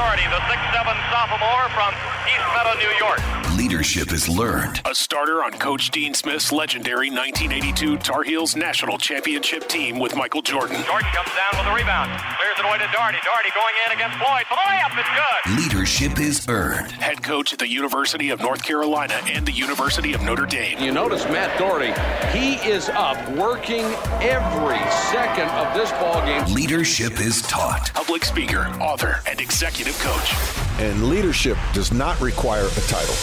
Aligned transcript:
Doherty, 0.00 0.24
the 0.28 0.40
6'7 0.48 1.12
sophomore 1.12 1.68
from 1.76 1.92
East 2.24 2.46
Meadow, 2.56 2.72
New 2.78 2.88
York. 2.96 3.39
Leadership 3.60 4.10
is 4.10 4.26
learned. 4.26 4.80
A 4.86 4.94
starter 4.94 5.44
on 5.44 5.52
Coach 5.52 5.90
Dean 5.90 6.14
Smith's 6.14 6.50
legendary 6.50 7.10
1982 7.10 7.98
Tar 7.98 8.22
Heels 8.22 8.56
national 8.56 8.96
championship 8.96 9.68
team 9.68 9.98
with 9.98 10.16
Michael 10.16 10.40
Jordan. 10.40 10.82
Jordan 10.84 11.10
comes 11.12 11.28
down 11.36 11.58
with 11.58 11.70
a 11.70 11.74
rebound. 11.74 12.10
Clears 12.38 12.58
it 12.58 12.64
away 12.64 12.78
to 12.78 12.88
Doherty. 12.90 13.18
Doherty 13.22 13.50
going 13.54 13.74
in 13.84 13.92
against 13.92 14.16
Floyd. 14.16 14.46
For 14.48 14.54
the 14.54 14.64
layup, 14.66 14.98
it's 14.98 15.08
good. 15.12 15.74
Leadership 15.74 16.18
is 16.18 16.48
earned. 16.48 16.90
Head 16.92 17.22
coach 17.22 17.52
at 17.52 17.58
the 17.58 17.68
University 17.68 18.30
of 18.30 18.40
North 18.40 18.62
Carolina 18.62 19.20
and 19.26 19.44
the 19.44 19.52
University 19.52 20.14
of 20.14 20.22
Notre 20.22 20.46
Dame. 20.46 20.78
You 20.78 20.90
notice 20.90 21.24
Matt 21.26 21.58
Doherty, 21.58 21.92
he 22.32 22.54
is 22.66 22.88
up 22.88 23.18
working 23.32 23.84
every 24.22 24.80
second 25.12 25.50
of 25.50 25.74
this 25.74 25.90
ball 26.00 26.24
game. 26.24 26.54
Leadership 26.54 27.20
is 27.20 27.42
taught. 27.42 27.92
Public 27.92 28.24
speaker, 28.24 28.68
author, 28.80 29.20
and 29.28 29.38
executive 29.38 29.98
coach. 29.98 30.69
And 30.78 31.08
leadership 31.08 31.58
does 31.74 31.92
not 31.92 32.20
require 32.20 32.64
a 32.66 32.80
title. 32.88 33.14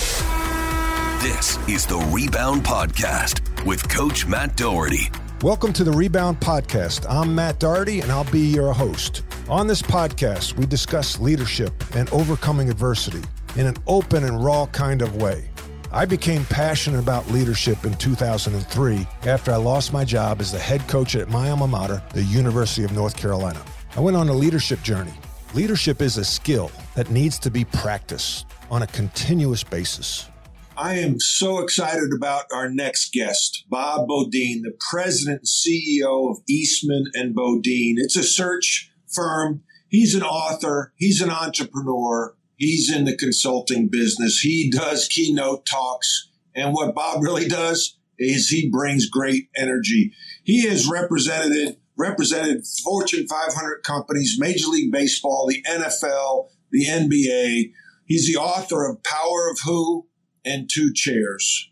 This 1.22 1.58
is 1.68 1.86
the 1.88 1.98
Rebound 2.12 2.64
Podcast 2.64 3.42
with 3.66 3.88
Coach 3.90 4.28
Matt 4.28 4.56
Doherty. 4.56 5.10
Welcome 5.42 5.74
to 5.74 5.84
the 5.84 5.92
Rebound 5.92 6.40
Podcast. 6.40 7.06
I'm 7.10 7.34
Matt 7.34 7.60
Doherty, 7.60 8.02
and 8.02 8.12
I'll 8.12 8.30
be 8.32 8.42
your 8.42 8.74
host. 8.74 9.24
On 9.50 9.66
this 9.66 9.82
podcast, 9.82 10.54
we 10.58 10.66
discuss 10.68 11.20
leadership 11.20 11.74
and 11.96 12.10
overcoming 12.12 12.70
adversity 12.70 13.24
in 13.56 13.66
an 13.66 13.76
open 13.88 14.24
and 14.24 14.44
raw 14.44 14.68
kind 14.68 15.02
of 15.02 15.16
way. 15.16 15.50
I 15.92 16.06
became 16.06 16.46
passionate 16.46 17.00
about 17.00 17.30
leadership 17.32 17.86
in 17.86 17.94
2003 17.96 19.08
after 19.24 19.52
I 19.52 19.56
lost 19.56 19.94
my 19.94 20.04
job 20.06 20.42
as 20.42 20.52
the 20.52 20.60
head 20.60 20.88
coach 20.88 21.16
at 21.16 21.30
my 21.30 21.50
alma 21.50 21.68
mater, 21.68 22.04
the 22.14 22.24
University 22.24 22.84
of 22.84 22.92
North 22.92 23.18
Carolina. 23.18 23.64
I 23.96 24.00
went 24.02 24.18
on 24.18 24.30
a 24.30 24.34
leadership 24.34 24.84
journey. 24.84 25.14
Leadership 25.54 26.02
is 26.02 26.18
a 26.18 26.26
skill 26.26 26.70
that 26.96 27.10
needs 27.10 27.40
to 27.40 27.50
be 27.50 27.64
practiced 27.64 28.46
on 28.70 28.82
a 28.82 28.88
continuous 28.88 29.64
basis. 29.64 30.30
I 30.76 30.96
am 30.96 31.20
so 31.20 31.60
excited 31.60 32.12
about 32.16 32.46
our 32.54 32.70
next 32.70 33.14
guest, 33.14 33.64
Bob 33.70 34.08
Beaudine, 34.08 34.62
the 34.62 34.78
president 34.92 35.40
and 35.40 35.48
CEO 35.48 36.30
of 36.30 36.38
Eastman 36.48 37.06
and 37.14 37.36
Beaudine. 37.36 37.96
It's 37.98 38.18
a 38.18 38.24
search 38.24 38.92
firm. 39.08 39.64
He's 39.88 40.14
an 40.14 40.22
author. 40.22 40.94
He's 40.98 41.22
an 41.22 41.32
entrepreneur. 41.32 42.36
He's 42.58 42.94
in 42.94 43.06
the 43.06 43.16
consulting 43.16 43.88
business. 43.88 44.42
He 44.42 44.70
does 44.70 45.08
keynote 45.08 45.66
talks. 45.66 46.30
And 46.54 46.74
what 46.74 46.94
Bob 46.94 47.24
really 47.24 47.48
does 47.48 47.98
is 48.20 48.50
he 48.50 48.70
brings 48.70 49.10
great 49.10 49.50
energy. 49.56 50.14
He 50.44 50.68
has 50.68 50.90
represented 50.90 51.78
represented 51.98 52.66
Fortune 52.84 53.28
500 53.28 53.84
companies, 53.84 54.38
Major 54.40 54.68
League 54.68 54.92
Baseball, 54.92 55.48
the 55.48 55.64
NFL, 55.68 56.50
the 56.72 56.86
NBA. 56.86 57.72
He's 58.06 58.28
the 58.32 58.40
author 58.40 58.88
of 58.88 59.04
Power 59.04 59.50
of 59.52 59.60
Who 59.66 60.08
and 60.46 60.70
Two 60.72 60.94
Chairs. 60.94 61.70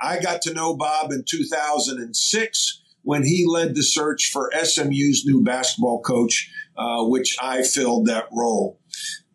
I 0.00 0.20
got 0.20 0.42
to 0.42 0.54
know 0.54 0.76
Bob 0.76 1.12
in 1.12 1.24
2006 1.28 2.82
when 3.02 3.24
he 3.24 3.44
led 3.46 3.74
the 3.74 3.82
search 3.82 4.30
for 4.32 4.50
SMU's 4.52 5.24
new 5.26 5.42
basketball 5.42 6.00
coach, 6.00 6.50
uh, 6.76 7.04
which 7.04 7.36
I 7.40 7.62
filled 7.62 8.06
that 8.06 8.28
role. 8.32 8.80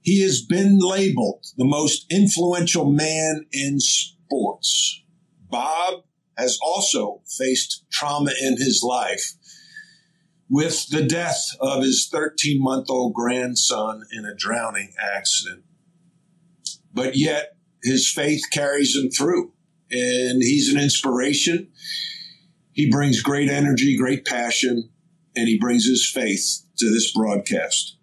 He 0.01 0.21
has 0.21 0.41
been 0.41 0.79
labeled 0.79 1.45
the 1.57 1.65
most 1.65 2.05
influential 2.11 2.91
man 2.91 3.45
in 3.51 3.79
sports. 3.79 5.03
Bob 5.49 6.03
has 6.37 6.57
also 6.61 7.21
faced 7.37 7.85
trauma 7.91 8.31
in 8.41 8.57
his 8.57 8.81
life 8.83 9.33
with 10.49 10.89
the 10.89 11.03
death 11.03 11.55
of 11.59 11.83
his 11.83 12.09
13 12.11 12.61
month 12.61 12.89
old 12.89 13.13
grandson 13.13 14.03
in 14.11 14.25
a 14.25 14.35
drowning 14.35 14.93
accident. 14.99 15.63
But 16.93 17.15
yet 17.15 17.55
his 17.83 18.11
faith 18.11 18.41
carries 18.51 18.95
him 18.95 19.09
through 19.11 19.53
and 19.91 20.41
he's 20.41 20.73
an 20.73 20.79
inspiration. 20.79 21.69
He 22.71 22.89
brings 22.89 23.21
great 23.21 23.49
energy, 23.49 23.97
great 23.97 24.25
passion, 24.25 24.89
and 25.35 25.47
he 25.47 25.59
brings 25.59 25.85
his 25.85 26.09
faith 26.09 26.63
to 26.77 26.89
this 26.89 27.11
broadcast. 27.13 27.97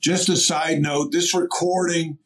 Just 0.00 0.28
a 0.28 0.36
side 0.36 0.80
note, 0.80 1.12
this 1.12 1.34
recording 1.34 2.18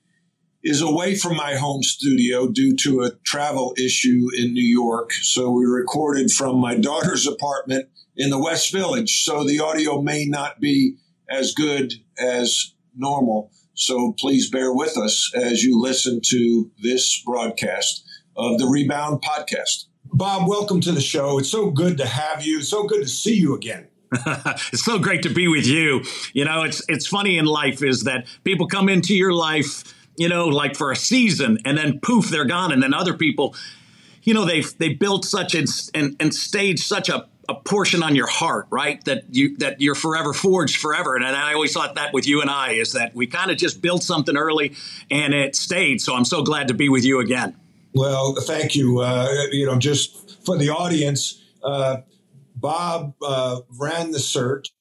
is 0.64 0.80
away 0.82 1.14
from 1.14 1.36
my 1.36 1.54
home 1.54 1.82
studio 1.82 2.48
due 2.48 2.74
to 2.76 3.02
a 3.02 3.12
travel 3.24 3.74
issue 3.78 4.26
in 4.36 4.52
New 4.52 4.66
York. 4.66 5.12
So 5.12 5.50
we 5.50 5.64
recorded 5.64 6.30
from 6.32 6.58
my 6.58 6.76
daughter's 6.76 7.26
apartment 7.26 7.88
in 8.18 8.30
the 8.30 8.38
West 8.38 8.72
Village. 8.72 9.22
So 9.22 9.44
the 9.44 9.60
audio 9.60 10.02
may 10.02 10.26
not 10.26 10.60
be 10.60 10.96
as 11.30 11.54
good 11.54 11.94
as 12.18 12.74
normal. 12.96 13.52
So 13.74 14.12
please 14.18 14.50
bear 14.50 14.74
with 14.74 14.98
us 14.98 15.32
as 15.34 15.62
you 15.62 15.80
listen 15.80 16.20
to 16.26 16.70
this 16.82 17.22
broadcast 17.24 18.04
of 18.36 18.58
the 18.58 18.66
Rebound 18.66 19.22
Podcast. 19.22 19.84
Bob, 20.12 20.48
welcome 20.48 20.80
to 20.80 20.90
the 20.92 21.00
show. 21.00 21.38
It's 21.38 21.50
so 21.50 21.70
good 21.70 21.96
to 21.98 22.06
have 22.06 22.44
you. 22.44 22.60
So 22.62 22.84
good 22.84 23.02
to 23.02 23.08
see 23.08 23.36
you 23.36 23.54
again. 23.54 23.86
it's 24.72 24.84
so 24.84 24.98
great 24.98 25.22
to 25.22 25.32
be 25.32 25.46
with 25.46 25.66
you. 25.66 26.02
You 26.32 26.44
know, 26.44 26.62
it's 26.62 26.82
it's 26.88 27.06
funny 27.06 27.38
in 27.38 27.44
life 27.44 27.82
is 27.82 28.04
that 28.04 28.26
people 28.42 28.66
come 28.66 28.88
into 28.88 29.14
your 29.14 29.34
life, 29.34 29.94
you 30.16 30.30
know, 30.30 30.46
like 30.46 30.76
for 30.76 30.90
a 30.90 30.96
season, 30.96 31.58
and 31.66 31.76
then 31.76 32.00
poof, 32.00 32.30
they're 32.30 32.46
gone, 32.46 32.72
and 32.72 32.82
then 32.82 32.94
other 32.94 33.12
people, 33.12 33.54
you 34.22 34.32
know, 34.32 34.46
they've 34.46 34.76
they 34.78 34.94
built 34.94 35.26
such 35.26 35.54
and 35.54 35.68
and, 35.92 36.16
and 36.18 36.34
staged 36.34 36.84
such 36.84 37.10
a 37.10 37.28
a 37.48 37.54
portion 37.54 38.02
on 38.02 38.14
your 38.14 38.26
heart, 38.26 38.66
right? 38.70 39.02
That 39.04 39.34
you 39.34 39.56
that 39.58 39.80
you're 39.80 39.94
forever 39.94 40.32
forged 40.32 40.76
forever. 40.76 41.16
And 41.16 41.24
I 41.24 41.54
always 41.54 41.72
thought 41.72 41.94
that 41.94 42.12
with 42.12 42.26
you 42.26 42.40
and 42.40 42.50
I 42.50 42.72
is 42.72 42.92
that 42.92 43.14
we 43.14 43.26
kind 43.26 43.50
of 43.50 43.56
just 43.56 43.80
built 43.80 44.02
something 44.02 44.36
early 44.36 44.74
and 45.10 45.32
it 45.32 45.56
stayed. 45.56 46.00
So 46.00 46.14
I'm 46.14 46.24
so 46.24 46.42
glad 46.42 46.68
to 46.68 46.74
be 46.74 46.88
with 46.88 47.04
you 47.04 47.20
again. 47.20 47.56
Well, 47.94 48.34
thank 48.34 48.76
you. 48.76 49.00
Uh, 49.00 49.28
you 49.50 49.66
know, 49.66 49.78
just 49.78 50.44
for 50.44 50.58
the 50.58 50.68
audience, 50.68 51.42
uh, 51.64 51.98
Bob 52.54 53.14
uh, 53.22 53.60
ran 53.78 54.10
the 54.10 54.18
search 54.18 54.72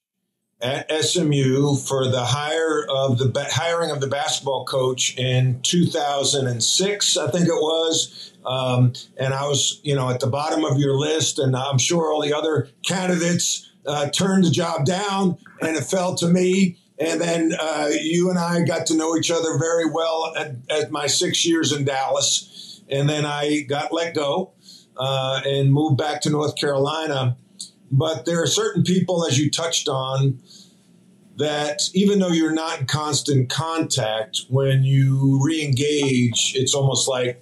at 0.62 0.92
SMU 0.92 1.76
for 1.76 2.08
the 2.08 2.26
hire 2.26 2.86
of 2.90 3.20
the 3.20 3.48
hiring 3.52 3.92
of 3.92 4.02
the 4.02 4.08
basketball 4.08 4.66
coach 4.66 5.16
in 5.18 5.62
2006, 5.62 7.18
I 7.18 7.30
think 7.30 7.48
it 7.48 7.54
was. 7.54 8.34
Um, 8.48 8.94
and 9.18 9.34
I 9.34 9.46
was, 9.46 9.82
you 9.84 9.94
know, 9.94 10.10
at 10.10 10.22
the 10.22 10.28
bottom 10.28 10.64
of 10.64 10.80
your 10.80 10.98
list, 10.98 11.38
and 11.38 11.56
I'm 11.56 11.78
sure 11.78 12.14
all 12.14 12.22
the 12.22 12.34
other 12.34 12.70
candidates 12.86 13.70
uh, 13.86 14.10
turned 14.10 14.46
the 14.46 14.52
job 14.52 14.86
down, 14.86 15.38
and 15.62 15.76
it 15.76 15.84
fell 15.84 16.16
to 16.16 16.28
me. 16.28 16.78
And 16.98 17.20
then 17.20 17.54
uh, 17.60 17.90
you 17.92 18.30
and 18.30 18.40
I 18.40 18.64
got 18.64 18.88
to 18.88 18.96
know 18.96 19.18
each 19.18 19.30
other 19.30 19.60
very 19.60 19.90
well 19.90 20.34
at, 20.36 20.56
at, 20.70 20.92
my 20.92 21.08
six 21.08 21.46
years 21.46 21.72
in 21.72 21.84
Dallas, 21.84 22.82
and 22.90 23.08
then 23.08 23.26
I 23.26 23.62
got 23.62 23.92
let 23.92 24.16
go 24.16 24.54
uh, 24.96 25.42
and 25.46 25.72
moved 25.72 25.98
back 25.98 26.22
to 26.22 26.30
North 26.30 26.56
Carolina. 26.56 27.38
But 27.92 28.26
there 28.26 28.42
are 28.42 28.48
certain 28.48 28.84
people, 28.84 29.26
as 29.28 29.38
you 29.38 29.52
touched 29.52 29.88
on, 29.90 30.40
that 31.38 31.84
even 31.94 32.20
though 32.20 32.30
you're 32.30 32.52
not 32.52 32.80
in 32.80 32.88
constant 32.88 33.50
contact, 33.50 34.42
when 34.50 34.84
you 34.84 35.40
re-engage, 35.44 36.54
it's 36.56 36.74
almost 36.74 37.08
like 37.08 37.42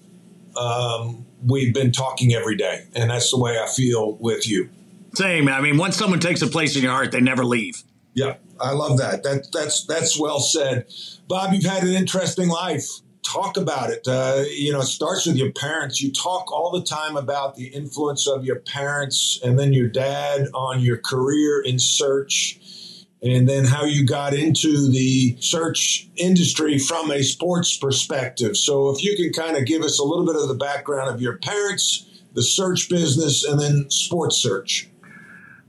um, 0.57 1.25
we've 1.45 1.73
been 1.73 1.91
talking 1.91 2.33
every 2.33 2.55
day, 2.55 2.85
and 2.95 3.09
that's 3.09 3.31
the 3.31 3.39
way 3.39 3.59
I 3.59 3.67
feel 3.67 4.13
with 4.19 4.47
you. 4.47 4.69
Same. 5.13 5.47
I 5.47 5.61
mean, 5.61 5.77
once 5.77 5.95
someone 5.95 6.19
takes 6.19 6.41
a 6.41 6.47
place 6.47 6.75
in 6.75 6.83
your 6.83 6.91
heart, 6.91 7.11
they 7.11 7.21
never 7.21 7.45
leave. 7.45 7.83
Yeah, 8.13 8.35
I 8.59 8.71
love 8.71 8.97
that. 8.97 9.23
That 9.23 9.47
that's 9.51 9.85
that's 9.85 10.19
well 10.19 10.39
said, 10.39 10.87
Bob. 11.27 11.53
You've 11.53 11.65
had 11.65 11.83
an 11.83 11.93
interesting 11.93 12.49
life. 12.49 12.85
Talk 13.23 13.57
about 13.57 13.89
it. 13.89 14.07
Uh, 14.07 14.43
you 14.49 14.71
know, 14.71 14.81
it 14.81 14.85
starts 14.85 15.25
with 15.25 15.35
your 15.35 15.51
parents. 15.51 15.99
You 15.99 16.11
talk 16.11 16.51
all 16.51 16.71
the 16.71 16.83
time 16.83 17.17
about 17.17 17.55
the 17.55 17.67
influence 17.67 18.27
of 18.27 18.45
your 18.45 18.59
parents 18.59 19.39
and 19.43 19.57
then 19.57 19.73
your 19.73 19.87
dad 19.87 20.47
on 20.53 20.79
your 20.79 20.97
career 20.97 21.59
in 21.59 21.79
search 21.79 22.59
and 23.25 23.49
then 23.49 23.65
how 23.65 23.83
you 23.85 24.05
got 24.05 24.33
into 24.33 24.89
the 24.91 25.35
search 25.39 26.07
industry 26.15 26.77
from 26.77 27.11
a 27.11 27.23
sports 27.23 27.75
perspective. 27.75 28.55
So, 28.55 28.89
if 28.89 29.03
you 29.03 29.15
can 29.17 29.33
kind 29.33 29.57
of 29.57 29.65
give 29.65 29.81
us 29.81 29.99
a 29.99 30.03
little 30.03 30.25
bit 30.25 30.35
of 30.35 30.47
the 30.47 30.53
background 30.55 31.09
of 31.09 31.21
your 31.21 31.37
parents, 31.37 32.05
the 32.33 32.43
search 32.43 32.89
business, 32.89 33.43
and 33.43 33.59
then 33.59 33.89
sports 33.89 34.37
search. 34.37 34.89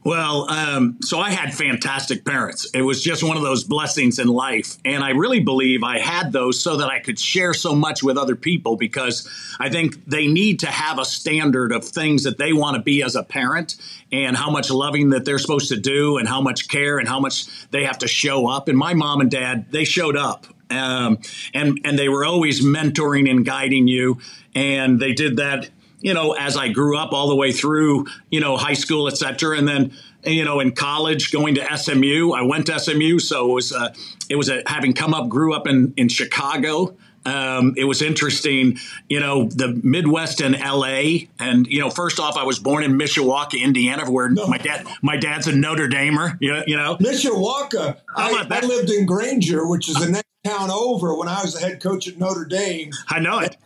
Well, 0.07 0.49
um, 0.49 0.99
so 1.03 1.19
I 1.19 1.33
had 1.33 1.53
fantastic 1.53 2.25
parents. 2.25 2.71
It 2.73 2.83
was 2.83 3.03
just 3.03 3.25
one 3.25 3.37
of 3.37 3.43
those 3.43 3.65
blessings 3.65 4.21
in 4.21 4.29
life. 4.29 4.77
And 4.85 5.03
I 5.03 5.11
really 5.11 5.41
believe 5.41 5.83
I 5.83 5.99
had 5.99 6.31
those 6.31 6.61
so 6.61 6.77
that 6.77 6.89
I 6.89 7.01
could 7.01 7.19
share 7.19 7.53
so 7.53 7.75
much 7.75 8.05
with 8.05 8.17
other 8.17 8.37
people 8.37 8.77
because 8.77 9.29
I 9.59 9.69
think 9.69 10.05
they 10.05 10.29
need 10.29 10.61
to 10.61 10.69
have 10.69 11.01
a 11.01 11.05
standard 11.05 11.73
of 11.73 11.85
things 11.85 12.23
that 12.23 12.39
they 12.39 12.53
want 12.53 12.77
to 12.77 12.83
be 12.85 13.03
as 13.03 13.17
a 13.17 13.25
parent 13.25 13.75
and 14.13 14.37
how 14.37 14.49
much 14.49 14.71
loving 14.71 15.11
that 15.11 15.25
they're 15.25 15.41
supposed 15.41 15.71
to 15.71 15.77
do 15.77 16.19
and 16.19 16.29
how 16.29 16.41
much 16.41 16.69
care 16.69 16.99
and 16.99 17.09
how 17.09 17.19
much 17.19 17.49
they 17.73 17.83
have 17.83 17.99
to 17.99 18.07
show 18.07 18.47
up. 18.47 18.69
And 18.69 18.79
my 18.79 18.95
mom 18.95 19.21
and 19.21 19.29
dad, 19.29 19.73
they 19.73 19.83
showed 19.83 20.17
up. 20.17 20.47
Um, 20.71 21.19
and 21.53 21.81
and 21.85 21.99
they 21.99 22.09
were 22.09 22.25
always 22.25 22.65
mentoring 22.65 23.31
and 23.31 23.45
guiding 23.45 23.87
you, 23.87 24.19
and 24.55 24.99
they 24.99 25.13
did 25.13 25.37
that 25.37 25.71
you 26.07 26.15
know, 26.15 26.35
as 26.35 26.57
I 26.57 26.69
grew 26.69 26.97
up 26.97 27.13
all 27.13 27.29
the 27.29 27.35
way 27.35 27.51
through, 27.51 28.07
you 28.31 28.39
know, 28.39 28.57
high 28.57 28.75
school, 28.75 29.09
et 29.09 29.17
cetera. 29.17 29.59
And 29.59 29.67
then 29.67 29.93
you 30.25 30.45
know, 30.45 30.61
in 30.61 30.71
college, 30.73 31.33
going 31.33 31.57
to 31.57 31.77
SMU. 31.77 32.33
I 32.33 32.43
went 32.43 32.67
to 32.67 32.79
SMU, 32.79 33.19
so 33.19 33.51
it 33.51 33.55
was 33.55 33.73
uh, 33.73 33.93
it 34.29 34.37
was 34.37 34.49
a, 34.49 34.63
having 34.67 34.93
come 34.93 35.15
up, 35.15 35.29
grew 35.29 35.53
up 35.53 35.67
in 35.67 35.95
in 35.97 36.09
Chicago. 36.09 36.97
Um, 37.25 37.75
it 37.77 37.85
was 37.85 38.03
interesting, 38.03 38.79
you 39.09 39.19
know, 39.19 39.49
the 39.49 39.81
Midwest 39.83 40.41
and 40.41 40.55
LA. 40.55 41.27
And, 41.41 41.67
you 41.67 41.81
know, 41.81 41.91
first 41.91 42.21
off, 42.21 42.37
I 42.37 42.45
was 42.45 42.61
born 42.61 42.85
in 42.85 42.97
Mishawaka, 42.97 43.61
Indiana, 43.61 44.09
where 44.09 44.29
no. 44.29 44.47
my 44.47 44.59
dad, 44.59 44.87
my 45.03 45.17
dad's 45.17 45.49
a 45.49 45.53
Notre 45.53 45.89
Damer, 45.89 46.39
you 46.41 46.53
know. 46.53 46.63
You 46.69 46.77
know? 46.77 46.97
Mishawaka. 46.99 47.97
I, 48.15 48.47
I, 48.49 48.61
lived 48.65 48.91
in 48.91 49.07
Granger, 49.07 49.67
which 49.67 49.89
is 49.89 49.97
the 49.97 50.09
next 50.09 50.29
town 50.45 50.71
over 50.71 51.17
when 51.17 51.27
I 51.27 51.43
was 51.43 51.55
the 51.55 51.67
head 51.67 51.83
coach 51.83 52.07
at 52.07 52.17
Notre 52.17 52.45
Dame. 52.45 52.93
I 53.09 53.19
know 53.19 53.41
it. 53.41 53.57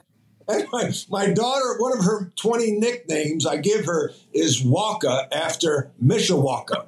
My, 0.72 0.92
my, 1.10 1.32
daughter, 1.32 1.76
one 1.78 1.96
of 1.96 2.04
her 2.04 2.30
20 2.36 2.72
nicknames 2.72 3.46
I 3.46 3.56
give 3.56 3.84
her 3.86 4.12
is 4.32 4.64
Waka 4.64 5.28
after 5.32 5.90
Mishawaka. 6.02 6.86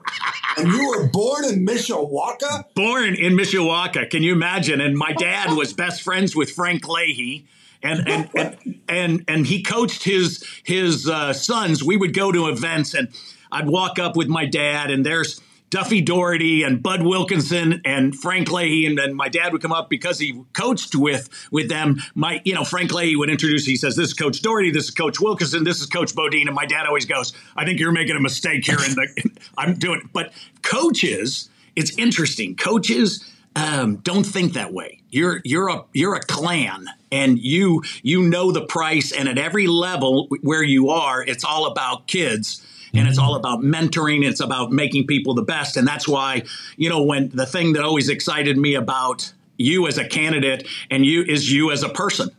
and 0.57 0.69
you 0.69 0.89
were 0.89 1.09
born 1.09 1.45
in 1.45 1.67
Mishawaka? 1.67 2.65
Born 2.75 3.15
in 3.15 3.35
Mishawaka. 3.35 4.11
Can 4.11 4.23
you 4.23 4.33
imagine? 4.33 4.81
And 4.81 4.97
my 4.97 5.13
dad 5.13 5.57
was 5.57 5.73
best 5.73 6.03
friends 6.03 6.35
with 6.35 6.51
Frank 6.51 6.89
Leahy. 6.89 7.47
And 7.85 8.09
and, 8.09 8.31
and 8.37 8.81
and 8.89 9.25
and 9.27 9.47
he 9.47 9.61
coached 9.61 10.05
his 10.05 10.45
his 10.63 11.09
uh, 11.09 11.33
sons. 11.33 11.83
We 11.83 11.97
would 11.97 12.15
go 12.15 12.31
to 12.31 12.47
events, 12.47 12.95
and 12.95 13.09
I'd 13.51 13.67
walk 13.67 13.99
up 13.99 14.15
with 14.15 14.29
my 14.29 14.47
dad, 14.47 14.93
and 14.93 15.05
there's 15.05 15.41
Duffy 15.73 16.03
Daugherty 16.03 16.65
and 16.65 16.83
Bud 16.83 17.01
Wilkinson 17.01 17.81
and 17.87 18.15
Frank 18.15 18.53
Leahy, 18.53 18.85
and 18.85 18.99
then 18.99 19.15
my 19.15 19.31
dad 19.31 19.55
would 19.55 19.63
come 19.63 19.73
up 19.73 19.89
because 19.89 20.19
he 20.19 20.39
coached 20.53 20.95
with 20.95 21.31
with 21.51 21.71
them. 21.71 21.97
My, 22.15 22.43
you 22.45 22.53
know, 22.53 22.63
Frank 22.63 22.93
Leahy 22.93 23.17
would 23.17 23.31
introduce. 23.31 23.65
He 23.65 23.77
says, 23.77 23.97
"This 23.97 24.09
is 24.09 24.15
Coach 24.15 24.43
Daugherty. 24.43 24.71
This 24.71 24.85
is 24.85 24.91
Coach 24.91 25.19
Wilkinson. 25.19 25.65
This 25.65 25.81
is 25.81 25.87
Coach 25.87 26.15
Beaudine." 26.15 26.47
And 26.47 26.55
my 26.55 26.67
dad 26.67 26.85
always 26.85 27.07
goes, 27.07 27.33
"I 27.57 27.65
think 27.65 27.81
you're 27.81 27.91
making 27.91 28.17
a 28.17 28.21
mistake 28.21 28.67
here." 28.67 28.77
And 28.85 29.41
I'm 29.57 29.79
doing 29.79 30.01
it, 30.01 30.13
but 30.13 30.35
coaches, 30.61 31.49
it's 31.75 31.97
interesting. 31.97 32.55
Coaches 32.55 33.25
um, 33.57 33.97
don't 33.97 34.25
think 34.25 34.53
that 34.53 34.75
way. 34.75 35.01
You're 35.09 35.41
you're 35.43 35.69
a 35.69 35.85
you're 35.95 36.17
a 36.17 36.21
clan, 36.21 36.87
and 37.11 37.39
you 37.39 37.83
you 38.03 38.29
know 38.29 38.53
the 38.53 38.67
price. 38.67 39.11
And 39.11 39.27
at 39.27 39.39
every 39.39 39.69
level 39.69 40.29
where 40.43 40.63
you 40.63 40.91
are, 40.91 41.25
it's 41.25 41.45
all 41.45 41.65
about 41.65 42.09
kids 42.09 42.63
and 42.95 43.09
it's 43.09 43.19
mm-hmm. 43.19 43.27
all 43.27 43.37
about 43.37 43.61
mentoring. 43.61 44.25
It's 44.25 44.41
about 44.41 44.73
making 44.73 45.07
people 45.07 45.35
the 45.35 45.43
best. 45.43 45.77
And 45.77 45.87
that's 45.87 46.07
why, 46.07 46.43
you 46.77 46.89
know, 46.89 47.03
when 47.03 47.31
the 47.31 47.47
thing 47.47 47.73
that 47.75 47.85
always 47.85 48.09
excited 48.09 48.57
me 48.59 48.75
about 48.75 49.33
you 49.57 49.87
as 49.87 49.99
a 49.99 50.07
candidate 50.07 50.67
and 50.91 51.05
you 51.05 51.23
is 51.23 51.53
you 51.53 51.71
as 51.71 51.83
a 51.83 51.89
person 51.89 52.31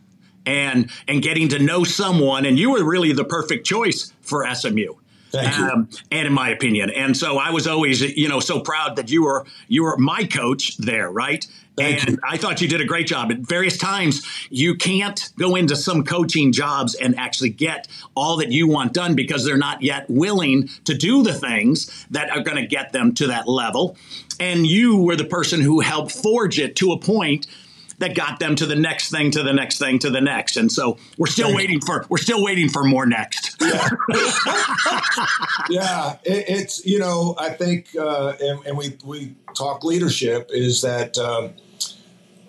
and 0.46 0.90
and 1.08 1.22
getting 1.22 1.48
to 1.48 1.58
know 1.58 1.84
someone 1.84 2.44
and 2.44 2.58
you 2.58 2.70
were 2.70 2.84
really 2.84 3.12
the 3.12 3.24
perfect 3.24 3.66
choice 3.66 4.12
for 4.20 4.46
SMU. 4.54 4.94
Um, 5.34 5.88
and 6.10 6.26
in 6.26 6.32
my 6.32 6.50
opinion, 6.50 6.90
and 6.90 7.16
so 7.16 7.38
I 7.38 7.50
was 7.50 7.66
always, 7.66 8.00
you 8.00 8.28
know, 8.28 8.40
so 8.40 8.60
proud 8.60 8.96
that 8.96 9.10
you 9.10 9.24
were 9.24 9.46
you 9.68 9.84
were 9.84 9.96
my 9.96 10.24
coach 10.24 10.76
there, 10.76 11.10
right? 11.10 11.46
Thank 11.76 12.02
and 12.02 12.10
you. 12.10 12.18
I 12.22 12.36
thought 12.36 12.60
you 12.60 12.68
did 12.68 12.80
a 12.80 12.84
great 12.84 13.06
job. 13.06 13.32
At 13.32 13.38
various 13.38 13.76
times, 13.76 14.22
you 14.50 14.76
can't 14.76 15.30
go 15.36 15.56
into 15.56 15.74
some 15.74 16.04
coaching 16.04 16.52
jobs 16.52 16.94
and 16.94 17.18
actually 17.18 17.50
get 17.50 17.88
all 18.14 18.36
that 18.36 18.52
you 18.52 18.68
want 18.68 18.92
done 18.92 19.14
because 19.14 19.44
they're 19.44 19.56
not 19.56 19.82
yet 19.82 20.08
willing 20.08 20.68
to 20.84 20.94
do 20.94 21.22
the 21.22 21.34
things 21.34 22.06
that 22.10 22.30
are 22.30 22.42
going 22.42 22.58
to 22.58 22.66
get 22.66 22.92
them 22.92 23.12
to 23.14 23.26
that 23.28 23.48
level. 23.48 23.96
And 24.38 24.66
you 24.66 24.98
were 24.98 25.16
the 25.16 25.24
person 25.24 25.60
who 25.60 25.80
helped 25.80 26.12
forge 26.12 26.58
it 26.58 26.76
to 26.76 26.92
a 26.92 26.98
point 26.98 27.46
that 27.98 28.14
got 28.14 28.38
them 28.40 28.54
to 28.56 28.66
the 28.66 28.74
next 28.74 29.10
thing, 29.10 29.30
to 29.32 29.42
the 29.42 29.52
next 29.52 29.78
thing, 29.78 29.98
to 30.00 30.10
the 30.10 30.20
next. 30.20 30.56
And 30.56 30.70
so 30.70 30.98
we're 31.18 31.26
still 31.26 31.54
waiting 31.54 31.80
for 31.80 32.04
we're 32.08 32.18
still 32.18 32.42
waiting 32.42 32.68
for 32.68 32.84
more 32.84 33.06
next. 33.06 33.56
Yeah, 33.60 33.88
yeah. 35.70 36.16
It, 36.24 36.44
it's 36.48 36.84
you 36.84 36.98
know 36.98 37.34
I 37.38 37.50
think 37.50 37.88
uh, 37.98 38.34
and, 38.40 38.66
and, 38.66 38.78
we 38.78 38.96
we 39.04 39.34
talk 39.54 39.84
leadership 39.84 40.50
is 40.52 40.82
that. 40.82 41.18
Um, 41.18 41.54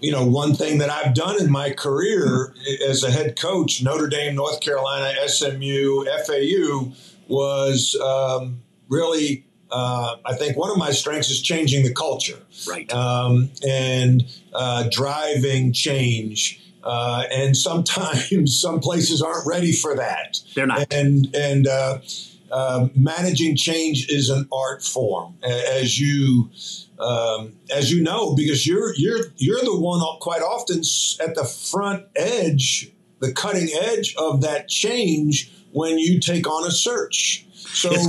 you 0.02 0.12
know, 0.12 0.26
one 0.26 0.54
thing 0.54 0.78
that 0.80 0.90
I've 0.90 1.16
done 1.16 1.42
in 1.42 1.50
my 1.50 1.72
career 1.72 2.54
as 2.88 3.04
a 3.04 3.10
head 3.10 3.40
coach, 3.40 3.82
Notre 3.82 4.08
Dame, 4.08 4.36
North 4.36 4.60
Carolina, 4.62 5.16
SMU, 5.28 6.06
FAU, 6.28 6.92
was 7.28 7.96
um, 8.04 8.62
really, 8.88 9.46
uh, 9.76 10.16
I 10.24 10.34
think 10.36 10.56
one 10.56 10.72
of 10.72 10.78
my 10.78 10.92
strengths 10.92 11.30
is 11.30 11.42
changing 11.42 11.84
the 11.84 11.94
culture. 11.94 12.40
Right. 12.66 12.90
Um, 12.94 13.50
and 13.68 14.24
uh, 14.54 14.88
driving 14.90 15.74
change. 15.74 16.62
Uh, 16.82 17.26
and 17.30 17.58
sometimes 17.58 18.58
some 18.62 18.80
places 18.80 19.22
aren't 19.22 19.46
ready 19.46 19.74
for 19.74 19.98
that. 19.98 20.40
They're 20.54 20.66
not. 20.66 20.94
And, 20.94 21.36
and, 21.36 21.68
uh, 21.68 22.00
uh, 22.52 22.88
managing 22.96 23.58
change 23.58 24.10
is 24.10 24.30
an 24.30 24.48
art 24.54 24.82
form, 24.82 25.36
as 25.44 26.00
you 26.00 26.50
um, 27.00 27.54
as 27.76 27.92
you 27.92 28.02
know, 28.02 28.36
because 28.36 28.66
you're 28.66 28.94
you're 28.96 29.26
you're 29.36 29.60
the 29.62 29.78
one 29.78 30.00
quite 30.20 30.42
often 30.42 30.78
at 31.28 31.36
the 31.36 31.44
front 31.44 32.06
edge, 32.16 32.94
the 33.20 33.34
cutting 33.34 33.68
edge 33.82 34.16
of 34.18 34.42
that 34.42 34.70
change 34.70 35.52
when 35.72 35.98
you 35.98 36.20
take 36.20 36.48
on 36.48 36.66
a 36.66 36.72
search. 36.72 37.46
So 37.56 37.90
it's, 37.92 38.08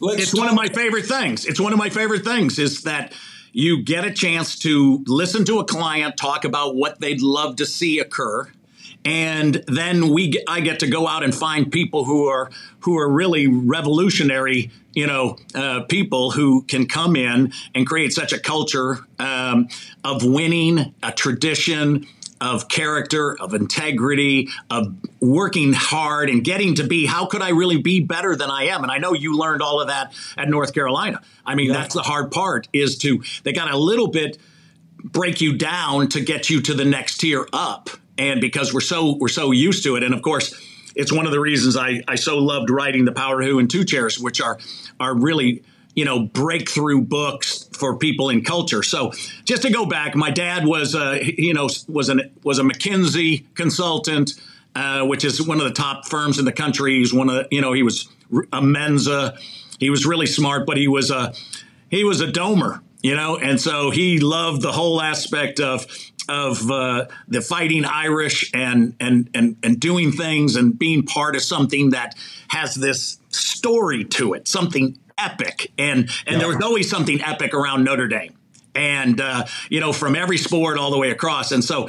let's. 0.00 0.22
It's 0.22 0.34
one 0.34 0.48
of 0.48 0.54
my 0.54 0.68
favorite 0.68 1.06
things. 1.06 1.44
It's 1.46 1.60
one 1.60 1.72
of 1.72 1.78
my 1.78 1.90
favorite 1.90 2.24
things 2.24 2.58
is 2.58 2.82
that 2.82 3.12
you 3.52 3.82
get 3.82 4.04
a 4.04 4.12
chance 4.12 4.58
to 4.60 5.04
listen 5.06 5.44
to 5.44 5.60
a 5.60 5.64
client 5.64 6.16
talk 6.16 6.44
about 6.44 6.74
what 6.74 7.00
they'd 7.00 7.22
love 7.22 7.56
to 7.56 7.66
see 7.66 7.98
occur 8.00 8.50
and 9.04 9.62
then 9.66 10.08
we 10.08 10.28
get, 10.28 10.44
I 10.48 10.60
get 10.60 10.80
to 10.80 10.86
go 10.86 11.06
out 11.06 11.22
and 11.22 11.34
find 11.34 11.70
people 11.70 12.04
who 12.04 12.26
are 12.26 12.50
who 12.80 12.98
are 12.98 13.10
really 13.10 13.46
revolutionary, 13.46 14.70
you 14.94 15.06
know, 15.06 15.36
uh, 15.54 15.82
people 15.82 16.30
who 16.30 16.62
can 16.62 16.86
come 16.86 17.14
in 17.14 17.52
and 17.74 17.86
create 17.86 18.12
such 18.12 18.32
a 18.32 18.38
culture 18.38 19.00
um, 19.18 19.68
of 20.04 20.24
winning, 20.24 20.94
a 21.02 21.12
tradition 21.12 22.06
of 22.40 22.68
character, 22.68 23.36
of 23.40 23.54
integrity, 23.54 24.48
of 24.70 24.94
working 25.20 25.72
hard 25.72 26.28
and 26.28 26.44
getting 26.44 26.74
to 26.76 26.84
be 26.84 27.06
how 27.06 27.26
could 27.26 27.42
I 27.42 27.50
really 27.50 27.80
be 27.80 28.00
better 28.00 28.36
than 28.36 28.50
I 28.50 28.64
am? 28.64 28.82
And 28.82 28.90
I 28.90 28.98
know 28.98 29.12
you 29.12 29.36
learned 29.36 29.62
all 29.62 29.80
of 29.80 29.88
that 29.88 30.12
at 30.36 30.48
North 30.48 30.74
Carolina. 30.74 31.22
I 31.46 31.54
mean, 31.54 31.68
yeah. 31.68 31.74
that's 31.74 31.94
the 31.94 32.02
hard 32.02 32.30
part 32.30 32.68
is 32.72 32.98
to 32.98 33.22
they 33.44 33.52
got 33.52 33.72
a 33.72 33.78
little 33.78 34.08
bit 34.08 34.38
break 35.04 35.40
you 35.40 35.56
down 35.56 36.08
to 36.08 36.20
get 36.20 36.48
you 36.50 36.62
to 36.62 36.74
the 36.74 36.84
next 36.84 37.18
tier 37.18 37.46
up 37.52 37.90
and 38.16 38.40
because 38.40 38.72
we're 38.72 38.80
so 38.80 39.16
we're 39.20 39.28
so 39.28 39.50
used 39.50 39.84
to 39.84 39.96
it 39.96 40.02
and 40.02 40.14
of 40.14 40.22
course 40.22 40.54
it's 40.94 41.12
one 41.12 41.26
of 41.26 41.32
the 41.32 41.40
reasons 41.40 41.76
I, 41.76 42.02
I 42.08 42.14
so 42.14 42.38
loved 42.38 42.70
writing 42.70 43.04
the 43.04 43.12
power 43.12 43.42
who 43.42 43.58
and 43.58 43.70
two 43.70 43.84
chairs 43.84 44.18
which 44.18 44.40
are 44.40 44.58
are 44.98 45.14
really 45.14 45.62
you 45.94 46.06
know 46.06 46.20
breakthrough 46.20 47.02
books 47.02 47.63
for 47.74 47.96
people 47.96 48.30
in 48.30 48.42
culture. 48.42 48.82
So 48.82 49.12
just 49.44 49.62
to 49.62 49.70
go 49.70 49.86
back 49.86 50.14
my 50.14 50.30
dad 50.30 50.66
was 50.66 50.94
a 50.94 51.20
you 51.22 51.54
know 51.54 51.68
was 51.88 52.08
an 52.08 52.32
was 52.42 52.58
a 52.58 52.62
mckinsey 52.62 53.44
consultant 53.54 54.32
uh, 54.74 55.04
which 55.04 55.24
is 55.24 55.40
one 55.40 55.58
of 55.58 55.64
the 55.64 55.72
top 55.72 56.08
firms 56.08 56.38
in 56.38 56.44
the 56.44 56.52
country. 56.52 56.98
He's 56.98 57.14
one 57.14 57.30
of 57.30 57.46
you 57.50 57.60
know 57.60 57.72
he 57.72 57.82
was 57.82 58.08
a 58.52 58.62
mensa. 58.62 59.36
He 59.78 59.90
was 59.90 60.06
really 60.06 60.26
smart 60.26 60.66
but 60.66 60.76
he 60.76 60.88
was 60.88 61.10
a 61.10 61.34
he 61.90 62.04
was 62.04 62.20
a 62.20 62.26
domer 62.26 62.80
you 63.04 63.14
know? 63.14 63.36
And 63.36 63.60
so 63.60 63.90
he 63.90 64.18
loved 64.18 64.62
the 64.62 64.72
whole 64.72 65.00
aspect 65.00 65.60
of 65.60 65.86
of 66.26 66.70
uh, 66.70 67.04
the 67.28 67.42
fighting 67.42 67.84
Irish 67.84 68.50
and 68.54 68.96
and 68.98 69.28
and 69.34 69.56
and 69.62 69.78
doing 69.78 70.10
things 70.10 70.56
and 70.56 70.76
being 70.76 71.02
part 71.02 71.36
of 71.36 71.42
something 71.42 71.90
that 71.90 72.14
has 72.48 72.74
this 72.74 73.18
story 73.28 74.04
to 74.04 74.32
it, 74.32 74.48
something 74.48 74.98
epic. 75.18 75.72
And 75.78 76.10
and 76.26 76.34
yeah. 76.34 76.38
there 76.38 76.48
was 76.48 76.62
always 76.62 76.88
something 76.88 77.20
epic 77.22 77.54
around 77.54 77.84
Notre 77.84 78.08
Dame, 78.08 78.36
and 78.74 79.20
uh, 79.20 79.46
you 79.70 79.80
know 79.80 79.92
from 79.92 80.16
every 80.16 80.38
sport 80.38 80.78
all 80.78 80.90
the 80.90 80.98
way 80.98 81.10
across. 81.10 81.52
And 81.52 81.64
so 81.64 81.88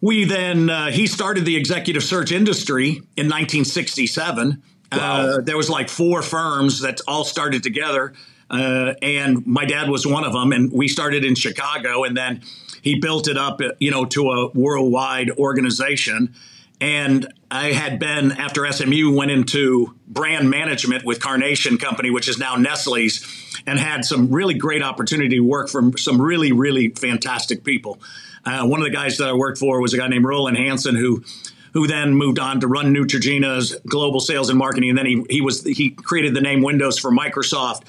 we 0.00 0.24
then 0.24 0.70
uh, 0.70 0.90
he 0.90 1.06
started 1.06 1.44
the 1.44 1.56
executive 1.56 2.02
search 2.02 2.32
industry 2.32 2.90
in 3.16 3.28
1967. 3.28 4.62
Wow. 4.92 4.98
Uh, 4.98 5.40
there 5.40 5.56
was 5.56 5.68
like 5.68 5.88
four 5.88 6.22
firms 6.22 6.80
that 6.80 7.00
all 7.08 7.24
started 7.24 7.62
together. 7.62 8.14
Uh, 8.48 8.94
and 9.02 9.44
my 9.44 9.64
dad 9.64 9.88
was 9.88 10.06
one 10.06 10.24
of 10.24 10.32
them, 10.32 10.52
and 10.52 10.72
we 10.72 10.86
started 10.86 11.24
in 11.24 11.34
Chicago, 11.34 12.04
and 12.04 12.16
then 12.16 12.42
he 12.82 13.00
built 13.00 13.26
it 13.26 13.36
up, 13.36 13.60
you 13.80 13.90
know, 13.90 14.04
to 14.04 14.30
a 14.30 14.50
worldwide 14.50 15.30
organization. 15.32 16.32
And 16.80 17.32
I 17.50 17.72
had 17.72 17.98
been 17.98 18.32
after 18.32 18.70
SMU 18.70 19.14
went 19.14 19.30
into 19.30 19.94
brand 20.06 20.50
management 20.50 21.04
with 21.04 21.20
Carnation 21.20 21.78
Company, 21.78 22.10
which 22.10 22.28
is 22.28 22.38
now 22.38 22.56
Nestle's, 22.56 23.24
and 23.66 23.78
had 23.78 24.04
some 24.04 24.30
really 24.30 24.54
great 24.54 24.82
opportunity 24.82 25.36
to 25.36 25.40
work 25.40 25.68
for 25.68 25.96
some 25.96 26.20
really, 26.20 26.52
really 26.52 26.90
fantastic 26.90 27.64
people. 27.64 27.98
Uh, 28.44 28.66
one 28.66 28.80
of 28.80 28.84
the 28.84 28.92
guys 28.92 29.18
that 29.18 29.28
I 29.28 29.32
worked 29.32 29.58
for 29.58 29.80
was 29.80 29.94
a 29.94 29.96
guy 29.96 30.08
named 30.08 30.24
Roland 30.24 30.56
Hanson, 30.56 30.94
who 30.94 31.24
who 31.72 31.86
then 31.86 32.14
moved 32.14 32.38
on 32.38 32.60
to 32.60 32.68
run 32.68 32.94
Neutrogena's 32.94 33.76
global 33.86 34.18
sales 34.20 34.48
and 34.48 34.58
marketing. 34.58 34.90
And 34.90 34.98
then 34.98 35.06
he 35.06 35.24
he 35.28 35.40
was 35.40 35.62
he 35.64 35.90
created 35.90 36.34
the 36.34 36.40
name 36.40 36.62
Windows 36.62 36.98
for 36.98 37.10
Microsoft, 37.10 37.82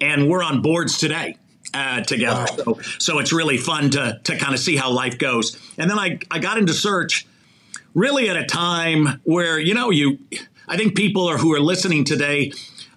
and 0.00 0.28
we're 0.28 0.42
on 0.42 0.62
boards 0.62 0.98
today 0.98 1.36
uh, 1.74 2.02
together. 2.02 2.46
Wow. 2.48 2.56
So, 2.56 2.80
so 2.98 3.18
it's 3.18 3.32
really 3.32 3.56
fun 3.56 3.90
to 3.90 4.20
to 4.24 4.36
kind 4.36 4.54
of 4.54 4.60
see 4.60 4.76
how 4.76 4.90
life 4.90 5.18
goes. 5.18 5.58
And 5.78 5.90
then 5.90 5.98
I 5.98 6.18
I 6.30 6.38
got 6.38 6.58
into 6.58 6.74
search 6.74 7.26
really 7.96 8.28
at 8.28 8.36
a 8.36 8.44
time 8.44 9.20
where 9.24 9.58
you 9.58 9.74
know 9.74 9.90
you 9.90 10.18
I 10.68 10.76
think 10.76 10.94
people 10.94 11.26
are 11.28 11.38
who 11.38 11.52
are 11.54 11.60
listening 11.60 12.04
today 12.04 12.52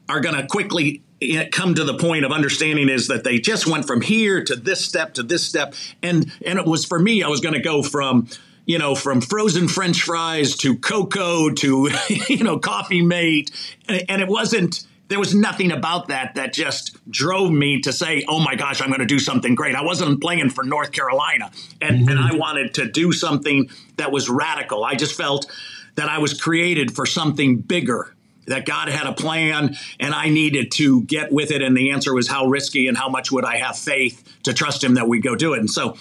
are 0.08 0.20
going 0.20 0.36
to 0.36 0.46
quickly 0.46 1.02
eh, 1.22 1.48
come 1.52 1.74
to 1.76 1.84
the 1.84 1.98
point 1.98 2.26
of 2.26 2.32
understanding 2.32 2.90
is 2.90 3.08
that 3.08 3.24
they 3.24 3.40
just 3.40 3.66
went 3.66 3.88
from 3.88 4.02
here 4.02 4.44
to 4.44 4.56
this 4.56 4.86
step 4.86 5.16
to 5.16 5.24
this 5.24 5.44
step, 5.44 5.74
and 6.04 6.32
and 6.46 6.60
it 6.60 6.66
was 6.66 6.86
for 6.86 7.00
me. 7.00 7.24
I 7.24 7.30
was 7.30 7.40
going 7.40 7.56
to 7.56 7.62
go 7.62 7.82
from 7.82 8.28
you 8.66 8.78
know, 8.78 8.94
from 8.94 9.20
frozen 9.20 9.68
French 9.68 10.04
fries 10.04 10.56
to 10.58 10.78
cocoa 10.78 11.50
to, 11.50 11.90
you 12.30 12.44
know, 12.44 12.60
coffee 12.60 13.02
mate. 13.02 13.50
And, 13.88 14.04
and, 14.08 14.22
it 14.22 14.28
wasn't, 14.28 14.86
there 15.10 15.20
was 15.20 15.36
nothing 15.36 15.72
about 15.72 16.08
that 16.08 16.36
that 16.36 16.54
just 16.54 16.98
drove 17.12 17.52
me 17.52 17.82
to 17.82 17.92
say, 17.92 18.24
oh 18.28 18.40
my 18.40 18.56
gosh, 18.56 18.80
I'm 18.82 18.88
going 18.90 19.00
to 19.00 19.06
do 19.06 19.20
something 19.20 19.56
great. 19.56 19.76
I 19.76 19.84
wasn't 19.84 20.22
playing 20.22 20.52
for 20.52 20.64
North 20.64 20.92
Carolina 20.92 21.52
and, 21.82 22.08
mm-hmm. 22.08 22.10
and 22.10 22.20
I 22.20 22.36
wanted 22.36 22.76
to 22.76 22.88
do 22.90 23.12
something 23.12 23.70
that 23.98 24.12
was 24.12 24.30
radical. 24.30 24.86
I 24.86 24.96
just 24.96 25.16
felt 25.16 25.52
that 25.96 26.10
I 26.10 26.20
was 26.20 26.40
created 26.40 26.96
for 26.96 27.06
something 27.06 27.58
bigger 27.58 28.14
that 28.46 28.66
God 28.66 28.90
had 28.90 29.08
a 29.08 29.14
plan 29.14 29.76
and 30.00 30.14
I 30.14 30.30
needed 30.30 30.72
to 30.74 31.04
get 31.04 31.32
with 31.32 31.52
it. 31.52 31.62
And 31.62 31.76
the 31.76 31.92
answer 31.92 32.14
was 32.14 32.28
how 32.28 32.46
risky 32.46 32.88
and 32.88 32.98
how 32.98 33.10
much 33.10 33.32
would 33.32 33.46
I 33.46 33.58
have 33.58 33.78
faith 33.78 34.24
to 34.44 34.54
trust 34.54 34.84
Him 34.84 34.94
that 34.96 35.08
we'd 35.08 35.24
go 35.24 35.36
do 35.36 35.54
it. 35.54 35.60
And 35.60 35.70
so 35.70 35.98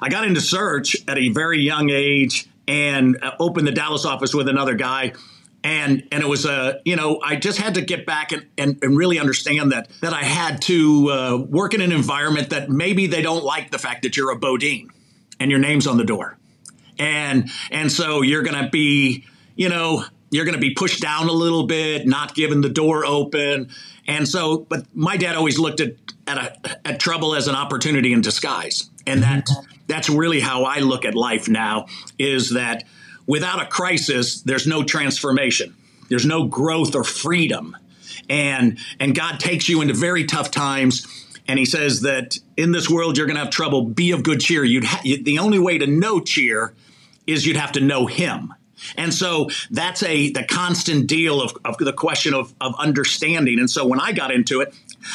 I 0.00 0.08
got 0.08 0.24
into 0.24 0.40
search 0.40 0.96
at 1.08 1.18
a 1.18 1.30
very 1.30 1.60
young 1.60 1.90
age 1.90 2.48
and 2.68 3.18
uh, 3.22 3.32
opened 3.40 3.66
the 3.66 3.72
Dallas 3.72 4.04
office 4.04 4.34
with 4.34 4.48
another 4.48 4.74
guy. 4.74 5.12
And 5.64 6.08
and 6.10 6.22
it 6.22 6.26
was 6.26 6.44
a 6.44 6.52
uh, 6.52 6.78
you 6.84 6.96
know 6.96 7.20
I 7.22 7.36
just 7.36 7.58
had 7.58 7.74
to 7.74 7.82
get 7.82 8.04
back 8.04 8.32
and, 8.32 8.46
and, 8.58 8.78
and 8.82 8.96
really 8.96 9.18
understand 9.20 9.72
that 9.72 9.88
that 10.00 10.12
I 10.12 10.24
had 10.24 10.60
to 10.62 11.10
uh, 11.10 11.36
work 11.36 11.72
in 11.74 11.80
an 11.80 11.92
environment 11.92 12.50
that 12.50 12.68
maybe 12.68 13.06
they 13.06 13.22
don't 13.22 13.44
like 13.44 13.70
the 13.70 13.78
fact 13.78 14.02
that 14.02 14.16
you're 14.16 14.32
a 14.32 14.38
Beaudine 14.38 14.88
and 15.38 15.50
your 15.50 15.60
name's 15.60 15.86
on 15.86 15.98
the 15.98 16.04
door, 16.04 16.36
and 16.98 17.48
and 17.70 17.92
so 17.92 18.22
you're 18.22 18.42
going 18.42 18.64
to 18.64 18.70
be 18.70 19.24
you 19.54 19.68
know 19.68 20.04
you're 20.30 20.44
going 20.44 20.56
to 20.56 20.60
be 20.60 20.74
pushed 20.74 21.00
down 21.00 21.28
a 21.28 21.32
little 21.32 21.66
bit, 21.66 22.06
not 22.06 22.34
given 22.34 22.60
the 22.60 22.68
door 22.68 23.06
open, 23.06 23.68
and 24.08 24.28
so 24.28 24.66
but 24.68 24.86
my 24.94 25.16
dad 25.16 25.36
always 25.36 25.60
looked 25.60 25.80
at 25.80 25.94
at, 26.26 26.38
a, 26.38 26.88
at 26.88 27.00
trouble 27.00 27.34
as 27.36 27.46
an 27.46 27.54
opportunity 27.54 28.12
in 28.12 28.20
disguise, 28.20 28.90
and 29.06 29.22
that 29.22 29.48
that's 29.86 30.08
really 30.08 30.40
how 30.40 30.64
I 30.64 30.78
look 30.78 31.04
at 31.04 31.14
life 31.14 31.48
now 31.48 31.86
is 32.18 32.50
that 32.50 32.84
without 33.32 33.62
a 33.62 33.64
crisis, 33.64 34.42
there's 34.42 34.66
no 34.66 34.82
transformation. 34.82 35.74
There's 36.10 36.26
no 36.26 36.44
growth 36.44 36.94
or 36.94 37.02
freedom. 37.02 37.74
And 38.28 38.78
and 39.00 39.14
God 39.14 39.40
takes 39.40 39.70
you 39.70 39.80
into 39.80 39.94
very 39.94 40.24
tough 40.24 40.50
times 40.50 41.06
and 41.48 41.58
he 41.58 41.64
says 41.64 42.02
that 42.02 42.36
in 42.58 42.72
this 42.72 42.90
world 42.90 43.16
you're 43.16 43.26
going 43.26 43.38
to 43.38 43.44
have 43.44 43.50
trouble 43.50 43.84
be 43.84 44.12
of 44.12 44.22
good 44.22 44.40
cheer 44.40 44.62
you'd 44.62 44.84
ha- 44.84 45.00
the 45.02 45.38
only 45.38 45.58
way 45.58 45.78
to 45.78 45.86
know 45.86 46.20
cheer 46.20 46.74
is 47.26 47.46
you'd 47.46 47.56
have 47.56 47.72
to 47.72 47.80
know 47.80 48.06
him 48.06 48.54
and 48.96 49.12
so 49.12 49.48
that's 49.70 50.02
a 50.04 50.30
the 50.30 50.44
constant 50.44 51.08
deal 51.08 51.42
of, 51.42 51.52
of 51.64 51.76
the 51.78 51.92
question 51.92 52.32
of, 52.32 52.54
of 52.60 52.74
understanding 52.78 53.58
and 53.58 53.68
so 53.68 53.84
when 53.84 53.98
i 53.98 54.12
got 54.12 54.30
into 54.30 54.60
it 54.60 54.72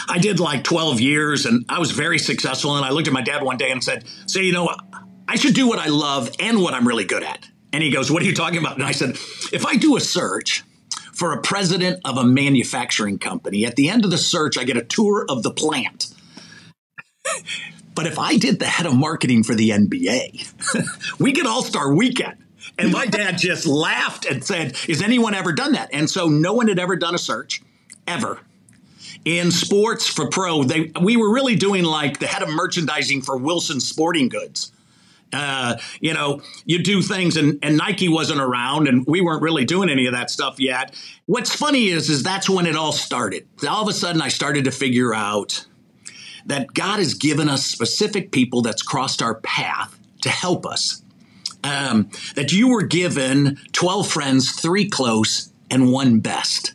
I 0.10 0.20
did 0.20 0.40
like 0.40 0.64
12 0.64 1.00
years 1.00 1.46
and 1.46 1.66
I 1.70 1.80
was 1.80 1.92
very 1.92 2.20
successful. 2.20 2.76
And 2.76 2.86
I 2.86 2.90
looked 2.90 3.08
at 3.08 3.14
my 3.14 3.22
dad 3.22 3.44
one 3.44 3.58
day 3.58 3.72
and 3.72 3.84
said, 3.84 4.06
So, 4.26 4.40
you 4.40 4.54
know, 4.54 4.70
I 5.28 5.36
should 5.36 5.54
do 5.54 5.68
what 5.68 5.80
I 5.80 5.88
love 5.88 6.32
and 6.40 6.62
what 6.62 6.74
I'm 6.74 6.88
really 6.88 7.06
good 7.06 7.24
at. 7.24 7.48
And 7.78 7.84
he 7.84 7.92
goes, 7.92 8.10
What 8.10 8.24
are 8.24 8.26
you 8.26 8.34
talking 8.34 8.58
about? 8.58 8.74
And 8.78 8.84
I 8.84 8.92
said, 8.92 9.12
If 9.54 9.64
I 9.64 9.76
do 9.76 9.98
a 9.98 10.00
search 10.00 10.64
for 11.14 11.34
a 11.34 11.42
president 11.44 12.02
of 12.06 12.18
a 12.18 12.24
manufacturing 12.24 13.20
company, 13.20 13.68
at 13.68 13.76
the 13.76 13.88
end 13.88 14.04
of 14.04 14.10
the 14.10 14.18
search, 14.18 14.58
I 14.58 14.64
get 14.64 14.78
a 14.78 14.84
tour 14.84 15.28
of 15.30 15.44
the 15.44 15.52
plant. 15.52 16.12
but 17.94 18.08
if 18.08 18.18
I 18.18 18.38
did 18.38 18.58
the 18.58 18.66
head 18.66 18.88
of 18.88 18.96
marketing 18.96 19.44
for 19.44 19.54
the 19.54 19.70
NBA, 19.70 21.20
we 21.20 21.32
get 21.34 21.46
All 21.46 21.62
Star 21.62 21.94
Weekend. 21.94 22.38
And 22.80 22.92
my 22.92 23.06
dad 23.06 23.38
just 23.38 23.68
laughed 23.68 24.26
and 24.26 24.44
said, 24.44 24.76
Is 24.88 25.04
anyone 25.04 25.36
ever 25.36 25.54
done 25.54 25.74
that? 25.74 25.92
And 25.94 26.10
so 26.10 26.30
no 26.30 26.54
one 26.54 26.70
had 26.70 26.80
ever 26.80 26.96
done 26.96 27.14
a 27.14 27.20
search, 27.20 27.62
ever 28.08 28.40
in 29.24 29.52
sports 29.52 30.08
for 30.08 30.30
pro, 30.30 30.64
they 30.64 30.92
we 31.02 31.16
were 31.16 31.32
really 31.32 31.56
doing 31.56 31.84
like 31.84 32.18
the 32.18 32.28
head 32.28 32.42
of 32.42 32.50
merchandising 32.50 33.22
for 33.22 33.38
Wilson 33.38 33.80
Sporting 33.80 34.30
Goods. 34.30 34.72
Uh, 35.34 35.76
you 36.00 36.14
know, 36.14 36.42
you 36.66 36.82
do 36.82 37.02
things 37.02 37.36
and, 37.36 37.60
and 37.62 37.78
Nike 37.78 38.08
wasn't 38.08 38.40
around 38.40 38.88
and 38.88 39.06
we 39.06 39.20
weren't 39.20 39.42
really 39.42 39.66
doing 39.66 39.90
any 39.90 40.06
of 40.06 40.14
that 40.14 40.32
stuff 40.32 40.60
yet. 40.60 40.96
What's 41.26 41.54
funny 41.54 41.88
is, 41.88 42.10
is 42.10 42.24
that's 42.24 42.50
when 42.50 42.66
it 42.66 42.76
all 42.76 42.94
started. 42.94 43.46
All 43.68 43.82
of 43.82 43.90
a 43.90 43.94
sudden 43.94 44.22
I 44.22 44.30
started 44.30 44.64
to 44.66 44.72
figure 44.72 45.14
out 45.14 45.66
that 46.46 46.74
God 46.74 47.00
has 47.00 47.14
given 47.14 47.50
us 47.50 47.66
specific 47.66 48.32
people 48.32 48.62
that's 48.62 48.82
crossed 48.82 49.22
our 49.22 49.36
path 49.42 50.00
to 50.22 50.30
help 50.30 50.66
us. 50.66 51.02
Um, 51.64 52.10
that 52.36 52.54
you 52.54 52.70
were 52.70 52.84
given 52.84 53.58
12 53.74 54.08
friends, 54.08 54.52
three 54.52 54.88
close, 54.88 55.52
and 55.70 55.92
one 55.92 56.20
best 56.20 56.74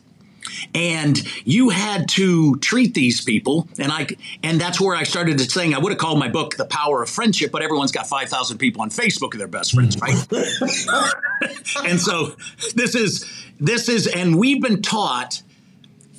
and 0.73 1.21
you 1.45 1.69
had 1.69 2.07
to 2.09 2.57
treat 2.57 2.93
these 2.93 3.21
people. 3.21 3.67
And 3.79 3.91
i 3.91 4.07
and 4.41 4.59
that's 4.59 4.79
where 4.79 4.95
i 4.95 5.03
started 5.03 5.37
to 5.37 5.45
saying 5.45 5.73
i 5.73 5.77
would 5.77 5.91
have 5.91 5.99
called 5.99 6.19
my 6.19 6.27
book 6.27 6.55
the 6.55 6.65
power 6.65 7.03
of 7.03 7.09
friendship 7.09 7.51
but 7.51 7.61
everyone's 7.61 7.91
got 7.91 8.07
5000 8.07 8.57
people 8.57 8.81
on 8.81 8.89
facebook 8.89 9.33
are 9.33 9.37
their 9.37 9.47
best 9.47 9.73
friends 9.73 9.97
right? 9.99 10.27
And 11.85 11.99
so 11.99 12.35
this 12.75 12.95
is 12.95 13.29
this 13.59 13.89
is 13.89 14.07
and 14.07 14.37
we've 14.37 14.61
been 14.61 14.81
taught 14.81 15.41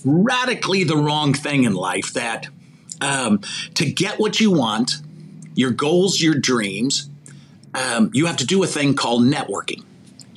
radically 0.04 0.84
the 0.84 0.96
wrong 0.96 1.32
thing 1.34 1.64
in 1.64 1.74
life 1.74 2.12
that 2.12 2.48
um, 3.00 3.40
to 3.74 3.90
get 3.90 4.18
what 4.18 4.40
you 4.40 4.50
want 4.52 4.96
your 5.54 5.70
goals 5.70 6.20
your 6.20 6.34
dreams 6.34 7.08
um, 7.74 8.10
you 8.14 8.26
have 8.26 8.36
to 8.38 8.46
do 8.46 8.62
a 8.62 8.66
thing 8.66 8.94
called 8.94 9.22
networking. 9.22 9.84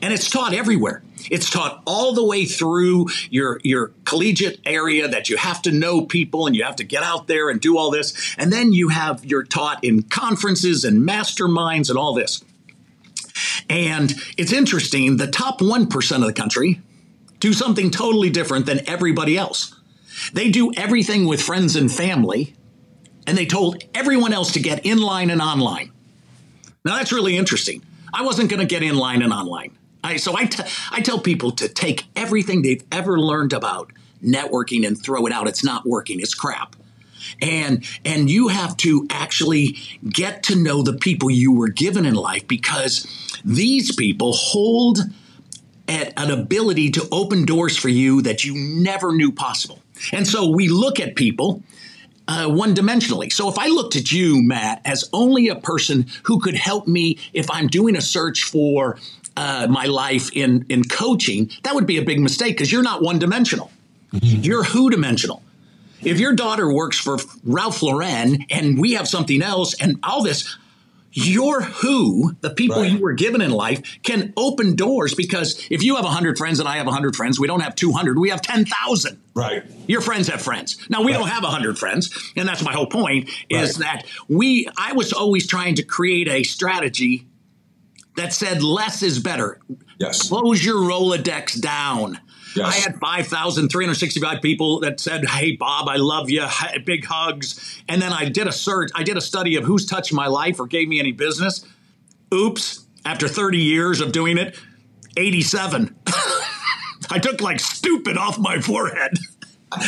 And 0.02 0.14
it's 0.14 0.30
taught 0.30 0.54
everywhere 0.54 1.04
it's 1.30 1.50
taught 1.50 1.82
all 1.86 2.14
the 2.14 2.24
way 2.24 2.46
through 2.46 3.08
your, 3.30 3.60
your 3.64 3.92
collegiate 4.06 4.60
area 4.66 5.08
that 5.08 5.30
you 5.30 5.38
have 5.38 5.62
to 5.64 5.72
know 5.72 6.06
people 6.06 6.48
and 6.48 6.56
you 6.56 6.64
have 6.64 6.78
to 6.78 6.84
get 6.84 7.04
out 7.04 7.28
there 7.28 7.50
and 7.50 7.60
do 7.60 7.78
all 7.78 7.92
this. 7.92 8.36
And 8.38 8.52
then 8.52 8.72
you 8.72 8.90
have, 8.90 9.26
you're 9.26 9.44
taught 9.44 9.84
in 9.84 10.04
conferences 10.04 10.84
and 10.84 11.08
masterminds 11.08 11.90
and 11.90 11.98
all 11.98 12.14
this. 12.14 12.44
And 13.70 14.14
it's 14.38 14.54
interesting, 14.54 15.18
the 15.18 15.28
top 15.28 15.60
1% 15.60 16.16
of 16.16 16.22
the 16.22 16.34
country 16.34 16.82
do 17.40 17.54
something 17.54 17.92
totally 17.92 18.30
different 18.30 18.66
than 18.66 18.88
everybody 18.88 19.38
else. 19.38 19.76
They 20.34 20.50
do 20.50 20.72
everything 20.76 21.26
with 21.26 21.42
friends 21.42 21.76
and 21.76 21.92
family, 21.92 22.56
and 23.28 23.38
they 23.38 23.46
told 23.46 23.84
everyone 23.94 24.34
else 24.34 24.54
to 24.54 24.60
get 24.60 24.86
in 24.86 25.00
line 25.00 25.30
and 25.30 25.42
online. 25.42 25.92
Now, 26.84 26.96
that's 26.96 27.12
really 27.12 27.38
interesting. 27.38 27.84
I 28.14 28.24
wasn't 28.24 28.50
going 28.50 28.62
to 28.62 28.66
get 28.66 28.82
in 28.82 28.98
line 28.98 29.22
and 29.22 29.34
online. 29.34 29.78
I, 30.08 30.18
so 30.18 30.36
I, 30.36 30.46
t- 30.46 30.64
I 30.92 31.02
tell 31.02 31.20
people 31.20 31.52
to 31.52 31.68
take 31.68 32.06
everything 32.16 32.62
they've 32.62 32.84
ever 32.92 33.20
learned 33.20 33.54
about 33.54 33.92
networking 34.24 34.88
and 34.88 35.02
throw 35.02 35.26
it 35.26 35.34
out. 35.34 35.48
It's 35.48 35.64
not 35.64 35.86
working. 35.86 36.20
It's 36.20 36.34
crap. 36.34 36.76
And 37.42 37.84
and 38.06 38.30
you 38.30 38.48
have 38.48 38.78
to 38.78 39.06
actually 39.10 39.78
get 40.08 40.44
to 40.44 40.56
know 40.56 40.82
the 40.82 40.94
people 40.94 41.30
you 41.30 41.52
were 41.52 41.68
given 41.68 42.06
in 42.06 42.16
life 42.16 42.48
because 42.48 43.06
these 43.44 43.94
people 43.94 44.32
hold 44.32 45.00
at 45.90 46.14
an 46.18 46.32
ability 46.32 46.92
to 46.92 47.08
open 47.12 47.46
doors 47.46 47.76
for 47.76 47.90
you 47.90 48.22
that 48.22 48.46
you 48.46 48.56
never 48.56 49.14
knew 49.14 49.32
possible. 49.32 49.82
And 50.14 50.26
so 50.26 50.50
we 50.50 50.70
look 50.70 51.00
at 51.00 51.16
people 51.16 51.64
uh, 52.28 52.48
one 52.50 52.76
dimensionally. 52.76 53.32
So 53.32 53.50
if 53.50 53.58
I 53.58 53.68
looked 53.68 53.96
at 53.96 54.12
you, 54.12 54.42
Matt, 54.44 54.82
as 54.86 55.10
only 55.14 55.48
a 55.48 55.56
person 55.56 56.08
who 56.24 56.40
could 56.40 56.56
help 56.56 56.88
me 56.88 57.18
if 57.34 57.50
I'm 57.50 57.68
doing 57.68 57.96
a 57.96 58.02
search 58.02 58.44
for 58.44 58.98
uh, 59.38 59.68
my 59.70 59.86
life 59.86 60.30
in 60.36 60.66
in 60.68 60.84
coaching, 60.84 61.52
that 61.64 61.76
would 61.76 61.86
be 61.86 61.98
a 61.98 62.02
big 62.02 62.20
mistake 62.20 62.56
because 62.56 62.72
you're 62.72 62.84
not 62.84 63.02
one 63.02 63.20
dimensional. 63.20 63.72
Mm-hmm. 64.12 64.42
You're 64.42 64.64
who 64.64 64.90
dimensional. 64.90 65.44
If 66.02 66.20
your 66.20 66.34
daughter 66.34 66.72
works 66.72 67.00
for 67.00 67.18
Ralph 67.44 67.82
Lauren 67.82 68.46
and 68.50 68.80
we 68.80 68.94
have 68.94 69.08
something 69.08 69.42
else 69.42 69.80
and 69.82 70.00
all 70.04 70.24
this, 70.24 70.58
your 71.12 71.62
who, 71.62 72.36
the 72.42 72.52
people 72.52 72.82
right. 72.82 72.92
you 72.92 73.00
were 73.00 73.14
given 73.14 73.42
in 73.42 73.52
life, 73.52 74.00
can 74.04 74.34
open 74.38 74.76
doors 74.76 75.16
because 75.16 75.66
if 75.72 75.84
you 75.84 75.96
have 75.96 76.06
100 76.06 76.38
friends 76.38 76.60
and 76.60 76.70
I 76.70 76.78
have 76.78 76.86
100 76.86 77.16
friends, 77.16 77.40
we 77.40 77.48
don't 77.48 77.62
have 77.62 77.76
200, 77.76 78.20
we 78.20 78.30
have 78.30 78.42
10,000. 78.42 79.20
Right. 79.34 79.64
Your 79.88 80.02
friends 80.02 80.28
have 80.28 80.42
friends. 80.42 80.78
Now, 80.90 81.02
we 81.02 81.12
right. 81.12 81.20
don't 81.20 81.30
have 81.30 81.44
100 81.44 81.80
friends, 81.80 82.34
and 82.36 82.48
that's 82.48 82.64
my 82.64 82.74
whole 82.74 82.88
point 82.88 83.30
is 83.50 83.80
right. 83.80 84.04
that 84.04 84.06
we, 84.28 84.68
I 84.78 84.94
was 84.94 85.14
always 85.14 85.48
trying 85.48 85.76
to 85.76 85.84
create 85.84 86.28
a 86.28 86.44
strategy 86.44 87.26
that 88.18 88.34
said 88.34 88.62
less 88.62 89.02
is 89.02 89.20
better. 89.20 89.60
Yes. 90.00 90.28
Close 90.28 90.64
your 90.64 90.78
Rolodex 90.78 91.60
down. 91.62 92.20
Yes. 92.56 92.76
I 92.76 92.90
had 92.90 93.00
5,365 93.00 94.42
people 94.42 94.80
that 94.80 95.00
said, 95.00 95.26
Hey, 95.26 95.56
Bob, 95.56 95.88
I 95.88 95.98
love 95.98 96.30
you. 96.30 96.46
Big 96.86 97.06
hugs. 97.06 97.82
And 97.88 98.02
then 98.02 98.12
I 98.12 98.30
did 98.30 98.48
a 98.48 98.52
search, 98.52 98.90
I 98.96 99.04
did 99.04 99.18
a 99.18 99.22
study 99.22 99.56
of 99.56 99.64
who's 99.64 99.86
touched 99.86 100.12
my 100.12 100.28
life 100.28 100.60
or 100.60 100.68
gave 100.68 100.88
me 100.88 101.00
any 101.00 101.12
business. 101.12 101.66
Oops. 102.34 102.86
After 103.06 103.28
30 103.28 103.60
years 103.60 104.02
of 104.02 104.12
doing 104.12 104.38
it, 104.38 104.60
87. 105.16 105.96
I 107.10 107.20
took 107.20 107.40
like 107.40 107.60
stupid 107.60 108.18
off 108.18 108.38
my 108.38 108.60
forehead. 108.60 109.14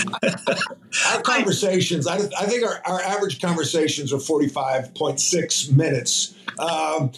our 1.07 1.21
conversations, 1.21 2.07
I, 2.07 2.15
I, 2.15 2.45
think 2.45 2.65
our, 2.65 2.81
our 2.85 3.01
average 3.01 3.41
conversations 3.41 4.13
are 4.13 4.17
45.6 4.17 5.75
minutes. 5.75 6.35
Um, 6.59 7.11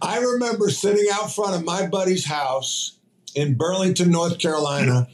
I 0.00 0.18
remember 0.18 0.70
sitting 0.70 1.06
out 1.12 1.32
front 1.32 1.54
of 1.54 1.64
my 1.64 1.86
buddy's 1.86 2.26
house 2.26 2.98
in 3.34 3.54
Burlington, 3.54 4.10
North 4.10 4.38
Carolina, 4.38 5.08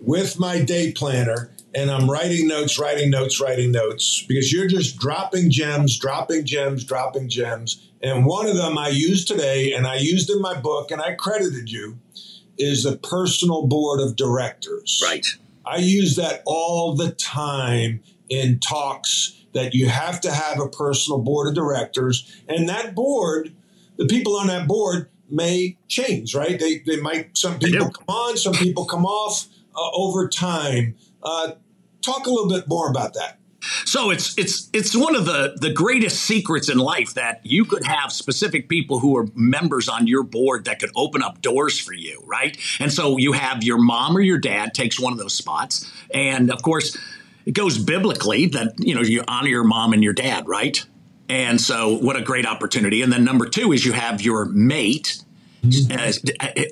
with 0.00 0.38
my 0.38 0.60
day 0.60 0.92
planner, 0.92 1.50
and 1.74 1.90
I'm 1.90 2.10
writing 2.10 2.48
notes, 2.48 2.78
writing 2.78 3.10
notes, 3.10 3.40
writing 3.40 3.72
notes 3.72 4.24
because 4.26 4.52
you're 4.52 4.68
just 4.68 4.98
dropping 4.98 5.50
gems, 5.50 5.98
dropping 5.98 6.44
gems, 6.44 6.84
dropping 6.84 7.28
gems. 7.28 7.88
And 8.02 8.26
one 8.26 8.46
of 8.46 8.56
them 8.56 8.76
I 8.76 8.88
used 8.88 9.28
today 9.28 9.72
and 9.72 9.86
I 9.86 9.96
used 9.96 10.28
in 10.28 10.40
my 10.40 10.58
book 10.58 10.90
and 10.90 11.00
I 11.00 11.14
credited 11.14 11.70
you 11.70 11.98
is 12.58 12.84
the 12.84 12.96
personal 12.96 13.66
board 13.66 14.00
of 14.00 14.16
directors. 14.16 15.00
Right. 15.02 15.26
I 15.64 15.76
use 15.76 16.16
that 16.16 16.42
all 16.44 16.94
the 16.94 17.12
time 17.12 18.00
in 18.28 18.58
talks 18.58 19.41
that 19.52 19.74
you 19.74 19.88
have 19.88 20.20
to 20.22 20.32
have 20.32 20.60
a 20.60 20.68
personal 20.68 21.18
board 21.18 21.48
of 21.48 21.54
directors. 21.54 22.42
And 22.48 22.68
that 22.68 22.94
board, 22.94 23.54
the 23.96 24.06
people 24.06 24.36
on 24.36 24.46
that 24.48 24.66
board 24.66 25.10
may 25.28 25.78
change, 25.88 26.34
right? 26.34 26.58
They, 26.58 26.78
they 26.78 27.00
might, 27.00 27.36
some 27.36 27.58
people 27.58 27.90
come 27.90 28.04
on, 28.08 28.36
some 28.36 28.54
people 28.54 28.84
come 28.84 29.04
off 29.04 29.46
uh, 29.74 29.90
over 29.94 30.28
time. 30.28 30.96
Uh, 31.22 31.52
talk 32.02 32.26
a 32.26 32.30
little 32.30 32.48
bit 32.48 32.68
more 32.68 32.90
about 32.90 33.14
that. 33.14 33.38
So 33.84 34.10
it's 34.10 34.36
it's 34.36 34.68
it's 34.72 34.96
one 34.96 35.14
of 35.14 35.24
the 35.24 35.56
the 35.60 35.72
greatest 35.72 36.24
secrets 36.24 36.68
in 36.68 36.78
life 36.78 37.14
that 37.14 37.40
you 37.44 37.64
could 37.64 37.84
have 37.84 38.10
specific 38.10 38.68
people 38.68 38.98
who 38.98 39.16
are 39.16 39.28
members 39.36 39.88
on 39.88 40.08
your 40.08 40.24
board 40.24 40.64
that 40.64 40.80
could 40.80 40.90
open 40.96 41.22
up 41.22 41.40
doors 41.42 41.78
for 41.78 41.92
you, 41.92 42.22
right? 42.26 42.56
And 42.80 42.92
so 42.92 43.18
you 43.18 43.32
have 43.32 43.62
your 43.62 43.78
mom 43.78 44.16
or 44.16 44.20
your 44.20 44.38
dad 44.38 44.74
takes 44.74 44.98
one 44.98 45.12
of 45.12 45.18
those 45.20 45.34
spots, 45.34 45.90
and 46.12 46.50
of 46.50 46.62
course 46.62 46.96
it 47.46 47.52
goes 47.52 47.78
biblically 47.78 48.46
that 48.46 48.74
you 48.78 48.94
know 48.94 49.02
you 49.02 49.24
honor 49.26 49.48
your 49.48 49.64
mom 49.64 49.92
and 49.92 50.02
your 50.02 50.12
dad, 50.12 50.46
right? 50.48 50.84
And 51.28 51.60
so 51.60 51.96
what 51.96 52.16
a 52.16 52.22
great 52.22 52.46
opportunity. 52.46 53.02
And 53.02 53.12
then 53.12 53.24
number 53.24 53.46
two 53.46 53.72
is 53.72 53.84
you 53.84 53.92
have 53.92 54.20
your 54.20 54.44
mate 54.44 55.22
as, 55.90 56.22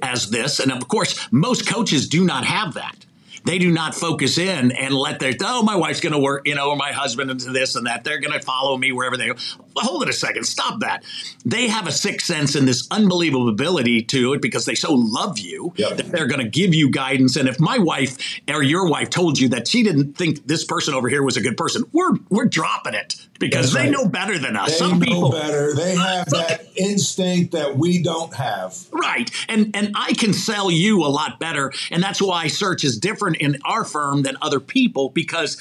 as 0.02 0.28
this, 0.30 0.58
and 0.58 0.72
of 0.72 0.86
course 0.88 1.28
most 1.30 1.66
coaches 1.66 2.08
do 2.08 2.24
not 2.24 2.44
have 2.44 2.74
that 2.74 3.06
they 3.44 3.58
do 3.58 3.70
not 3.70 3.94
focus 3.94 4.38
in 4.38 4.72
and 4.72 4.94
let 4.94 5.18
their 5.18 5.32
oh 5.44 5.62
my 5.62 5.76
wife's 5.76 6.00
going 6.00 6.12
to 6.12 6.18
work 6.18 6.46
you 6.46 6.54
know 6.54 6.70
or 6.70 6.76
my 6.76 6.92
husband 6.92 7.30
into 7.30 7.50
this 7.50 7.76
and 7.76 7.86
that 7.86 8.04
they're 8.04 8.20
going 8.20 8.32
to 8.32 8.44
follow 8.44 8.76
me 8.76 8.92
wherever 8.92 9.16
they 9.16 9.28
go 9.28 9.34
hold 9.76 10.02
it 10.02 10.08
a 10.08 10.12
second 10.12 10.44
stop 10.44 10.80
that. 10.80 11.04
They 11.44 11.68
have 11.68 11.86
a 11.86 11.92
sixth 11.92 12.26
sense 12.26 12.54
and 12.54 12.66
this 12.66 12.86
unbelievable 12.90 13.48
ability 13.48 14.02
to 14.04 14.32
it 14.32 14.42
because 14.42 14.64
they 14.64 14.74
so 14.74 14.92
love 14.92 15.38
you 15.38 15.72
yep. 15.76 15.96
that 15.96 16.06
they're 16.10 16.26
going 16.26 16.40
to 16.40 16.48
give 16.48 16.74
you 16.74 16.90
guidance. 16.90 17.36
And 17.36 17.48
if 17.48 17.60
my 17.60 17.78
wife 17.78 18.16
or 18.48 18.62
your 18.62 18.88
wife 18.88 19.10
told 19.10 19.38
you 19.38 19.48
that 19.50 19.68
she 19.68 19.82
didn't 19.82 20.14
think 20.14 20.46
this 20.46 20.64
person 20.64 20.94
over 20.94 21.08
here 21.08 21.22
was 21.22 21.36
a 21.36 21.40
good 21.40 21.56
person 21.56 21.84
we're 21.92 22.12
we're 22.28 22.46
dropping 22.46 22.94
it 22.94 23.16
because 23.38 23.72
That's 23.72 23.84
they 23.84 23.90
right. 23.90 23.90
know 23.90 24.08
better 24.08 24.38
than 24.38 24.56
us. 24.56 24.72
They 24.72 24.76
some 24.76 24.98
know 24.98 25.06
people 25.06 25.30
better. 25.30 25.74
They 25.74 25.94
have 25.96 26.28
that 26.30 26.66
instinct 26.76 27.52
that 27.52 27.76
we 27.76 28.02
don't 28.02 28.34
have. 28.34 28.76
Right. 28.92 29.30
And 29.48 29.74
and 29.74 29.92
i 29.94 30.12
can 30.14 30.32
sell 30.32 30.70
you 30.70 31.04
a 31.04 31.08
lot 31.08 31.38
better. 31.38 31.72
And 31.90 32.02
that's 32.02 32.20
why 32.20 32.48
search 32.48 32.84
is 32.84 32.98
different 32.98 33.20
different 33.20 33.36
in 33.38 33.60
our 33.64 33.84
firm 33.84 34.22
than 34.22 34.36
other 34.40 34.60
people 34.60 35.10
because 35.10 35.56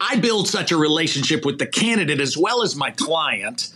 I 0.00 0.16
build 0.16 0.48
such 0.48 0.72
a 0.72 0.76
relationship 0.76 1.44
with 1.44 1.58
the 1.58 1.66
candidate 1.66 2.20
as 2.20 2.36
well 2.36 2.62
as 2.62 2.76
my 2.76 2.90
client 2.90 3.72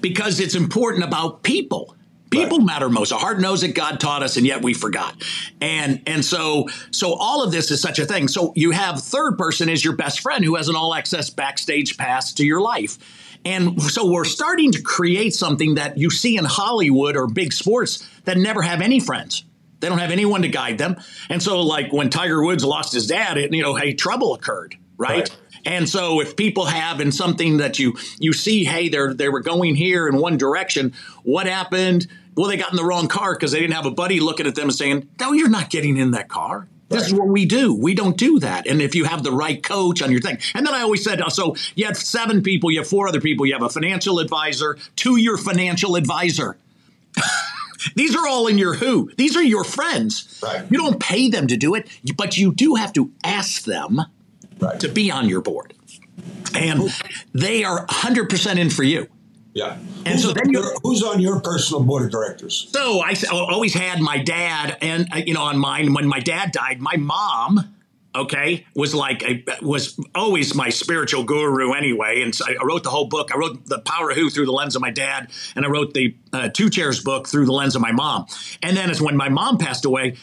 because 0.00 0.40
it's 0.40 0.54
important 0.54 1.04
about 1.04 1.42
people. 1.42 1.96
People 2.30 2.58
right. 2.58 2.66
matter 2.66 2.88
most. 2.88 3.12
Our 3.12 3.18
heart 3.18 3.40
knows 3.40 3.62
that 3.62 3.74
God 3.74 3.98
taught 3.98 4.22
us, 4.22 4.36
and 4.36 4.46
yet 4.46 4.62
we 4.62 4.72
forgot. 4.72 5.20
And 5.60 6.00
and 6.06 6.24
so 6.24 6.68
so 6.92 7.14
all 7.14 7.42
of 7.42 7.50
this 7.50 7.72
is 7.72 7.82
such 7.82 7.98
a 7.98 8.06
thing. 8.06 8.28
So 8.28 8.52
you 8.54 8.70
have 8.70 9.02
third 9.02 9.36
person 9.36 9.68
is 9.68 9.84
your 9.84 9.96
best 9.96 10.20
friend 10.20 10.44
who 10.44 10.54
has 10.54 10.68
an 10.68 10.76
all 10.76 10.94
access 10.94 11.28
backstage 11.28 11.96
pass 11.96 12.32
to 12.34 12.46
your 12.46 12.60
life. 12.60 12.98
And 13.44 13.82
so 13.82 14.06
we're 14.10 14.24
starting 14.24 14.70
to 14.72 14.82
create 14.82 15.34
something 15.34 15.74
that 15.74 15.98
you 15.98 16.10
see 16.10 16.36
in 16.36 16.44
Hollywood 16.44 17.16
or 17.16 17.26
big 17.26 17.52
sports 17.52 18.08
that 18.24 18.36
never 18.36 18.62
have 18.62 18.80
any 18.80 19.00
friends. 19.00 19.44
They 19.80 19.88
don't 19.88 19.98
have 19.98 20.10
anyone 20.10 20.42
to 20.42 20.48
guide 20.48 20.78
them. 20.78 20.96
And 21.30 21.42
so, 21.42 21.62
like 21.62 21.92
when 21.92 22.10
Tiger 22.10 22.44
Woods 22.44 22.64
lost 22.64 22.92
his 22.92 23.06
dad, 23.06 23.38
it, 23.38 23.52
you 23.52 23.62
know, 23.62 23.74
hey, 23.74 23.94
trouble 23.94 24.34
occurred, 24.34 24.76
right? 24.98 25.20
right. 25.20 25.36
And 25.64 25.88
so, 25.88 26.20
if 26.20 26.36
people 26.36 26.66
have 26.66 27.00
in 27.00 27.12
something 27.12 27.58
that 27.58 27.78
you 27.78 27.96
you 28.18 28.32
see, 28.32 28.64
hey, 28.64 28.88
they're 28.88 29.14
they 29.14 29.28
were 29.28 29.40
going 29.40 29.74
here 29.74 30.08
in 30.08 30.16
one 30.16 30.36
direction. 30.36 30.94
What 31.22 31.46
happened? 31.46 32.06
Well, 32.36 32.48
they 32.48 32.56
got 32.56 32.70
in 32.70 32.76
the 32.76 32.84
wrong 32.84 33.08
car 33.08 33.34
because 33.34 33.52
they 33.52 33.60
didn't 33.60 33.74
have 33.74 33.86
a 33.86 33.90
buddy 33.90 34.20
looking 34.20 34.46
at 34.46 34.54
them 34.54 34.64
and 34.64 34.74
saying, 34.74 35.08
"No, 35.20 35.32
you're 35.32 35.50
not 35.50 35.70
getting 35.70 35.96
in 35.96 36.12
that 36.12 36.28
car." 36.28 36.68
This 36.90 37.06
is 37.06 37.14
what 37.14 37.28
we 37.28 37.46
do. 37.46 37.72
We 37.72 37.94
don't 37.94 38.16
do 38.16 38.40
that. 38.40 38.66
And 38.66 38.82
if 38.82 38.96
you 38.96 39.04
have 39.04 39.22
the 39.22 39.30
right 39.30 39.62
coach 39.62 40.02
on 40.02 40.10
your 40.10 40.20
thing, 40.20 40.38
and 40.54 40.66
then 40.66 40.74
I 40.74 40.80
always 40.82 41.04
said, 41.04 41.22
so 41.30 41.54
you 41.76 41.86
have 41.86 41.96
seven 41.96 42.42
people, 42.42 42.68
you 42.70 42.80
have 42.80 42.88
four 42.88 43.06
other 43.06 43.20
people, 43.20 43.46
you 43.46 43.52
have 43.52 43.62
a 43.62 43.68
financial 43.68 44.18
advisor 44.18 44.76
to 44.96 45.16
your 45.16 45.38
financial 45.38 45.94
advisor. 45.94 46.56
These 47.94 48.14
are 48.14 48.26
all 48.26 48.46
in 48.48 48.58
your 48.58 48.74
who. 48.74 49.10
These 49.16 49.36
are 49.36 49.42
your 49.42 49.64
friends. 49.64 50.40
Right. 50.42 50.66
You 50.70 50.78
don't 50.78 51.00
pay 51.00 51.28
them 51.28 51.46
to 51.46 51.56
do 51.56 51.74
it, 51.74 51.88
but 52.16 52.36
you 52.36 52.52
do 52.52 52.74
have 52.74 52.92
to 52.94 53.10
ask 53.24 53.64
them 53.64 54.02
right. 54.60 54.80
to 54.80 54.88
be 54.88 55.10
on 55.10 55.28
your 55.28 55.40
board. 55.40 55.74
And 56.54 56.90
they 57.32 57.64
are 57.64 57.86
100% 57.86 58.58
in 58.58 58.70
for 58.70 58.82
you. 58.82 59.08
Yeah. 59.52 59.78
And 60.06 60.08
who's 60.08 60.22
so 60.22 60.32
then 60.32 60.50
your, 60.50 60.64
who's 60.82 61.02
on 61.02 61.20
your 61.20 61.40
personal 61.40 61.82
board 61.82 62.04
of 62.04 62.10
directors? 62.10 62.68
So 62.72 63.00
I 63.00 63.14
always 63.32 63.74
had 63.74 64.00
my 64.00 64.18
dad 64.18 64.78
and 64.80 65.08
uh, 65.12 65.16
you 65.16 65.34
know 65.34 65.42
on 65.42 65.58
mine 65.58 65.92
when 65.92 66.06
my 66.06 66.20
dad 66.20 66.52
died, 66.52 66.80
my 66.80 66.96
mom 66.96 67.74
okay 68.14 68.66
was 68.74 68.94
like 68.94 69.22
a, 69.22 69.44
was 69.62 69.98
always 70.14 70.54
my 70.54 70.68
spiritual 70.68 71.22
guru 71.22 71.72
anyway 71.72 72.22
and 72.22 72.34
so 72.34 72.44
i 72.44 72.64
wrote 72.64 72.82
the 72.82 72.90
whole 72.90 73.06
book 73.06 73.32
i 73.32 73.38
wrote 73.38 73.64
the 73.66 73.78
power 73.80 74.10
of 74.10 74.16
who 74.16 74.28
through 74.28 74.46
the 74.46 74.52
lens 74.52 74.74
of 74.74 74.82
my 74.82 74.90
dad 74.90 75.30
and 75.54 75.64
i 75.64 75.68
wrote 75.68 75.94
the 75.94 76.16
uh, 76.32 76.48
two 76.48 76.68
chairs 76.68 77.00
book 77.04 77.28
through 77.28 77.46
the 77.46 77.52
lens 77.52 77.76
of 77.76 77.82
my 77.82 77.92
mom 77.92 78.26
and 78.64 78.76
then 78.76 78.90
as 78.90 79.00
when 79.00 79.16
my 79.16 79.28
mom 79.28 79.58
passed 79.58 79.84
away 79.84 80.16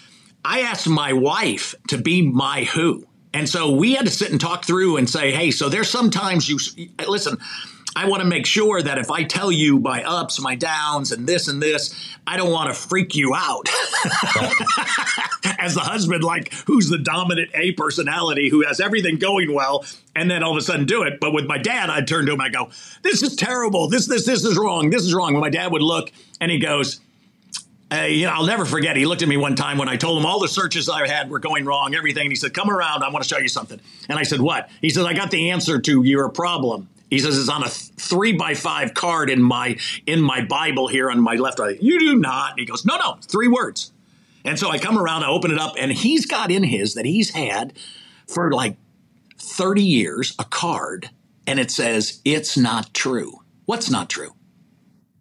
i 0.44 0.60
asked 0.62 0.88
my 0.88 1.14
wife 1.14 1.76
to 1.88 1.98
be 1.98 2.22
my 2.22 2.66
who 2.66 3.07
and 3.34 3.48
so 3.48 3.72
we 3.72 3.94
had 3.94 4.06
to 4.06 4.12
sit 4.12 4.32
and 4.32 4.40
talk 4.40 4.66
through 4.66 4.98
and 4.98 5.10
say 5.10 5.32
hey 5.32 5.52
so 5.52 5.70
there's 5.70 5.90
sometimes 5.90 6.48
you 6.48 6.58
listen 7.08 7.38
I 7.98 8.08
want 8.08 8.22
to 8.22 8.28
make 8.28 8.46
sure 8.46 8.80
that 8.80 9.00
if 9.00 9.10
I 9.10 9.24
tell 9.24 9.52
you 9.52 9.80
my 9.80 10.04
ups, 10.04 10.40
my 10.40 10.54
downs, 10.54 11.12
and 11.12 11.26
this 11.26 11.48
and 11.48 11.60
this, 11.60 11.96
I 12.28 12.38
don't 12.38 12.52
want 12.52 12.70
to 12.70 12.80
freak 12.80 13.16
you 13.16 13.34
out. 13.34 13.68
As 15.60 15.74
the 15.74 15.80
husband, 15.80 16.24
like 16.24 16.54
who's 16.68 16.90
the 16.90 17.00
dominant 17.00 17.50
A 17.56 17.72
personality 17.72 18.50
who 18.50 18.64
has 18.68 18.80
everything 18.80 19.18
going 19.18 19.52
well, 19.52 19.84
and 20.16 20.30
then 20.30 20.44
all 20.44 20.52
of 20.52 20.58
a 20.58 20.62
sudden 20.62 20.86
do 20.86 21.02
it. 21.02 21.20
But 21.20 21.34
with 21.34 21.46
my 21.46 21.58
dad, 21.58 21.90
I'd 21.90 22.08
turn 22.08 22.28
to 22.28 22.34
him, 22.34 22.42
I 22.42 22.50
go, 22.50 22.70
This 23.02 23.24
is 23.24 23.36
terrible. 23.36 23.90
This, 23.90 24.06
this, 24.06 24.28
this 24.28 24.46
is 24.46 24.56
wrong. 24.60 24.92
This 24.92 25.02
is 25.02 25.16
wrong. 25.16 25.34
When 25.34 25.42
my 25.42 25.50
dad 25.50 25.72
would 25.72 25.82
look 25.82 26.12
and 26.40 26.52
he 26.52 26.60
goes, 26.60 27.00
Hey, 27.90 28.16
you 28.16 28.26
know, 28.26 28.34
I'll 28.34 28.46
never 28.46 28.66
forget. 28.66 28.98
He 28.98 29.06
looked 29.06 29.22
at 29.22 29.30
me 29.30 29.38
one 29.38 29.56
time 29.56 29.78
when 29.78 29.88
I 29.88 29.96
told 29.96 30.20
him 30.20 30.26
all 30.26 30.42
the 30.42 30.50
searches 30.50 30.90
I 30.90 31.08
had 31.08 31.30
were 31.30 31.40
going 31.40 31.64
wrong, 31.64 31.96
everything. 31.96 32.24
And 32.24 32.32
he 32.32 32.36
said, 32.36 32.54
Come 32.54 32.70
around. 32.70 33.04
I 33.04 33.10
want 33.10 33.24
to 33.24 33.30
show 33.30 33.40
you 33.40 33.48
something. 33.48 33.80
And 34.10 34.20
I 34.20 34.24
said, 34.24 34.42
What? 34.42 34.70
He 34.82 34.90
said, 34.90 35.06
I 35.06 35.14
got 35.14 35.32
the 35.32 35.52
answer 35.52 35.80
to 35.80 36.04
your 36.04 36.28
problem. 36.30 36.90
He 37.10 37.20
says 37.20 37.40
it's 37.40 37.48
on 37.48 37.64
a 37.64 37.70
three 37.70 38.34
by 38.34 38.54
five 38.54 38.94
card 38.94 39.30
in 39.30 39.42
my 39.42 39.78
in 40.06 40.20
my 40.20 40.44
Bible 40.44 40.88
here 40.90 41.10
on 41.10 41.22
my 41.22 41.36
left. 41.36 41.60
eye. 41.60 41.78
you 41.80 42.00
do 42.00 42.18
not. 42.18 42.60
he 42.60 42.66
goes, 42.66 42.86
no, 42.86 42.98
no, 42.98 43.18
three 43.22 43.48
words. 43.48 43.94
And 44.44 44.60
so 44.60 44.70
I 44.70 44.78
come 44.78 44.98
around, 44.98 45.24
I 45.24 45.30
open 45.30 45.52
it 45.52 45.60
up, 45.60 45.76
and 45.78 45.92
he's 45.92 46.26
got 46.26 46.52
in 46.52 46.64
his 46.64 46.94
that 46.96 47.06
he's 47.06 47.32
had 47.32 47.74
for 48.28 48.52
like 48.52 48.78
30 49.38 49.84
years 49.84 50.36
a 50.40 50.44
card, 50.44 51.10
and 51.46 51.60
it 51.60 51.72
says, 51.72 52.22
It's 52.26 52.58
not 52.58 52.94
true. 52.94 53.42
What's 53.66 53.90
not 53.90 54.10
true? 54.10 54.34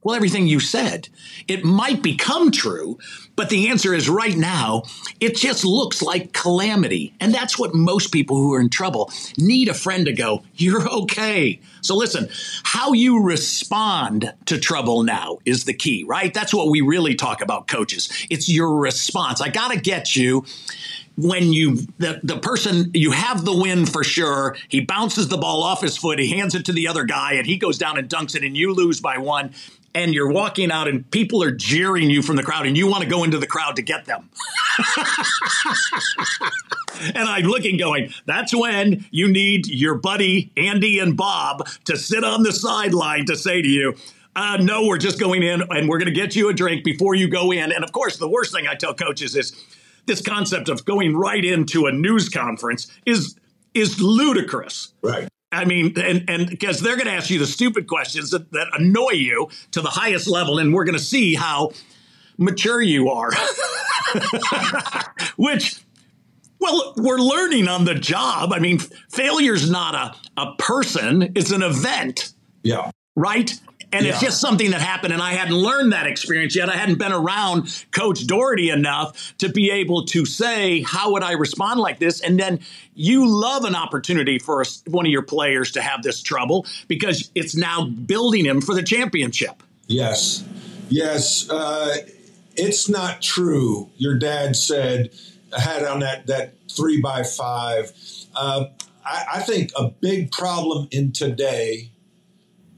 Well, 0.06 0.14
everything 0.14 0.46
you 0.46 0.60
said. 0.60 1.08
It 1.48 1.64
might 1.64 2.00
become 2.00 2.52
true, 2.52 2.96
but 3.34 3.50
the 3.50 3.70
answer 3.70 3.92
is 3.92 4.08
right 4.08 4.36
now, 4.36 4.84
it 5.18 5.34
just 5.34 5.64
looks 5.64 6.00
like 6.00 6.32
calamity. 6.32 7.12
And 7.18 7.34
that's 7.34 7.58
what 7.58 7.74
most 7.74 8.12
people 8.12 8.36
who 8.36 8.54
are 8.54 8.60
in 8.60 8.70
trouble 8.70 9.10
need 9.36 9.66
a 9.66 9.74
friend 9.74 10.06
to 10.06 10.12
go, 10.12 10.44
You're 10.54 10.88
okay. 10.88 11.58
So 11.80 11.96
listen, 11.96 12.28
how 12.62 12.92
you 12.92 13.20
respond 13.20 14.32
to 14.44 14.60
trouble 14.60 15.02
now 15.02 15.38
is 15.44 15.64
the 15.64 15.74
key, 15.74 16.04
right? 16.04 16.32
That's 16.32 16.54
what 16.54 16.68
we 16.68 16.82
really 16.82 17.16
talk 17.16 17.42
about, 17.42 17.66
coaches. 17.66 18.08
It's 18.30 18.48
your 18.48 18.76
response. 18.76 19.40
I 19.40 19.48
got 19.48 19.72
to 19.72 19.80
get 19.80 20.14
you 20.14 20.44
when 21.16 21.52
you 21.52 21.76
the, 21.98 22.20
the 22.22 22.38
person 22.38 22.90
you 22.94 23.10
have 23.10 23.44
the 23.44 23.56
win 23.56 23.86
for 23.86 24.04
sure 24.04 24.56
he 24.68 24.80
bounces 24.80 25.28
the 25.28 25.38
ball 25.38 25.62
off 25.62 25.80
his 25.80 25.96
foot 25.96 26.18
he 26.18 26.30
hands 26.30 26.54
it 26.54 26.64
to 26.66 26.72
the 26.72 26.86
other 26.86 27.04
guy 27.04 27.32
and 27.32 27.46
he 27.46 27.56
goes 27.56 27.78
down 27.78 27.98
and 27.98 28.08
dunks 28.08 28.36
it 28.36 28.44
and 28.44 28.56
you 28.56 28.72
lose 28.72 29.00
by 29.00 29.16
one 29.16 29.52
and 29.96 30.12
you're 30.12 30.30
walking 30.30 30.70
out 30.70 30.88
and 30.88 31.11
people 31.11 31.42
are 31.42 31.50
jeering 31.50 32.11
you 32.11 32.20
from 32.20 32.37
the 32.37 32.42
crowd 32.42 32.66
and 32.66 32.76
you 32.76 32.87
want 32.87 33.02
to 33.02 33.09
go 33.09 33.24
into 33.24 33.38
the 33.38 33.46
crowd 33.46 33.76
to 33.76 33.82
get 33.82 34.04
them. 34.04 34.28
and 37.14 37.26
I'm 37.26 37.44
looking 37.44 37.78
going, 37.78 38.12
that's 38.26 38.54
when 38.54 39.06
you 39.11 39.26
need 39.26 39.68
your 39.68 39.94
buddy 39.94 40.52
Andy 40.54 40.98
and 40.98 41.16
Bob 41.16 41.66
to 41.87 41.96
sit 41.96 42.24
on 42.24 42.42
the 42.42 42.52
sideline 42.52 43.24
to 43.24 43.37
say 43.37 43.62
to 43.62 43.68
you, 43.68 43.94
uh, 44.37 44.59
no, 44.61 44.87
we're 44.87 44.98
just 44.98 45.18
going 45.18 45.42
in 45.42 45.62
and 45.70 45.88
we're 45.88 45.98
going 45.98 46.12
to 46.12 46.20
get 46.20 46.37
you 46.37 46.50
a 46.50 46.52
drink 46.52 46.85
before 46.85 47.14
you 47.14 47.26
go 47.26 47.50
in. 47.50 47.72
And 47.72 47.82
of 47.82 47.90
course, 47.92 48.18
the 48.18 48.28
worst 48.28 48.52
thing 48.52 48.66
I 48.66 48.74
tell 48.74 48.92
coaches 48.92 49.35
is 49.35 49.56
this 50.04 50.20
concept 50.20 50.68
of 50.68 50.85
going 50.85 51.16
right 51.16 51.42
into 51.42 51.87
a 51.87 51.92
news 51.92 52.28
conference 52.28 52.87
is 53.06 53.35
is 53.72 53.98
ludicrous. 53.98 54.92
Right. 55.00 55.28
I 55.52 55.64
mean, 55.64 55.94
and 55.96 56.28
and 56.28 56.50
because 56.50 56.80
they're 56.80 56.96
going 56.96 57.06
to 57.06 57.12
ask 57.12 57.30
you 57.30 57.38
the 57.38 57.46
stupid 57.46 57.87
questions 57.87 58.30
that, 58.30 58.50
that 58.52 58.68
annoy 58.72 59.12
you 59.12 59.48
to 59.70 59.80
the 59.80 59.90
highest 59.90 60.26
level, 60.26 60.59
and 60.59 60.74
we're 60.74 60.85
going 60.85 60.98
to 60.98 61.04
see 61.04 61.35
how 61.35 61.70
mature 62.37 62.82
you 62.82 63.11
are. 63.11 63.30
Which 65.37 65.76
Well, 66.61 66.94
we're 66.96 67.18
learning 67.18 67.68
on 67.68 67.85
the 67.85 67.94
job. 67.94 68.52
I 68.52 68.59
mean, 68.59 68.78
failure's 68.78 69.70
not 69.70 69.94
a, 69.94 70.40
a 70.40 70.54
person, 70.56 71.32
it's 71.35 71.50
an 71.50 71.62
event. 71.62 72.32
Yeah. 72.62 72.90
Right? 73.14 73.52
And 73.92 74.05
yeah. 74.05 74.12
it's 74.12 74.20
just 74.20 74.40
something 74.40 74.72
that 74.72 74.81
happened, 74.81 75.12
and 75.12 75.22
I 75.22 75.33
hadn't 75.33 75.55
learned 75.55 75.92
that 75.92 76.07
experience 76.07 76.57
yet. 76.57 76.68
I 76.68 76.77
hadn't 76.77 76.99
been 76.99 77.12
around 77.12 77.85
Coach 77.92 78.27
Doherty 78.27 78.70
enough 78.70 79.35
to 79.38 79.49
be 79.49 79.70
able 79.70 80.05
to 80.07 80.27
say, 80.27 80.83
How 80.83 81.12
would 81.12 81.22
I 81.22 81.33
respond 81.33 81.79
like 81.81 81.99
this? 81.99 82.20
And 82.20 82.38
then 82.38 82.61
you 82.94 83.29
love 83.29 83.64
an 83.64 83.77
opportunity 83.77 84.38
for 84.38 84.62
a, 84.62 84.64
one 84.87 85.07
of 85.07 85.12
your 85.12 85.22
players 85.22 85.70
to 85.72 85.83
have 85.83 86.03
this 86.03 86.20
trouble 86.20 86.66
because 86.88 87.31
it's 87.35 87.55
now 87.55 87.87
building 87.87 88.44
him 88.44 88.61
for 88.61 88.75
the 88.75 88.83
championship. 88.83 89.62
Yes. 89.87 90.44
Yes. 90.88 91.49
Uh, 91.49 91.96
it's 92.57 92.88
not 92.88 93.22
true. 93.22 93.90
Your 93.96 94.18
dad 94.18 94.57
said, 94.57 95.11
had 95.57 95.85
on 95.85 96.01
that, 96.01 96.27
that 96.27 96.55
three 96.70 97.01
by 97.01 97.22
five. 97.22 97.92
Uh, 98.35 98.66
I, 99.05 99.25
I 99.35 99.40
think 99.42 99.70
a 99.77 99.90
big 99.90 100.33
problem 100.33 100.88
in 100.90 101.12
today 101.12 101.90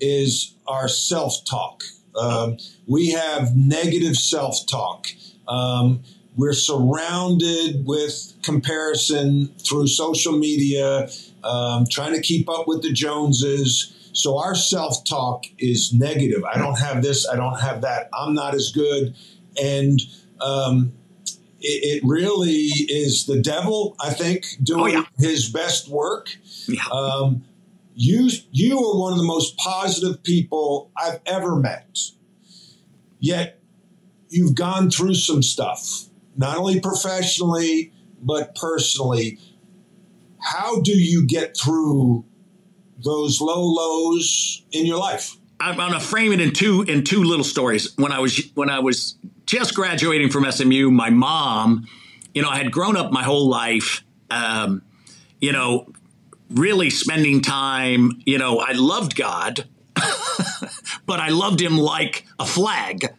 is 0.00 0.54
our 0.66 0.88
self 0.88 1.44
talk. 1.44 1.84
Um, 2.16 2.58
we 2.86 3.10
have 3.10 3.56
negative 3.56 4.16
self 4.16 4.66
talk. 4.66 5.08
Um, 5.46 6.02
we're 6.36 6.52
surrounded 6.52 7.84
with 7.84 8.32
comparison 8.42 9.48
through 9.58 9.88
social 9.88 10.38
media, 10.38 11.08
um, 11.42 11.86
trying 11.90 12.14
to 12.14 12.20
keep 12.20 12.48
up 12.48 12.68
with 12.68 12.82
the 12.82 12.92
Joneses. 12.92 14.10
So 14.12 14.38
our 14.38 14.54
self 14.54 15.04
talk 15.04 15.46
is 15.58 15.92
negative. 15.92 16.44
I 16.44 16.58
don't 16.58 16.78
have 16.78 17.02
this. 17.02 17.28
I 17.28 17.36
don't 17.36 17.60
have 17.60 17.80
that. 17.82 18.08
I'm 18.12 18.34
not 18.34 18.54
as 18.54 18.70
good. 18.72 19.14
And 19.60 20.00
um, 20.40 20.92
it, 21.60 22.02
it, 22.02 22.02
really 22.04 22.66
is 22.88 23.26
the 23.26 23.40
devil, 23.40 23.96
I 24.00 24.10
think, 24.10 24.46
doing 24.62 24.96
oh, 24.96 25.00
yeah. 25.00 25.04
his 25.18 25.50
best 25.50 25.88
work. 25.88 26.28
Yeah. 26.68 26.84
Um, 26.92 27.44
you 27.98 28.30
you 28.52 28.78
are 28.78 28.96
one 28.96 29.12
of 29.12 29.18
the 29.18 29.24
most 29.24 29.56
positive 29.56 30.22
people 30.22 30.92
I've 30.96 31.20
ever 31.26 31.56
met. 31.56 31.98
Yet 33.18 33.60
you've 34.28 34.54
gone 34.54 34.88
through 34.88 35.14
some 35.14 35.42
stuff, 35.42 36.04
not 36.36 36.56
only 36.56 36.80
professionally 36.80 37.92
but 38.22 38.54
personally. 38.54 39.38
How 40.40 40.80
do 40.80 40.92
you 40.92 41.26
get 41.26 41.56
through 41.56 42.24
those 43.04 43.40
low 43.40 43.62
lows 43.62 44.64
in 44.70 44.86
your 44.86 44.98
life? 44.98 45.36
I'm 45.58 45.76
going 45.76 45.92
to 45.92 46.00
frame 46.00 46.32
it 46.32 46.40
in 46.40 46.52
two 46.52 46.82
in 46.82 47.02
two 47.02 47.24
little 47.24 47.44
stories. 47.44 47.96
When 47.96 48.12
I 48.12 48.20
was 48.20 48.48
when 48.54 48.70
I 48.70 48.78
was 48.78 49.16
just 49.44 49.74
graduating 49.74 50.30
from 50.30 50.48
SMU, 50.48 50.92
my 50.92 51.10
mom, 51.10 51.88
you 52.32 52.42
know, 52.42 52.48
I 52.48 52.58
had 52.58 52.70
grown 52.70 52.96
up 52.96 53.10
my 53.10 53.24
whole 53.24 53.48
life. 53.48 54.04
Um, 54.30 54.82
you 55.40 55.52
know, 55.52 55.92
really 56.50 56.90
spending 56.90 57.40
time, 57.40 58.22
you 58.24 58.38
know, 58.38 58.58
I 58.58 58.72
loved 58.72 59.16
God, 59.16 59.68
but 61.06 61.20
I 61.20 61.28
loved 61.28 61.60
him 61.60 61.76
like 61.76 62.26
a 62.38 62.46
flag. 62.46 63.14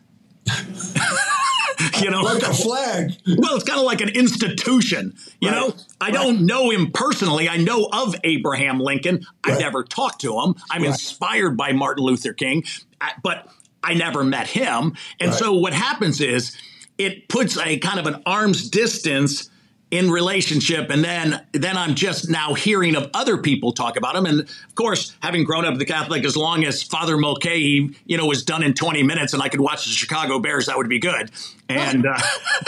you 2.01 2.09
know, 2.09 2.21
like 2.21 2.43
a 2.43 2.53
flag. 2.53 3.13
well, 3.37 3.55
it's 3.55 3.63
kind 3.63 3.79
of 3.79 3.85
like 3.85 4.01
an 4.01 4.09
institution. 4.09 5.15
You 5.39 5.49
right. 5.49 5.55
know, 5.55 5.75
I 6.01 6.05
right. 6.05 6.13
don't 6.13 6.45
know 6.45 6.71
him 6.71 6.91
personally. 6.91 7.47
I 7.47 7.57
know 7.57 7.87
of 7.91 8.15
Abraham 8.23 8.79
Lincoln. 8.79 9.25
Right. 9.45 9.55
I 9.55 9.59
never 9.59 9.83
talked 9.83 10.21
to 10.21 10.39
him. 10.39 10.55
I'm 10.71 10.83
inspired 10.83 11.57
by 11.57 11.71
Martin 11.71 12.03
Luther 12.03 12.33
King, 12.33 12.63
uh, 13.01 13.09
but 13.23 13.47
I 13.83 13.93
never 13.93 14.23
met 14.23 14.47
him. 14.47 14.95
And 15.19 15.33
so 15.33 15.53
what 15.53 15.73
happens 15.73 16.19
is 16.19 16.57
it 16.97 17.29
puts 17.29 17.57
a 17.57 17.77
kind 17.79 17.99
of 17.99 18.07
an 18.07 18.21
arm's 18.25 18.69
distance 18.69 19.49
in 19.91 20.12
relationship 20.12 20.91
and 20.91 21.04
then 21.04 21.43
then 21.52 21.75
i'm 21.75 21.95
just 21.95 22.30
now 22.30 22.54
hearing 22.54 22.95
of 22.95 23.10
other 23.13 23.38
people 23.38 23.71
talk 23.71 23.97
about 23.97 24.15
him. 24.15 24.25
And 24.25 24.41
of 24.41 24.75
course 24.75 25.15
having 25.21 25.43
grown 25.43 25.65
up 25.65 25.78
the 25.80 25.86
catholic 25.86 26.23
as 26.25 26.38
long 26.38 26.63
as 26.63 26.84
father 26.84 27.17
mulcahy 27.17 27.95
you 28.06 28.17
know 28.17 28.25
was 28.25 28.43
done 28.43 28.62
in 28.62 28.73
20 28.73 29.02
minutes 29.02 29.34
and 29.34 29.41
i 29.41 29.49
could 29.49 29.62
watch 29.62 29.86
the 29.86 29.91
chicago 29.91 30.39
bears 30.39 30.67
that 30.67 30.78
would 30.78 30.89
be 30.89 30.99
good. 30.99 31.32
And 31.67 32.06
uh, 32.06 32.19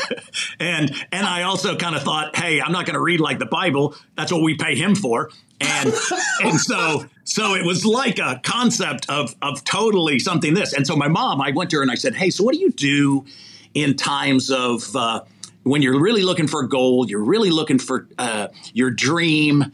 and 0.59 0.91
and 1.11 1.25
i 1.25 1.43
also 1.43 1.75
kind 1.75 1.95
of 1.95 2.01
thought 2.01 2.35
hey 2.35 2.59
i'm 2.59 2.71
not 2.71 2.85
going 2.85 2.95
to 2.95 3.01
read 3.01 3.19
like 3.19 3.37
the 3.37 3.45
bible. 3.45 3.95
That's 4.15 4.31
what 4.31 4.41
we 4.41 4.55
pay 4.55 4.75
him 4.75 4.95
for. 4.95 5.29
And 5.59 5.93
and 6.43 6.59
so 6.59 7.05
so 7.23 7.53
it 7.53 7.65
was 7.65 7.85
like 7.85 8.17
a 8.17 8.41
concept 8.43 9.07
of 9.09 9.35
of 9.43 9.63
totally 9.63 10.17
something 10.17 10.55
this. 10.55 10.73
And 10.73 10.87
so 10.87 10.95
my 10.95 11.07
mom 11.07 11.39
i 11.39 11.51
went 11.51 11.69
to 11.69 11.75
her 11.77 11.81
and 11.83 11.91
i 11.91 11.95
said 11.95 12.15
hey 12.15 12.31
so 12.31 12.43
what 12.43 12.55
do 12.55 12.59
you 12.59 12.71
do 12.71 13.25
in 13.73 13.95
times 13.95 14.49
of 14.49 14.95
uh, 14.95 15.21
when 15.63 15.81
you're 15.81 15.99
really 15.99 16.23
looking 16.23 16.47
for 16.47 16.61
a 16.61 16.69
goal, 16.69 17.09
you're 17.09 17.23
really 17.23 17.49
looking 17.49 17.79
for 17.79 18.07
uh, 18.17 18.47
your 18.73 18.89
dream. 18.89 19.71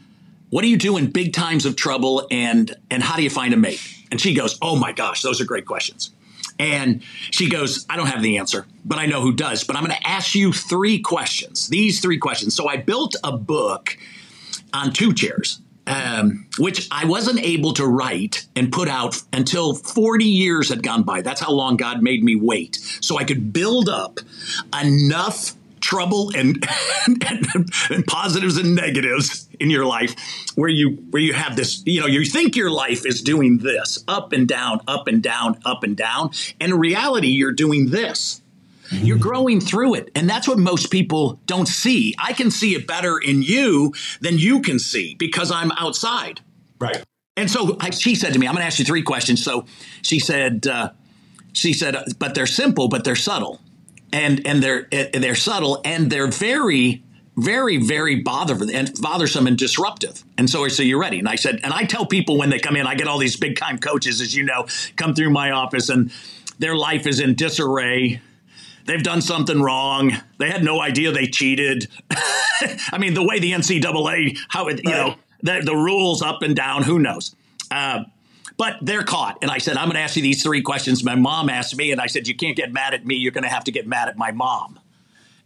What 0.50 0.62
do 0.62 0.68
you 0.68 0.76
do 0.76 0.96
in 0.96 1.10
big 1.10 1.32
times 1.32 1.66
of 1.66 1.76
trouble, 1.76 2.26
and 2.30 2.74
and 2.90 3.02
how 3.02 3.16
do 3.16 3.22
you 3.22 3.30
find 3.30 3.52
a 3.54 3.56
mate? 3.56 3.80
And 4.10 4.20
she 4.20 4.34
goes, 4.34 4.58
"Oh 4.62 4.76
my 4.76 4.92
gosh, 4.92 5.22
those 5.22 5.40
are 5.40 5.44
great 5.44 5.66
questions." 5.66 6.10
And 6.58 7.02
she 7.30 7.48
goes, 7.48 7.86
I 7.88 7.96
don't 7.96 8.08
have 8.08 8.22
the 8.22 8.38
answer, 8.38 8.66
but 8.84 8.98
I 8.98 9.06
know 9.06 9.20
who 9.20 9.32
does. 9.32 9.62
But 9.62 9.76
I'm 9.76 9.84
going 9.84 9.96
to 9.96 10.06
ask 10.06 10.34
you 10.34 10.52
three 10.52 10.98
questions. 10.98 11.68
These 11.68 12.00
three 12.00 12.18
questions. 12.18 12.54
So 12.54 12.68
I 12.68 12.76
built 12.76 13.14
a 13.22 13.36
book 13.36 13.96
on 14.72 14.92
two 14.92 15.12
chairs. 15.12 15.60
Um, 15.86 16.46
which 16.58 16.86
I 16.90 17.06
wasn't 17.06 17.40
able 17.40 17.72
to 17.72 17.86
write 17.86 18.46
and 18.54 18.70
put 18.70 18.88
out 18.88 19.22
until 19.32 19.72
40 19.72 20.22
years 20.22 20.68
had 20.68 20.82
gone 20.82 21.02
by. 21.02 21.22
That's 21.22 21.40
how 21.40 21.50
long 21.50 21.78
God 21.78 22.02
made 22.02 22.22
me 22.22 22.36
wait. 22.36 22.76
So 23.00 23.16
I 23.16 23.24
could 23.24 23.54
build 23.54 23.88
up 23.88 24.20
enough 24.78 25.54
trouble 25.88 26.30
and, 26.36 26.62
and, 27.06 27.46
and 27.90 28.06
positives 28.06 28.58
and 28.58 28.74
negatives 28.74 29.48
in 29.58 29.70
your 29.70 29.86
life 29.86 30.14
where 30.54 30.68
you 30.68 30.90
where 31.10 31.22
you 31.22 31.32
have 31.32 31.56
this 31.56 31.82
you 31.86 31.98
know 31.98 32.06
you 32.06 32.26
think 32.26 32.56
your 32.56 32.70
life 32.70 33.06
is 33.06 33.22
doing 33.22 33.56
this 33.58 34.04
up 34.06 34.32
and 34.32 34.46
down 34.46 34.80
up 34.86 35.06
and 35.06 35.22
down 35.22 35.58
up 35.64 35.82
and 35.82 35.96
down. 35.96 36.30
And 36.60 36.72
in 36.72 36.78
reality 36.78 37.28
you're 37.28 37.52
doing 37.52 37.90
this. 37.90 38.42
Mm-hmm. 38.90 39.04
you're 39.04 39.18
growing 39.18 39.60
through 39.60 39.96
it. 39.96 40.10
And 40.14 40.30
that's 40.30 40.48
what 40.48 40.56
most 40.56 40.90
people 40.90 41.38
don't 41.44 41.68
see. 41.68 42.14
I 42.18 42.32
can 42.32 42.50
see 42.50 42.74
it 42.74 42.86
better 42.86 43.18
in 43.18 43.42
you 43.42 43.92
than 44.22 44.38
you 44.38 44.62
can 44.62 44.78
see 44.78 45.14
because 45.14 45.50
i'm 45.50 45.70
outside. 45.72 46.40
Right. 46.78 47.04
And 47.36 47.50
so 47.50 47.76
I, 47.80 47.90
she 47.90 48.14
said 48.14 48.32
to 48.32 48.38
me 48.38 48.46
i'm 48.46 48.54
going 48.54 48.62
to 48.62 48.66
ask 48.66 48.78
you 48.78 48.86
three 48.86 49.02
questions. 49.02 49.42
So 49.42 49.66
she 50.02 50.18
said 50.18 50.66
uh, 50.66 50.90
she 51.52 51.72
said 51.72 51.96
but 52.18 52.34
they're 52.34 52.46
simple 52.46 52.88
but 52.88 53.04
they're 53.04 53.16
subtle 53.16 53.60
and 54.12 54.46
and 54.46 54.62
they're 54.62 54.88
they're 55.12 55.34
subtle 55.34 55.80
and 55.84 56.10
they're 56.10 56.30
very 56.30 57.02
very 57.36 57.76
very 57.76 58.16
bothersome 58.16 58.68
and 58.70 58.92
bothersome 59.00 59.46
and 59.46 59.56
disruptive. 59.56 60.24
And 60.36 60.50
so 60.50 60.64
i 60.64 60.68
say 60.68 60.84
you're 60.84 61.00
ready. 61.00 61.18
And 61.18 61.28
i 61.28 61.36
said 61.36 61.60
and 61.62 61.72
i 61.72 61.84
tell 61.84 62.06
people 62.06 62.38
when 62.38 62.50
they 62.50 62.58
come 62.58 62.76
in 62.76 62.86
i 62.86 62.94
get 62.94 63.08
all 63.08 63.18
these 63.18 63.36
big 63.36 63.56
time 63.56 63.78
coaches 63.78 64.20
as 64.20 64.34
you 64.34 64.42
know 64.42 64.66
come 64.96 65.14
through 65.14 65.30
my 65.30 65.50
office 65.50 65.88
and 65.88 66.10
their 66.58 66.74
life 66.74 67.06
is 67.06 67.20
in 67.20 67.34
disarray. 67.34 68.20
They've 68.86 69.02
done 69.02 69.20
something 69.20 69.60
wrong. 69.60 70.12
They 70.38 70.50
had 70.50 70.64
no 70.64 70.80
idea 70.80 71.12
they 71.12 71.26
cheated. 71.26 71.88
I 72.10 72.98
mean 72.98 73.14
the 73.14 73.22
way 73.22 73.38
the 73.38 73.52
ncaa 73.52 74.38
how 74.48 74.68
it 74.68 74.80
you 74.84 74.90
know 74.90 75.14
the, 75.42 75.62
the 75.64 75.76
rules 75.76 76.22
up 76.22 76.42
and 76.42 76.56
down 76.56 76.82
who 76.82 76.98
knows? 76.98 77.34
Uh, 77.70 78.04
but 78.58 78.76
they're 78.82 79.04
caught. 79.04 79.38
And 79.40 79.50
I 79.50 79.58
said, 79.58 79.78
I'm 79.78 79.86
going 79.86 79.94
to 79.94 80.00
ask 80.00 80.16
you 80.16 80.22
these 80.22 80.42
three 80.42 80.60
questions. 80.60 81.02
My 81.02 81.14
mom 81.14 81.48
asked 81.48 81.74
me, 81.76 81.92
and 81.92 82.00
I 82.00 82.08
said, 82.08 82.28
You 82.28 82.36
can't 82.36 82.56
get 82.56 82.70
mad 82.72 82.92
at 82.92 83.06
me. 83.06 83.14
You're 83.14 83.32
going 83.32 83.44
to 83.44 83.48
have 83.48 83.64
to 83.64 83.72
get 83.72 83.86
mad 83.86 84.08
at 84.08 84.18
my 84.18 84.32
mom. 84.32 84.78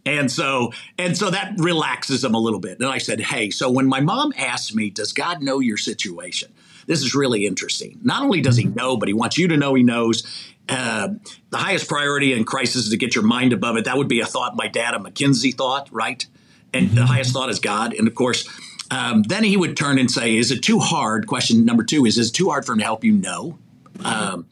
And 0.05 0.29
so, 0.29 0.73
and 0.97 1.15
so 1.15 1.29
that 1.29 1.53
relaxes 1.57 2.23
them 2.23 2.33
a 2.33 2.39
little 2.39 2.59
bit. 2.59 2.79
And 2.79 2.89
I 2.89 2.97
said, 2.97 3.21
Hey, 3.21 3.51
so 3.51 3.71
when 3.71 3.85
my 3.85 4.01
mom 4.01 4.33
asked 4.37 4.75
me, 4.75 4.89
Does 4.89 5.13
God 5.13 5.41
know 5.41 5.59
your 5.59 5.77
situation? 5.77 6.51
This 6.87 7.01
is 7.01 7.15
really 7.15 7.45
interesting. 7.45 7.99
Not 8.03 8.23
only 8.23 8.41
does 8.41 8.57
he 8.57 8.65
know, 8.65 8.97
but 8.97 9.07
he 9.07 9.13
wants 9.13 9.37
you 9.37 9.47
to 9.47 9.55
know 9.55 9.73
he 9.73 9.83
knows. 9.83 10.23
Uh, 10.67 11.09
the 11.49 11.57
highest 11.57 11.87
priority 11.87 12.33
in 12.33 12.43
crisis 12.43 12.85
is 12.85 12.89
to 12.89 12.97
get 12.97 13.15
your 13.15 13.23
mind 13.23 13.53
above 13.53 13.77
it. 13.77 13.85
That 13.85 13.97
would 13.97 14.07
be 14.07 14.21
a 14.21 14.25
thought 14.25 14.55
my 14.57 14.67
dad, 14.67 14.93
a 14.93 14.97
McKinsey 14.97 15.53
thought, 15.53 15.87
right? 15.91 16.25
And 16.73 16.89
the 16.89 17.05
highest 17.05 17.31
thought 17.31 17.49
is 17.49 17.59
God. 17.59 17.93
And 17.93 18.07
of 18.07 18.15
course, 18.15 18.49
um, 18.93 19.23
then 19.23 19.43
he 19.43 19.57
would 19.57 19.75
turn 19.75 19.97
and 19.97 20.09
say, 20.09 20.37
"Is 20.37 20.51
it 20.51 20.61
too 20.61 20.79
hard?" 20.79 21.25
Question 21.25 21.65
number 21.65 21.83
two 21.83 22.05
is: 22.05 22.17
Is 22.17 22.29
it 22.29 22.33
too 22.33 22.49
hard 22.49 22.65
for 22.65 22.73
him 22.73 22.79
to 22.79 22.85
help 22.85 23.03
you? 23.03 23.13
No. 23.13 23.57
Um, 24.03 24.45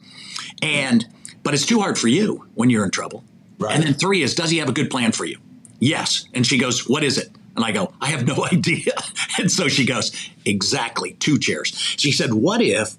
and 0.60 1.06
but 1.42 1.54
it's 1.54 1.66
too 1.66 1.80
hard 1.80 1.96
for 1.96 2.08
you 2.08 2.46
when 2.54 2.68
you're 2.68 2.84
in 2.84 2.90
trouble. 2.90 3.24
Right. 3.58 3.74
And 3.74 3.84
then 3.84 3.94
three 3.94 4.22
is: 4.22 4.34
Does 4.34 4.50
he 4.50 4.58
have 4.58 4.68
a 4.68 4.72
good 4.72 4.90
plan 4.90 5.12
for 5.12 5.24
you? 5.24 5.38
Yes. 5.78 6.26
And 6.34 6.44
she 6.44 6.58
goes, 6.58 6.88
"What 6.88 7.04
is 7.04 7.18
it?" 7.18 7.30
And 7.54 7.64
I 7.64 7.70
go, 7.70 7.92
"I 8.00 8.08
have 8.08 8.26
no 8.26 8.44
idea." 8.52 8.92
and 9.38 9.50
so 9.50 9.68
she 9.68 9.86
goes, 9.86 10.12
"Exactly, 10.44 11.12
two 11.12 11.38
chairs." 11.38 11.68
She 11.96 12.10
said, 12.10 12.34
"What 12.34 12.60
if?" 12.60 12.96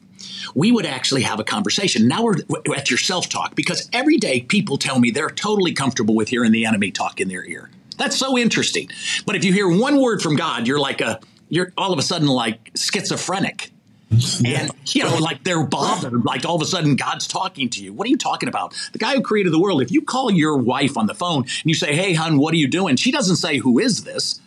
we 0.55 0.71
would 0.71 0.85
actually 0.85 1.23
have 1.23 1.39
a 1.39 1.43
conversation. 1.43 2.07
Now 2.07 2.23
we're 2.23 2.37
at 2.75 2.89
your 2.89 2.97
self 2.97 3.27
talk 3.29 3.55
because 3.55 3.89
every 3.91 4.17
day 4.17 4.41
people 4.41 4.77
tell 4.77 4.99
me 4.99 5.11
they're 5.11 5.29
totally 5.29 5.73
comfortable 5.73 6.15
with 6.15 6.29
hearing 6.29 6.51
the 6.51 6.65
enemy 6.65 6.91
talk 6.91 7.19
in 7.19 7.27
their 7.27 7.45
ear. 7.45 7.69
That's 7.97 8.17
so 8.17 8.37
interesting. 8.37 8.89
But 9.25 9.35
if 9.35 9.43
you 9.43 9.53
hear 9.53 9.69
one 9.69 10.01
word 10.01 10.21
from 10.21 10.35
God, 10.35 10.67
you're 10.67 10.79
like 10.79 11.01
a 11.01 11.19
you're 11.49 11.71
all 11.77 11.93
of 11.93 11.99
a 11.99 12.03
sudden 12.03 12.27
like 12.27 12.71
schizophrenic. 12.75 13.69
And 14.45 14.69
you 14.87 15.03
know, 15.03 15.17
like 15.17 15.43
they're 15.43 15.63
bothered, 15.63 16.23
like 16.23 16.45
all 16.45 16.55
of 16.55 16.61
a 16.61 16.65
sudden 16.65 16.95
God's 16.95 17.27
talking 17.27 17.67
to 17.71 17.83
you. 17.83 17.93
What 17.93 18.05
are 18.05 18.11
you 18.11 18.17
talking 18.17 18.47
about? 18.47 18.75
The 18.91 18.99
guy 18.99 19.15
who 19.15 19.21
created 19.21 19.51
the 19.51 19.59
world, 19.59 19.81
if 19.81 19.91
you 19.91 20.03
call 20.03 20.29
your 20.29 20.55
wife 20.55 20.97
on 20.97 21.07
the 21.07 21.15
phone 21.15 21.43
and 21.43 21.65
you 21.65 21.73
say, 21.73 21.95
Hey, 21.95 22.13
hon, 22.13 22.37
what 22.37 22.53
are 22.53 22.57
you 22.57 22.67
doing? 22.67 22.95
She 22.95 23.11
doesn't 23.11 23.37
say, 23.37 23.57
Who 23.57 23.79
is 23.79 24.03
this? 24.03 24.39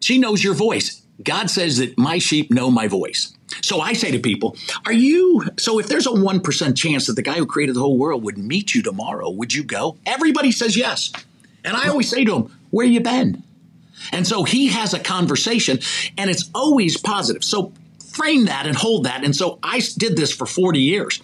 She 0.00 0.18
knows 0.18 0.42
your 0.42 0.54
voice. 0.54 1.02
God 1.22 1.50
says 1.50 1.78
that 1.78 1.96
my 1.96 2.18
sheep 2.18 2.50
know 2.50 2.70
my 2.70 2.88
voice. 2.88 3.32
So 3.62 3.80
I 3.80 3.92
say 3.92 4.10
to 4.10 4.18
people, 4.18 4.56
are 4.84 4.92
you, 4.92 5.44
so 5.56 5.78
if 5.78 5.88
there's 5.88 6.06
a 6.06 6.10
1% 6.10 6.76
chance 6.76 7.06
that 7.06 7.14
the 7.14 7.22
guy 7.22 7.34
who 7.34 7.46
created 7.46 7.76
the 7.76 7.80
whole 7.80 7.96
world 7.96 8.22
would 8.24 8.38
meet 8.38 8.74
you 8.74 8.82
tomorrow, 8.82 9.30
would 9.30 9.54
you 9.54 9.64
go? 9.64 9.96
Everybody 10.04 10.52
says 10.52 10.76
yes. 10.76 11.12
And 11.64 11.76
I 11.76 11.88
always 11.88 12.08
say 12.08 12.24
to 12.24 12.32
them, 12.32 12.58
where 12.70 12.86
you 12.86 13.00
been? 13.00 13.42
And 14.12 14.26
so 14.26 14.44
he 14.44 14.68
has 14.68 14.94
a 14.94 14.98
conversation 15.00 15.78
and 16.16 16.30
it's 16.30 16.50
always 16.54 16.96
positive. 16.96 17.44
So 17.44 17.72
frame 17.98 18.46
that 18.46 18.66
and 18.66 18.76
hold 18.76 19.04
that. 19.04 19.24
And 19.24 19.36
so 19.36 19.58
I 19.62 19.82
did 19.96 20.16
this 20.16 20.32
for 20.32 20.46
40 20.46 20.80
years. 20.80 21.20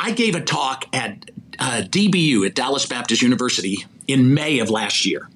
I 0.00 0.12
gave 0.12 0.34
a 0.34 0.40
talk 0.40 0.86
at 0.92 1.30
uh, 1.58 1.82
DBU 1.84 2.46
at 2.46 2.54
Dallas 2.54 2.86
Baptist 2.86 3.22
University 3.22 3.84
in 4.08 4.34
May 4.34 4.58
of 4.58 4.70
last 4.70 5.06
year. 5.06 5.28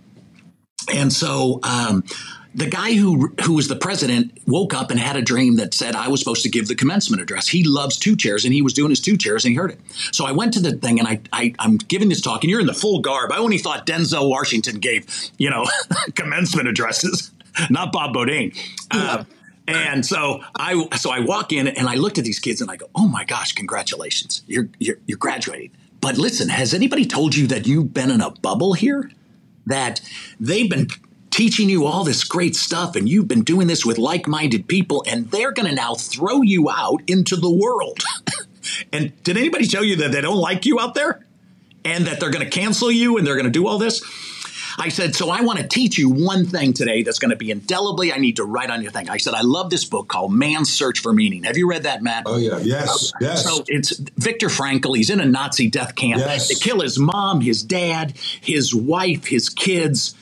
And 0.92 1.12
so 1.12 1.60
um, 1.62 2.04
the 2.56 2.66
guy 2.66 2.94
who 2.94 3.28
who 3.42 3.52
was 3.52 3.68
the 3.68 3.76
president 3.76 4.32
woke 4.46 4.72
up 4.72 4.90
and 4.90 4.98
had 4.98 5.14
a 5.14 5.22
dream 5.22 5.56
that 5.56 5.74
said 5.74 5.94
I 5.94 6.08
was 6.08 6.20
supposed 6.20 6.42
to 6.44 6.48
give 6.48 6.68
the 6.68 6.74
commencement 6.74 7.22
address. 7.22 7.46
He 7.46 7.62
loves 7.62 7.98
two 7.98 8.16
chairs, 8.16 8.46
and 8.46 8.54
he 8.54 8.62
was 8.62 8.72
doing 8.72 8.88
his 8.88 9.00
two 9.00 9.18
chairs, 9.18 9.44
and 9.44 9.52
he 9.52 9.56
heard 9.56 9.72
it. 9.72 9.80
So 10.10 10.24
I 10.24 10.32
went 10.32 10.54
to 10.54 10.60
the 10.60 10.72
thing, 10.72 10.98
and 10.98 11.06
I, 11.06 11.20
I 11.32 11.54
am 11.58 11.76
giving 11.76 12.08
this 12.08 12.22
talk, 12.22 12.42
and 12.42 12.50
you're 12.50 12.60
in 12.60 12.66
the 12.66 12.74
full 12.74 13.00
garb. 13.00 13.30
I 13.30 13.36
only 13.36 13.58
thought 13.58 13.86
Denzel 13.86 14.30
Washington 14.30 14.78
gave 14.80 15.06
you 15.36 15.50
know 15.50 15.66
commencement 16.14 16.66
addresses, 16.66 17.30
not 17.68 17.92
Bob 17.92 18.14
Beaudine. 18.14 18.56
Uh, 18.90 19.24
and 19.68 20.06
so 20.06 20.40
I 20.58 20.88
so 20.96 21.10
I 21.10 21.20
walk 21.20 21.52
in 21.52 21.68
and 21.68 21.88
I 21.88 21.96
looked 21.96 22.16
at 22.16 22.24
these 22.24 22.38
kids 22.38 22.62
and 22.62 22.70
I 22.70 22.76
go, 22.76 22.88
"Oh 22.94 23.06
my 23.06 23.24
gosh, 23.24 23.52
congratulations! 23.52 24.42
You're 24.46 24.70
you're, 24.78 24.98
you're 25.06 25.18
graduating." 25.18 25.72
But 26.00 26.16
listen, 26.16 26.48
has 26.48 26.72
anybody 26.72 27.04
told 27.04 27.34
you 27.34 27.46
that 27.48 27.66
you've 27.66 27.92
been 27.92 28.10
in 28.10 28.22
a 28.22 28.30
bubble 28.30 28.72
here? 28.72 29.10
That 29.66 30.00
they've 30.38 30.70
been 30.70 30.86
teaching 31.36 31.68
you 31.68 31.84
all 31.84 32.02
this 32.02 32.24
great 32.24 32.56
stuff 32.56 32.96
and 32.96 33.10
you've 33.10 33.28
been 33.28 33.42
doing 33.42 33.66
this 33.66 33.84
with 33.84 33.98
like-minded 33.98 34.66
people 34.66 35.04
and 35.06 35.30
they're 35.30 35.52
going 35.52 35.68
to 35.68 35.74
now 35.74 35.94
throw 35.94 36.40
you 36.40 36.70
out 36.70 37.02
into 37.08 37.36
the 37.36 37.50
world. 37.50 38.00
and 38.92 39.12
did 39.22 39.36
anybody 39.36 39.66
tell 39.66 39.84
you 39.84 39.96
that 39.96 40.12
they 40.12 40.22
don't 40.22 40.38
like 40.38 40.64
you 40.64 40.80
out 40.80 40.94
there 40.94 41.26
and 41.84 42.06
that 42.06 42.20
they're 42.20 42.30
going 42.30 42.42
to 42.42 42.50
cancel 42.50 42.90
you 42.90 43.18
and 43.18 43.26
they're 43.26 43.34
going 43.34 43.44
to 43.44 43.50
do 43.50 43.66
all 43.66 43.76
this? 43.76 44.02
I 44.78 44.88
said, 44.88 45.14
so 45.14 45.28
I 45.28 45.42
want 45.42 45.58
to 45.58 45.68
teach 45.68 45.98
you 45.98 46.08
one 46.08 46.46
thing 46.46 46.72
today 46.72 47.02
that's 47.02 47.18
going 47.18 47.32
to 47.32 47.36
be 47.36 47.50
indelibly, 47.50 48.14
I 48.14 48.16
need 48.16 48.36
to 48.36 48.44
write 48.44 48.70
on 48.70 48.80
your 48.80 48.90
thing. 48.90 49.10
I 49.10 49.18
said, 49.18 49.34
I 49.34 49.42
love 49.42 49.68
this 49.68 49.84
book 49.84 50.08
called 50.08 50.32
Man's 50.32 50.72
Search 50.72 51.00
for 51.00 51.12
Meaning. 51.12 51.44
Have 51.44 51.58
you 51.58 51.68
read 51.68 51.82
that, 51.82 52.02
Matt? 52.02 52.22
Oh, 52.24 52.38
yeah. 52.38 52.60
Yes. 52.60 53.12
Yes. 53.20 53.44
So 53.44 53.62
it's 53.68 53.98
Viktor 54.16 54.48
Frankl. 54.48 54.96
He's 54.96 55.10
in 55.10 55.20
a 55.20 55.26
Nazi 55.26 55.68
death 55.68 55.96
camp. 55.96 56.20
Yes. 56.20 56.48
They 56.48 56.54
kill 56.54 56.80
his 56.80 56.98
mom, 56.98 57.42
his 57.42 57.62
dad, 57.62 58.16
his 58.40 58.74
wife, 58.74 59.26
his 59.26 59.50
kids. 59.50 60.14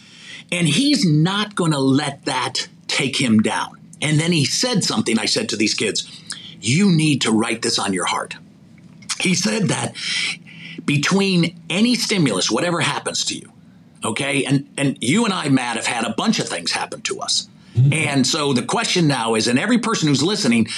And 0.53 0.69
he's 0.69 1.05
not 1.05 1.55
going 1.55 1.73
to 1.73 1.79
let 1.79 2.25
that 2.27 2.69
take 2.87 3.21
him 3.21 3.41
down. 3.41 3.81
And 4.01 4.21
then 4.21 4.33
he 4.33 4.45
said 4.45 4.85
something. 4.85 5.19
I 5.19 5.27
said 5.27 5.49
to 5.51 5.57
these 5.57 5.75
kids, 5.75 6.23
You 6.61 6.91
need 6.91 7.23
to 7.23 7.33
write 7.33 7.63
this 7.63 7.79
on 7.79 7.93
your 7.93 8.05
heart. 8.05 8.37
He 9.21 9.35
said 9.35 9.65
that 9.69 9.95
between 10.85 11.59
any 11.71 11.95
stimulus, 11.95 12.51
whatever 12.51 12.81
happens 12.81 13.25
to 13.27 13.37
you, 13.37 13.51
okay, 14.05 14.45
and, 14.45 14.69
and 14.77 14.99
you 15.01 15.25
and 15.25 15.33
I, 15.33 15.49
Matt, 15.49 15.77
have 15.77 15.87
had 15.87 16.05
a 16.05 16.11
bunch 16.11 16.39
of 16.39 16.49
things 16.49 16.73
happen 16.73 17.01
to 17.03 17.21
us. 17.21 17.49
Mm-hmm. 17.75 17.93
And 17.93 18.27
so 18.27 18.53
the 18.53 18.63
question 18.63 19.07
now 19.09 19.35
is, 19.35 19.49
and 19.49 19.59
every 19.59 19.79
person 19.79 20.09
who's 20.09 20.23
listening, 20.23 20.69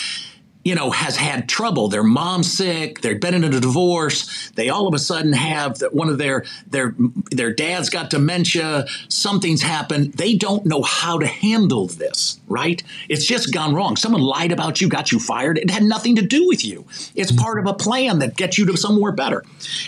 you 0.66 0.74
know, 0.74 0.90
has 0.90 1.16
had 1.16 1.48
trouble. 1.48 1.86
Their 1.86 2.02
mom's 2.02 2.52
sick. 2.52 3.00
They've 3.00 3.20
been 3.20 3.34
in 3.34 3.44
a 3.44 3.60
divorce. 3.60 4.50
They 4.56 4.68
all 4.68 4.88
of 4.88 4.94
a 4.94 4.98
sudden 4.98 5.32
have 5.32 5.78
that 5.78 5.94
one 5.94 6.08
of 6.08 6.18
their 6.18 6.44
their 6.66 6.92
their 7.30 7.54
dad's 7.54 7.88
got 7.88 8.10
dementia. 8.10 8.86
Something's 9.08 9.62
happened. 9.62 10.14
They 10.14 10.34
don't 10.34 10.66
know 10.66 10.82
how 10.82 11.20
to 11.20 11.26
handle 11.28 11.86
this. 11.86 12.40
Right? 12.48 12.82
It's 13.08 13.24
just 13.24 13.54
gone 13.54 13.76
wrong. 13.76 13.94
Someone 13.94 14.22
lied 14.22 14.50
about 14.50 14.80
you, 14.80 14.88
got 14.88 15.12
you 15.12 15.20
fired. 15.20 15.56
It 15.56 15.70
had 15.70 15.84
nothing 15.84 16.16
to 16.16 16.22
do 16.22 16.48
with 16.48 16.64
you. 16.64 16.84
It's 17.14 17.30
mm-hmm. 17.30 17.44
part 17.44 17.60
of 17.60 17.66
a 17.66 17.74
plan 17.74 18.18
that 18.18 18.36
gets 18.36 18.58
you 18.58 18.66
to 18.66 18.76
somewhere 18.76 19.12
better. 19.12 19.44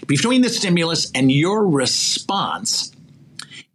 Between 0.06 0.42
the 0.42 0.48
stimulus 0.48 1.10
and 1.10 1.32
your 1.32 1.66
response 1.66 2.92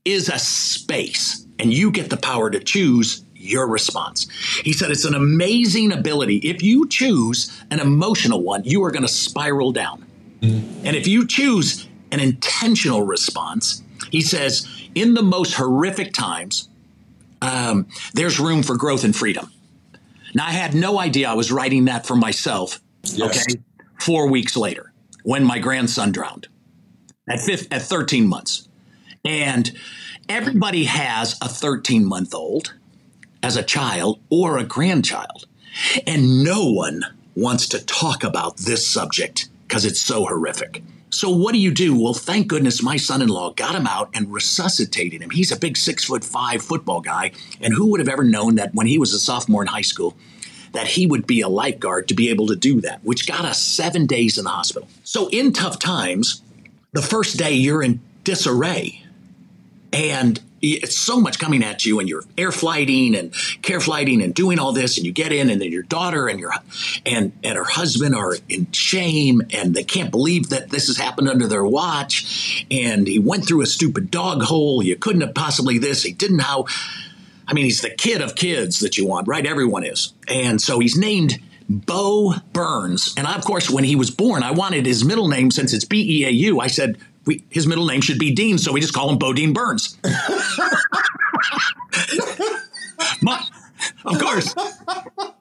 is 0.06 0.30
a 0.30 0.39
space, 0.39 1.46
and 1.60 1.74
you 1.74 1.92
get 1.92 2.10
the 2.10 2.18
power 2.18 2.50
to 2.50 2.62
choose 2.62 3.23
your 3.43 3.67
response. 3.67 4.27
He 4.63 4.73
said 4.73 4.91
it's 4.91 5.06
an 5.06 5.15
amazing 5.15 5.91
ability. 5.91 6.38
If 6.38 6.63
you 6.63 6.88
choose 6.88 7.62
an 7.69 7.79
emotional 7.79 8.41
one, 8.41 8.63
you 8.63 8.84
are 8.84 8.91
going 8.91 9.03
to 9.03 9.12
spiral 9.12 9.71
down. 9.71 10.06
And 10.41 10.95
if 10.95 11.08
you 11.08 11.25
choose 11.25 11.88
an 12.12 12.19
intentional 12.19 13.03
response, 13.03 13.82
he 14.12 14.21
says, 14.21 14.67
in 14.93 15.13
the 15.13 15.23
most 15.23 15.53
horrific 15.53 16.13
times, 16.13 16.67
um, 17.41 17.88
there's 18.13 18.39
room 18.39 18.62
for 18.62 18.75
growth 18.75 19.03
and 19.03 19.15
freedom. 19.15 19.49
Now, 20.36 20.47
I 20.47 20.51
had 20.51 20.73
no 20.73 20.99
idea 20.99 21.29
I 21.29 21.34
was 21.34 21.51
writing 21.51 21.86
that 21.86 22.06
for 22.06 22.15
myself. 22.15 22.82
Yes. 23.03 23.45
Okay. 23.47 23.62
Four 23.99 24.29
weeks 24.29 24.58
later, 24.58 24.91
when 25.23 25.45
my 25.45 25.60
grandson 25.60 26.12
drowned 26.12 26.47
at, 27.27 27.39
fifth, 27.39 27.71
at 27.71 27.82
13 27.82 28.27
months. 28.27 28.67
And 29.25 29.71
everybody 30.27 30.86
has 30.86 31.38
a 31.41 31.47
13 31.47 32.06
month 32.06 32.34
old 32.34 32.73
as 33.43 33.58
a 33.58 33.63
child 33.63 34.19
or 34.29 34.58
a 34.58 34.63
grandchild. 34.63 35.45
And 36.08 36.43
no 36.43 36.71
one 36.71 37.03
wants 37.36 37.67
to 37.69 37.86
talk 37.86 38.23
about 38.23 38.58
this 38.58 38.88
subject 38.88 39.49
because 39.67 39.86
it's 39.86 39.99
so 39.99 40.25
horrific. 40.25 40.82
So 41.10 41.29
what 41.29 41.53
do 41.53 41.60
you 41.60 41.71
do? 41.71 42.01
Well, 42.01 42.15
thank 42.15 42.47
goodness 42.47 42.82
my 42.82 42.97
son-in-law 42.97 43.51
got 43.51 43.75
him 43.75 43.86
out 43.86 44.10
and 44.15 44.34
resuscitated 44.34 45.21
him. 45.21 45.29
He's 45.29 45.51
a 45.51 45.60
big 45.60 45.77
six 45.77 46.06
foot 46.06 46.23
five 46.23 46.63
football 46.63 47.01
guy, 47.01 47.34
and 47.62 47.71
who 47.73 47.88
would 47.91 47.99
have 47.99 48.10
ever 48.10 48.23
known 48.23 48.56
that 48.56 48.73
when 48.73 48.88
he 48.88 48.97
was 48.97 49.13
a 49.13 49.19
sophomore 49.19 49.62
in 49.62 49.67
high 49.67 49.82
school, 49.82 50.15
that 50.71 50.88
he 50.88 51.06
would 51.06 51.27
be 51.27 51.41
a 51.41 51.47
lifeguard 51.47 52.08
to 52.08 52.15
be 52.15 52.29
able 52.29 52.47
to 52.47 52.56
do 52.56 52.82
that, 52.82 53.03
which 53.03 53.27
got 53.27 53.45
us 53.45 53.62
seven 53.62 54.08
days 54.08 54.39
in 54.39 54.43
the 54.43 54.49
hospital. 54.49 54.88
So 55.03 55.29
in 55.29 55.53
tough 55.53 55.77
times, 55.77 56.41
the 56.93 57.01
first 57.03 57.38
day 57.38 57.53
you're 57.53 57.84
in 57.84 57.99
disarray, 58.23 59.03
and 59.91 60.41
it's 60.63 60.97
so 60.97 61.19
much 61.19 61.39
coming 61.39 61.62
at 61.62 61.86
you 61.86 61.99
and 61.99 62.08
you're 62.08 62.23
air 62.38 62.52
flighting 62.52 63.15
and 63.15 63.34
care 63.62 63.82
flighting 63.82 64.21
and 64.21 64.34
doing 64.34 64.60
all 64.60 64.71
this 64.71 64.97
and 64.97 65.06
you 65.06 65.12
get 65.12 65.34
in 65.34 65.49
and 65.49 65.62
then 65.62 65.71
your 65.71 65.84
daughter 65.84 66.28
and 66.28 66.39
your 66.39 66.54
and 67.06 67.34
and 67.43 67.58
her 67.58 67.65
husband 67.65 68.15
are 68.15 68.36
in 68.47 68.71
shame 68.71 69.41
and 69.52 69.76
they 69.76 69.84
can't 69.84 70.10
believe 70.10 70.49
that 70.49 70.69
this 70.69 70.88
has 70.88 70.97
happened 70.97 71.28
under 71.28 71.47
their 71.47 71.65
watch. 71.65 72.65
And 72.71 73.08
he 73.08 73.19
went 73.19 73.45
through 73.45 73.62
a 73.62 73.65
stupid 73.65 74.10
dog 74.10 74.41
hole. 74.41 74.82
You 74.82 74.95
couldn't 74.95 75.21
have 75.21 75.36
possibly 75.36 75.78
this. 75.78 76.04
He 76.04 76.13
didn't 76.13 76.39
how 76.39 76.65
I 77.45 77.54
mean 77.54 77.65
he's 77.65 77.82
the 77.82 77.89
kid 77.89 78.21
of 78.21 78.36
kids 78.36 78.80
that 78.80 78.97
you 78.97 79.06
want 79.06 79.28
right? 79.28 79.45
Everyone 79.45 79.84
is. 79.84 80.13
And 80.30 80.62
so 80.62 80.80
he's 80.80 80.95
named 80.95 81.39
Bo 81.69 82.36
Burns. 82.54 83.13
And 83.17 83.28
of 83.28 83.43
course 83.43 83.69
when 83.69 83.84
he 83.84 83.97
was 83.97 84.12
born 84.12 84.43
I 84.43 84.52
wanted 84.52 84.86
his 84.86 85.04
middle 85.04 85.28
name 85.28 85.52
since 85.52 85.73
it's 85.73 85.84
B 85.84 86.21
E 86.21 86.26
A 86.26 86.30
U. 86.30 86.62
I 86.62 86.67
said 86.67 86.97
we, 87.26 87.44
his 87.50 87.68
middle 87.68 87.86
name 87.86 88.02
should 88.02 88.20
be 88.20 88.32
Dean, 88.34 88.58
so 88.58 88.72
we 88.72 88.82
just 88.82 88.94
call 88.94 89.10
him 89.10 89.18
Beaudine 89.18 89.54
Burns. 89.54 89.98
my, 93.22 93.46
of 94.06 94.20
course, 94.20 94.54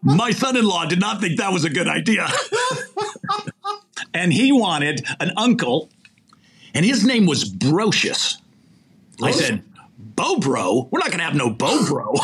my 0.03 0.31
son-in-law 0.31 0.87
did 0.87 1.01
not 1.01 1.21
think 1.21 1.39
that 1.39 1.53
was 1.53 1.65
a 1.65 1.71
good 1.71 1.89
idea, 1.89 2.29
and 4.15 4.33
he 4.33 4.53
wanted 4.53 5.05
an 5.21 5.33
uncle, 5.37 5.91
and 6.75 6.85
his 6.85 7.05
name 7.05 7.27
was 7.27 7.45
Brocious. 7.45 8.39
I 9.23 9.31
said, 9.31 9.63
Bo 9.99 10.39
Bro, 10.39 10.89
we're 10.91 10.99
not 10.99 11.09
going 11.09 11.19
to 11.19 11.25
have 11.25 11.35
no 11.35 11.51
Bo 11.51 11.87
Bro. 11.87 12.15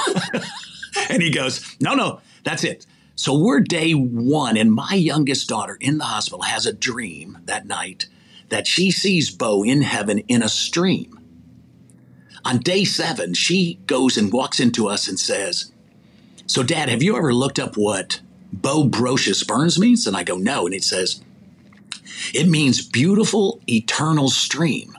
and 1.11 1.23
he 1.23 1.31
goes, 1.31 1.77
No, 1.81 1.94
no, 1.94 2.21
that's 2.44 2.64
it. 2.64 2.87
So 3.14 3.37
we're 3.37 3.61
day 3.61 3.92
one, 3.92 4.57
and 4.57 4.73
my 4.73 4.94
youngest 4.94 5.49
daughter 5.49 5.77
in 5.81 5.99
the 5.99 6.05
hospital 6.05 6.42
has 6.42 6.66
a 6.66 6.73
dream 6.73 7.38
that 7.47 7.66
night 7.66 8.07
that 8.48 8.66
she 8.66 8.90
sees 8.90 9.30
Bo 9.30 9.64
in 9.64 9.82
heaven 9.82 10.20
in 10.28 10.42
a 10.42 10.48
stream. 10.48 11.18
On 12.44 12.58
day 12.58 12.84
seven, 12.84 13.34
she 13.34 13.78
goes 13.87 14.16
and 14.16 14.32
walks 14.32 14.61
into 14.61 14.88
us 14.88 15.08
and 15.08 15.18
says, 15.18 15.72
So, 16.46 16.62
Dad, 16.62 16.88
have 16.88 17.02
you 17.02 17.16
ever 17.16 17.34
looked 17.34 17.58
up 17.58 17.76
what 17.76 18.20
Bo 18.52 18.88
Brocious 18.88 19.46
Burns 19.46 19.78
means? 19.78 20.06
And 20.06 20.16
I 20.16 20.22
go, 20.22 20.37
No. 20.37 20.66
And 20.66 20.74
it 20.74 20.84
says, 20.84 21.22
It 22.32 22.48
means 22.48 22.87
beautiful, 22.87 23.61
eternal 23.68 24.30
stream. 24.30 24.96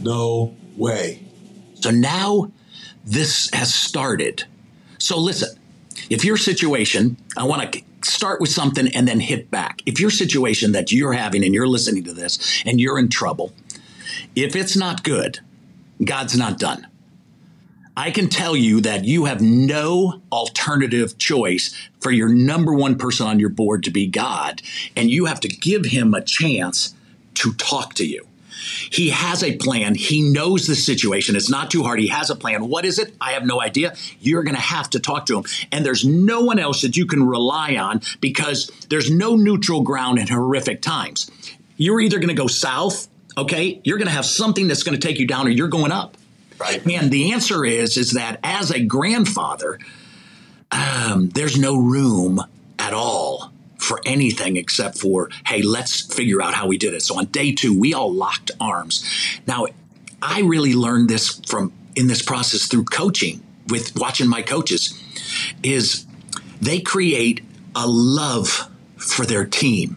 No 0.00 0.56
way. 0.76 1.22
So 1.74 1.90
now 1.90 2.50
this 3.04 3.50
has 3.52 3.72
started. 3.72 4.44
So, 4.98 5.18
listen, 5.18 5.56
if 6.10 6.24
your 6.24 6.36
situation, 6.36 7.16
I 7.36 7.44
want 7.44 7.72
to 7.72 7.82
start 8.02 8.40
with 8.40 8.50
something 8.50 8.88
and 8.88 9.06
then 9.06 9.20
hit 9.20 9.50
back. 9.50 9.82
If 9.86 10.00
your 10.00 10.10
situation 10.10 10.72
that 10.72 10.92
you're 10.92 11.12
having 11.12 11.44
and 11.44 11.54
you're 11.54 11.68
listening 11.68 12.04
to 12.04 12.12
this 12.12 12.62
and 12.64 12.80
you're 12.80 12.98
in 12.98 13.08
trouble, 13.08 13.52
if 14.34 14.54
it's 14.54 14.76
not 14.76 15.02
good, 15.02 15.40
God's 16.04 16.36
not 16.36 16.58
done. 16.58 16.86
I 17.96 18.10
can 18.10 18.28
tell 18.28 18.54
you 18.54 18.82
that 18.82 19.06
you 19.06 19.24
have 19.24 19.40
no 19.40 20.20
alternative 20.30 21.16
choice 21.16 21.74
for 22.00 22.10
your 22.10 22.28
number 22.28 22.74
one 22.74 22.98
person 22.98 23.26
on 23.26 23.40
your 23.40 23.48
board 23.48 23.82
to 23.84 23.90
be 23.90 24.06
God, 24.06 24.60
and 24.94 25.10
you 25.10 25.24
have 25.24 25.40
to 25.40 25.48
give 25.48 25.86
him 25.86 26.12
a 26.12 26.20
chance 26.20 26.94
to 27.34 27.54
talk 27.54 27.94
to 27.94 28.06
you. 28.06 28.26
He 28.90 29.10
has 29.10 29.42
a 29.42 29.56
plan. 29.56 29.94
He 29.94 30.22
knows 30.22 30.66
the 30.66 30.74
situation. 30.74 31.36
It's 31.36 31.50
not 31.50 31.70
too 31.70 31.82
hard. 31.82 31.98
He 31.98 32.08
has 32.08 32.30
a 32.30 32.36
plan. 32.36 32.68
What 32.68 32.84
is 32.84 32.98
it? 32.98 33.14
I 33.20 33.32
have 33.32 33.44
no 33.44 33.60
idea. 33.60 33.94
You're 34.20 34.42
going 34.42 34.56
to 34.56 34.60
have 34.60 34.90
to 34.90 35.00
talk 35.00 35.26
to 35.26 35.38
him. 35.38 35.44
And 35.72 35.84
there's 35.84 36.04
no 36.04 36.42
one 36.42 36.58
else 36.58 36.82
that 36.82 36.96
you 36.96 37.06
can 37.06 37.26
rely 37.26 37.76
on 37.76 38.00
because 38.20 38.70
there's 38.88 39.10
no 39.10 39.36
neutral 39.36 39.82
ground 39.82 40.18
in 40.18 40.26
horrific 40.26 40.82
times. 40.82 41.30
You're 41.76 42.00
either 42.00 42.18
going 42.18 42.28
to 42.28 42.34
go 42.34 42.46
south, 42.46 43.08
okay? 43.36 43.80
You're 43.84 43.98
going 43.98 44.08
to 44.08 44.14
have 44.14 44.26
something 44.26 44.68
that's 44.68 44.82
going 44.82 44.98
to 44.98 45.06
take 45.06 45.18
you 45.18 45.26
down 45.26 45.46
or 45.46 45.50
you're 45.50 45.68
going 45.68 45.92
up. 45.92 46.16
Right. 46.58 46.84
And 46.86 47.10
the 47.10 47.32
answer 47.32 47.64
is 47.64 47.98
is 47.98 48.12
that 48.12 48.40
as 48.42 48.70
a 48.70 48.80
grandfather, 48.80 49.78
um, 50.70 51.28
there's 51.28 51.58
no 51.58 51.76
room 51.76 52.42
at 52.78 52.94
all 52.94 53.52
for 53.86 54.00
anything 54.04 54.56
except 54.56 54.98
for, 54.98 55.30
hey, 55.46 55.62
let's 55.62 56.12
figure 56.12 56.42
out 56.42 56.54
how 56.54 56.66
we 56.66 56.76
did 56.76 56.92
it. 56.92 57.02
So 57.02 57.16
on 57.16 57.26
day 57.26 57.52
two, 57.52 57.78
we 57.78 57.94
all 57.94 58.12
locked 58.12 58.50
arms. 58.60 59.08
Now, 59.46 59.66
I 60.20 60.40
really 60.40 60.74
learned 60.74 61.08
this 61.08 61.40
from 61.46 61.72
in 61.94 62.08
this 62.08 62.20
process 62.20 62.66
through 62.66 62.84
coaching 62.84 63.42
with 63.68 63.96
watching 63.96 64.28
my 64.28 64.42
coaches 64.42 65.00
is 65.62 66.04
they 66.60 66.80
create 66.80 67.42
a 67.74 67.86
love 67.86 68.68
for 68.96 69.24
their 69.24 69.46
team. 69.46 69.96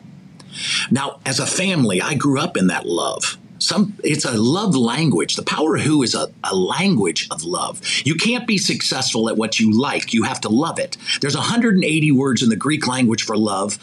Now, 0.92 1.20
as 1.26 1.40
a 1.40 1.48
family, 1.48 2.02
I 2.02 2.14
grew 2.14 2.40
up 2.40 2.58
in 2.58 2.68
that 2.68 2.86
love 2.86 3.39
some 3.60 3.94
it's 4.04 4.26
a 4.26 4.38
love 4.38 4.76
language. 4.76 5.36
The 5.36 5.44
power 5.44 5.76
of 5.76 5.82
who 5.82 6.02
is 6.04 6.16
a, 6.16 6.32
a 6.44 6.56
language 6.56 7.28
of 7.30 7.44
love. 7.44 7.82
You 8.04 8.16
can't 8.16 8.48
be 8.48 8.58
successful 8.58 9.30
at 9.30 9.38
what 9.38 9.60
you 9.60 9.72
like. 9.72 10.14
You 10.14 10.24
have 10.24 10.42
to 10.42 10.50
love 10.50 10.80
it. 10.80 10.98
There's 11.22 11.36
180 11.36 12.12
words 12.12 12.42
in 12.42 12.50
the 12.50 12.56
greek 12.56 12.88
language 12.88 13.24
for 13.24 13.38
love. 13.38 13.78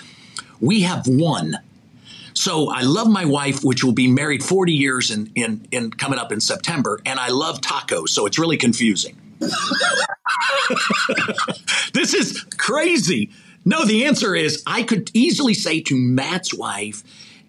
We 0.61 0.83
have 0.83 1.07
one. 1.07 1.59
So 2.37 2.71
I 2.71 2.83
love 2.83 3.09
my 3.09 3.25
wife, 3.25 3.65
which 3.65 3.83
will 3.83 3.93
be 3.93 4.09
married 4.09 4.45
40 4.45 4.73
years 4.73 5.11
in, 5.11 5.33
in, 5.35 5.67
in 5.71 5.91
coming 5.91 6.19
up 6.19 6.33
in 6.33 6.41
September, 6.41 7.01
and 7.07 7.19
I 7.19 7.29
love 7.29 7.63
tacos, 7.63 8.11
so 8.11 8.27
it's 8.27 8.39
really 8.39 8.59
confusing. 8.59 9.17
this 11.95 12.13
is 12.13 12.45
crazy. 12.59 13.31
No, 13.65 13.87
the 13.87 14.05
answer 14.05 14.35
is 14.35 14.63
I 14.67 14.83
could 14.83 15.11
easily 15.15 15.55
say 15.55 15.81
to 15.83 15.97
Matt's 15.97 16.53
wife 16.53 17.03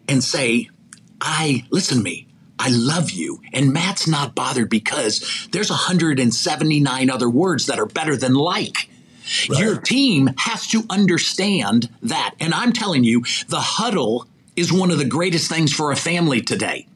and 0.08 0.24
say, 0.24 0.70
I 1.22 1.66
listen 1.70 1.98
to 1.98 2.04
me. 2.04 2.28
I 2.60 2.70
love 2.70 3.12
you. 3.12 3.42
And 3.54 3.72
Matt's 3.72 4.08
not 4.08 4.36
bothered 4.36 4.70
because 4.70 5.48
there's 5.52 5.70
179 5.70 7.10
other 7.10 7.30
words 7.30 7.68
that 7.68 7.80
are 7.80 7.86
better 7.86 8.16
than 8.16 8.34
like. 8.34 8.90
Right. 9.50 9.60
Your 9.60 9.80
team 9.80 10.32
has 10.38 10.68
to 10.68 10.84
understand 10.90 11.90
that. 12.04 12.36
And 12.40 12.54
I'm 12.54 12.74
telling 12.74 13.04
you, 13.04 13.24
the 13.48 13.60
huddle 13.60 14.26
is 14.56 14.72
one 14.74 14.90
of 14.90 14.98
the 14.98 15.06
greatest 15.06 15.50
things 15.50 15.72
for 15.72 15.92
a 15.92 15.96
family 15.96 16.42
today. 16.42 16.88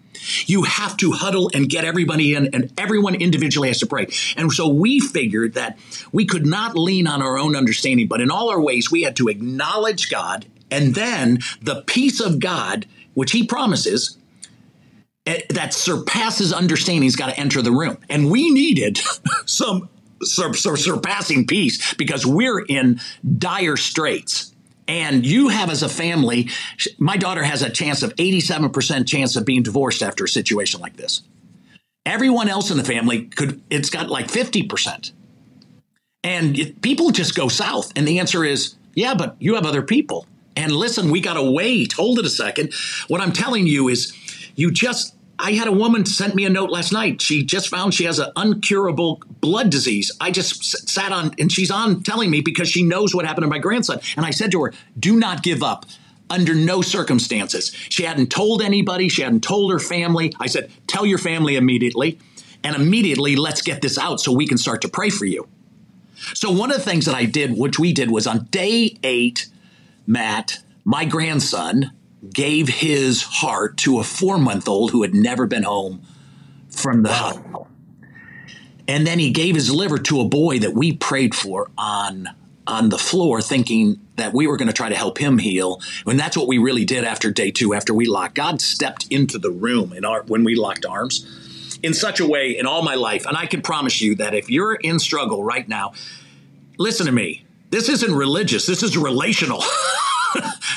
You 0.45 0.63
have 0.63 0.97
to 0.97 1.11
huddle 1.11 1.49
and 1.53 1.67
get 1.67 1.83
everybody 1.83 2.35
in, 2.35 2.53
and 2.53 2.71
everyone 2.77 3.15
individually 3.15 3.69
has 3.69 3.79
to 3.79 3.87
pray. 3.87 4.07
And 4.37 4.51
so 4.51 4.67
we 4.67 4.99
figured 4.99 5.55
that 5.55 5.77
we 6.11 6.25
could 6.25 6.45
not 6.45 6.77
lean 6.77 7.07
on 7.07 7.21
our 7.21 7.37
own 7.37 7.55
understanding, 7.55 8.07
but 8.07 8.21
in 8.21 8.29
all 8.29 8.49
our 8.49 8.61
ways, 8.61 8.91
we 8.91 9.01
had 9.01 9.15
to 9.17 9.29
acknowledge 9.29 10.09
God, 10.09 10.45
and 10.69 10.95
then 10.95 11.39
the 11.61 11.83
peace 11.87 12.19
of 12.19 12.39
God 12.39 12.85
which 13.13 13.31
he 13.31 13.45
promises, 13.45 14.17
eh, 15.25 15.41
that 15.49 15.73
surpasses 15.73 16.53
understanding 16.53 17.03
has 17.03 17.15
got 17.15 17.27
to 17.27 17.39
enter 17.39 17.61
the 17.61 17.71
room. 17.71 17.97
And 18.09 18.29
we 18.29 18.51
needed 18.51 18.99
some 19.45 19.89
sur- 20.23 20.53
sur- 20.53 20.77
surpassing 20.77 21.47
peace 21.47 21.93
because 21.95 22.25
we're 22.25 22.59
in 22.59 22.99
dire 23.37 23.77
straits. 23.77 24.53
And 24.87 25.25
you 25.25 25.47
have 25.49 25.69
as 25.69 25.83
a 25.83 25.89
family, 25.89 26.49
my 26.97 27.15
daughter 27.15 27.43
has 27.43 27.61
a 27.61 27.69
chance 27.69 28.03
of 28.03 28.13
87% 28.15 29.07
chance 29.07 29.35
of 29.35 29.45
being 29.45 29.63
divorced 29.63 30.03
after 30.03 30.25
a 30.25 30.29
situation 30.29 30.81
like 30.81 30.97
this. 30.97 31.21
Everyone 32.05 32.49
else 32.49 32.71
in 32.71 32.77
the 32.77 32.83
family 32.83 33.25
could, 33.27 33.61
it's 33.69 33.89
got 33.89 34.09
like 34.09 34.27
50%. 34.27 35.11
And 36.23 36.81
people 36.81 37.11
just 37.11 37.35
go 37.35 37.47
south. 37.47 37.93
And 37.95 38.07
the 38.07 38.19
answer 38.19 38.43
is, 38.43 38.75
yeah, 38.95 39.13
but 39.13 39.35
you 39.39 39.55
have 39.55 39.65
other 39.65 39.81
people. 39.81 40.25
And 40.55 40.71
listen, 40.71 41.11
we 41.11 41.21
got 41.21 41.35
to 41.35 41.51
wait. 41.51 41.93
Hold 41.93 42.19
it 42.19 42.25
a 42.25 42.29
second. 42.29 42.73
What 43.07 43.21
I'm 43.21 43.31
telling 43.31 43.67
you 43.67 43.89
is, 43.89 44.13
you 44.55 44.71
just. 44.71 45.15
I 45.39 45.53
had 45.53 45.67
a 45.67 45.71
woman 45.71 46.05
sent 46.05 46.35
me 46.35 46.45
a 46.45 46.51
note 46.51 46.69
last 46.69 46.93
night. 46.93 47.19
She 47.19 47.43
just 47.43 47.67
found 47.69 47.95
she 47.95 48.03
has 48.03 48.19
an 48.19 48.31
uncurable 48.35 49.23
blood 49.39 49.71
disease. 49.71 50.11
I 50.21 50.29
just 50.29 50.87
sat 50.87 51.11
on, 51.11 51.33
and 51.39 51.51
she's 51.51 51.71
on 51.71 52.03
telling 52.03 52.29
me 52.29 52.41
because 52.41 52.69
she 52.69 52.83
knows 52.83 53.15
what 53.15 53.25
happened 53.25 53.45
to 53.45 53.47
my 53.49 53.57
grandson. 53.57 54.01
And 54.15 54.23
I 54.23 54.29
said 54.29 54.51
to 54.51 54.63
her, 54.63 54.73
"Do 54.99 55.17
not 55.17 55.41
give 55.41 55.63
up." 55.63 55.85
under 56.31 56.55
no 56.55 56.81
circumstances. 56.81 57.71
She 57.89 58.03
hadn't 58.03 58.31
told 58.31 58.61
anybody, 58.61 59.09
she 59.09 59.21
hadn't 59.21 59.43
told 59.43 59.71
her 59.71 59.79
family. 59.79 60.33
I 60.39 60.47
said, 60.47 60.71
Tell 60.87 61.05
your 61.05 61.17
family 61.17 61.57
immediately, 61.57 62.17
and 62.63 62.75
immediately 62.75 63.35
let's 63.35 63.61
get 63.61 63.81
this 63.81 63.97
out 63.97 64.21
so 64.21 64.31
we 64.31 64.47
can 64.47 64.57
start 64.57 64.81
to 64.83 64.87
pray 64.87 65.09
for 65.09 65.25
you. 65.25 65.47
So, 66.33 66.51
one 66.51 66.71
of 66.71 66.77
the 66.77 66.83
things 66.83 67.05
that 67.05 67.15
I 67.15 67.25
did, 67.25 67.57
which 67.57 67.77
we 67.77 67.93
did, 67.93 68.09
was 68.09 68.27
on 68.27 68.45
day 68.45 68.97
eight, 69.03 69.47
Matt, 70.11 70.59
my 70.83 71.05
grandson, 71.05 71.91
gave 72.33 72.67
his 72.67 73.23
heart 73.23 73.77
to 73.77 73.99
a 73.99 74.03
four 74.03 74.37
month 74.37 74.67
old 74.67 74.91
who 74.91 75.03
had 75.03 75.13
never 75.13 75.47
been 75.47 75.63
home 75.63 76.01
from 76.69 77.03
the 77.03 77.13
hospital. 77.13 77.69
And 78.89 79.07
then 79.07 79.19
he 79.19 79.31
gave 79.31 79.55
his 79.55 79.73
liver 79.73 79.97
to 79.99 80.19
a 80.19 80.25
boy 80.25 80.59
that 80.59 80.73
we 80.73 80.91
prayed 80.93 81.33
for 81.33 81.71
on 81.77 82.27
on 82.67 82.89
the 82.89 82.97
floor, 82.97 83.41
thinking 83.41 83.99
that 84.17 84.33
we 84.33 84.47
were 84.47 84.57
going 84.57 84.67
to 84.67 84.73
try 84.73 84.89
to 84.89 84.95
help 84.95 85.17
him 85.17 85.37
heal. 85.37 85.81
And 86.05 86.19
that's 86.19 86.37
what 86.37 86.47
we 86.47 86.57
really 86.57 86.85
did 86.85 87.05
after 87.05 87.31
day 87.31 87.49
two, 87.49 87.73
after 87.73 87.93
we 87.93 88.05
locked. 88.05 88.35
God 88.35 88.61
stepped 88.61 89.07
into 89.09 89.37
the 89.39 89.49
room 89.49 89.93
in 89.93 90.03
our 90.03 90.23
when 90.23 90.43
we 90.43 90.55
locked 90.55 90.85
arms 90.85 91.79
in 91.81 91.93
such 91.93 92.19
a 92.19 92.27
way 92.27 92.57
in 92.57 92.65
all 92.65 92.83
my 92.83 92.95
life. 92.95 93.25
And 93.25 93.37
I 93.37 93.45
can 93.45 93.61
promise 93.61 94.01
you 94.01 94.15
that 94.15 94.33
if 94.33 94.49
you're 94.49 94.75
in 94.75 94.99
struggle 94.99 95.43
right 95.43 95.67
now, 95.67 95.93
listen 96.77 97.05
to 97.05 97.13
me. 97.13 97.45
This 97.71 97.87
isn't 97.87 98.13
religious. 98.13 98.65
This 98.65 98.83
is 98.83 98.97
relational. 98.97 99.63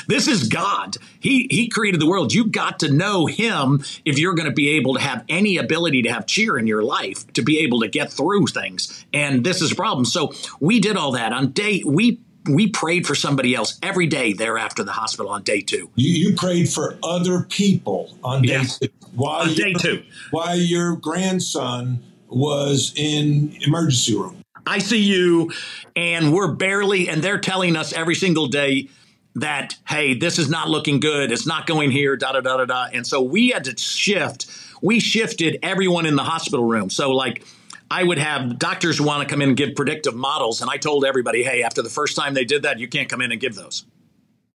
this 0.07 0.27
is 0.27 0.47
God. 0.47 0.97
He 1.19 1.47
he 1.49 1.67
created 1.67 1.99
the 1.99 2.07
world. 2.07 2.33
You've 2.33 2.51
got 2.51 2.79
to 2.79 2.91
know 2.91 3.25
him 3.25 3.83
if 4.03 4.17
you're 4.19 4.35
going 4.35 4.49
to 4.49 4.53
be 4.53 4.69
able 4.69 4.95
to 4.95 5.01
have 5.01 5.23
any 5.29 5.57
ability 5.57 6.03
to 6.03 6.11
have 6.11 6.25
cheer 6.25 6.57
in 6.57 6.67
your 6.67 6.83
life 6.83 7.31
to 7.33 7.41
be 7.41 7.59
able 7.59 7.81
to 7.81 7.87
get 7.87 8.11
through 8.11 8.47
things. 8.47 9.05
And 9.13 9.43
this 9.45 9.61
is 9.61 9.71
a 9.71 9.75
problem. 9.75 10.05
So 10.05 10.33
we 10.59 10.79
did 10.79 10.97
all 10.97 11.11
that 11.13 11.33
on 11.33 11.51
day 11.51 11.83
we 11.85 12.19
we 12.47 12.67
prayed 12.67 13.07
for 13.07 13.15
somebody 13.15 13.55
else 13.55 13.79
every 13.81 14.07
day 14.07 14.33
thereafter 14.33 14.83
the 14.83 14.91
hospital 14.91 15.31
on 15.31 15.43
day 15.43 15.61
two. 15.61 15.89
You, 15.95 16.29
you 16.29 16.35
prayed 16.35 16.69
for 16.69 16.97
other 17.03 17.41
people 17.43 18.15
on 18.23 18.43
day 18.43 18.53
yes. 18.53 18.79
two. 18.79 18.89
While 19.15 19.49
on 19.49 19.53
day 19.53 19.73
two. 19.73 20.03
While 20.31 20.57
your 20.57 20.95
grandson 20.95 22.03
was 22.27 22.93
in 22.95 23.57
emergency 23.61 24.15
room. 24.15 24.37
ICU, 24.65 25.53
and 25.95 26.33
we're 26.33 26.51
barely, 26.51 27.07
and 27.07 27.21
they're 27.21 27.39
telling 27.39 27.75
us 27.75 27.93
every 27.93 28.15
single 28.15 28.47
day 28.47 28.89
that, 29.35 29.75
hey, 29.87 30.13
this 30.13 30.39
is 30.39 30.49
not 30.49 30.69
looking 30.69 30.99
good. 30.99 31.31
It's 31.31 31.45
not 31.45 31.67
going 31.67 31.91
here, 31.91 32.15
da 32.15 32.31
da 32.31 32.41
da 32.41 32.57
da 32.57 32.65
da. 32.65 32.87
And 32.93 33.05
so 33.05 33.21
we 33.21 33.49
had 33.49 33.65
to 33.65 33.77
shift. 33.77 34.47
We 34.81 34.99
shifted 34.99 35.59
everyone 35.61 36.05
in 36.05 36.15
the 36.15 36.23
hospital 36.23 36.65
room. 36.65 36.89
So, 36.89 37.11
like, 37.11 37.43
I 37.91 38.03
would 38.03 38.17
have 38.17 38.57
doctors 38.57 38.99
want 38.99 39.27
to 39.27 39.31
come 39.31 39.41
in 39.41 39.49
and 39.49 39.57
give 39.57 39.75
predictive 39.75 40.15
models. 40.15 40.61
And 40.61 40.69
I 40.71 40.77
told 40.77 41.05
everybody, 41.05 41.43
hey, 41.43 41.63
after 41.63 41.81
the 41.81 41.89
first 41.89 42.15
time 42.15 42.33
they 42.33 42.45
did 42.45 42.63
that, 42.63 42.79
you 42.79 42.87
can't 42.87 43.09
come 43.09 43.21
in 43.21 43.31
and 43.31 43.39
give 43.39 43.55
those. 43.55 43.85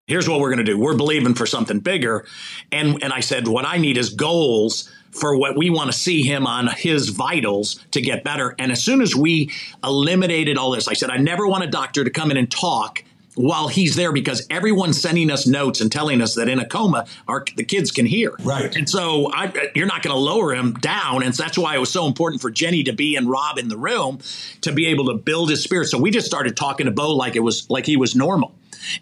Here's 0.07 0.29
what 0.29 0.41
we're 0.41 0.49
going 0.49 0.65
to 0.65 0.73
do. 0.73 0.77
We're 0.77 0.97
believing 0.97 1.35
for 1.35 1.47
something 1.47 1.79
bigger. 1.79 2.27
And, 2.73 3.01
and 3.03 3.13
I 3.13 3.21
said, 3.21 3.47
what 3.47 3.65
I 3.65 3.77
need 3.77 3.97
is 3.97 4.11
goals 4.11 4.91
for 5.13 5.37
what 5.37 5.57
we 5.57 5.71
want 5.71 5.93
to 5.93 5.97
see 5.97 6.23
him 6.23 6.47
on 6.47 6.67
his 6.67 7.11
vitals 7.11 7.85
to 7.93 8.01
get 8.01 8.25
better. 8.25 8.55
And 8.59 8.73
as 8.73 8.83
soon 8.83 9.03
as 9.03 9.15
we 9.15 9.53
eliminated 9.85 10.59
all 10.59 10.73
this, 10.73 10.89
I 10.89 10.95
said, 10.95 11.11
I 11.11 11.19
never 11.19 11.47
want 11.47 11.63
a 11.63 11.69
doctor 11.69 12.03
to 12.03 12.11
come 12.11 12.33
in 12.33 12.37
and 12.37 12.51
talk 12.51 13.05
while 13.35 13.69
he's 13.69 13.97
there 13.97 14.13
because 14.13 14.47
everyone's 14.51 15.01
sending 15.01 15.31
us 15.31 15.47
notes 15.47 15.81
and 15.81 15.91
telling 15.91 16.21
us 16.21 16.35
that 16.35 16.49
in 16.49 16.59
a 16.59 16.67
coma, 16.67 17.07
our 17.29 17.45
the 17.57 17.65
kids 17.65 17.91
can 17.91 18.07
hear. 18.07 18.35
Right. 18.43 18.75
And 18.75 18.89
so 18.89 19.31
I, 19.33 19.71
you're 19.75 19.87
not 19.87 20.03
going 20.03 20.15
to 20.15 20.21
lower 20.21 20.55
him 20.55 20.75
down, 20.75 21.23
and 21.23 21.35
so 21.35 21.43
that's 21.43 21.59
why 21.59 21.75
it 21.77 21.79
was 21.79 21.93
so 21.93 22.07
important 22.07 22.43
for 22.43 22.51
Jenny 22.51 22.83
to 22.85 22.93
be 22.93 23.17
and 23.17 23.29
Rob 23.29 23.59
in 23.59 23.69
the 23.69 23.77
room 23.77 24.19
to 24.63 24.73
be 24.73 24.87
able 24.87 25.07
to 25.07 25.15
build 25.15 25.51
his 25.51 25.63
spirit. 25.63 25.87
So 25.87 25.99
we 25.99 26.11
just 26.11 26.27
started 26.27 26.57
talking 26.57 26.87
to 26.87 26.93
Bo 26.93 27.15
like 27.15 27.37
it 27.37 27.41
was 27.41 27.69
like 27.71 27.87
he 27.87 27.97
was 27.97 28.15
normal, 28.15 28.55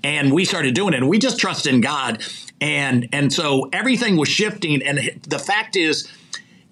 and 0.04 0.32
we 0.32 0.44
started 0.44 0.74
doing 0.74 0.94
it. 0.94 0.98
And 0.98 1.08
we 1.08 1.18
just 1.18 1.38
trust 1.38 1.66
in 1.66 1.80
God 1.80 2.22
and 2.60 3.08
and 3.12 3.32
so 3.32 3.68
everything 3.72 4.16
was 4.16 4.28
shifting 4.28 4.82
and 4.82 4.98
the 5.28 5.38
fact 5.38 5.76
is 5.76 6.10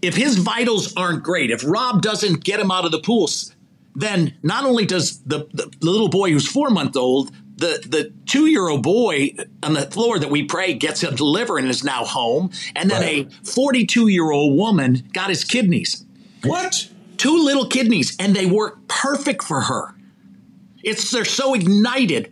if 0.02 0.16
his 0.16 0.36
vitals 0.38 0.94
aren't 0.96 1.22
great 1.22 1.50
if 1.50 1.62
rob 1.64 2.02
doesn't 2.02 2.42
get 2.44 2.58
him 2.58 2.70
out 2.70 2.84
of 2.84 2.90
the 2.90 2.98
pools 2.98 3.54
then 3.94 4.34
not 4.42 4.66
only 4.66 4.84
does 4.84 5.20
the, 5.20 5.48
the, 5.54 5.70
the 5.80 5.90
little 5.90 6.08
boy 6.08 6.30
who's 6.30 6.46
four 6.46 6.70
months 6.70 6.96
old 6.96 7.30
the 7.56 7.82
the 7.86 8.12
two 8.26 8.46
year 8.46 8.68
old 8.68 8.82
boy 8.82 9.34
on 9.62 9.74
the 9.74 9.82
floor 9.82 10.18
that 10.18 10.30
we 10.30 10.44
pray 10.44 10.74
gets 10.74 11.02
a 11.02 11.10
liver 11.10 11.58
and 11.58 11.68
is 11.68 11.82
now 11.82 12.04
home. 12.04 12.50
And 12.74 12.90
then 12.90 13.02
right. 13.02 13.32
a 13.42 13.44
42 13.44 14.08
year 14.08 14.30
old 14.30 14.56
woman 14.56 15.08
got 15.12 15.30
his 15.30 15.44
kidneys. 15.44 16.04
What? 16.44 16.90
Two 17.16 17.42
little 17.44 17.66
kidneys 17.66 18.16
and 18.18 18.36
they 18.36 18.46
work 18.46 18.86
perfect 18.88 19.42
for 19.42 19.62
her. 19.62 19.94
It's 20.82 21.10
they're 21.10 21.24
so 21.24 21.54
ignited. 21.54 22.30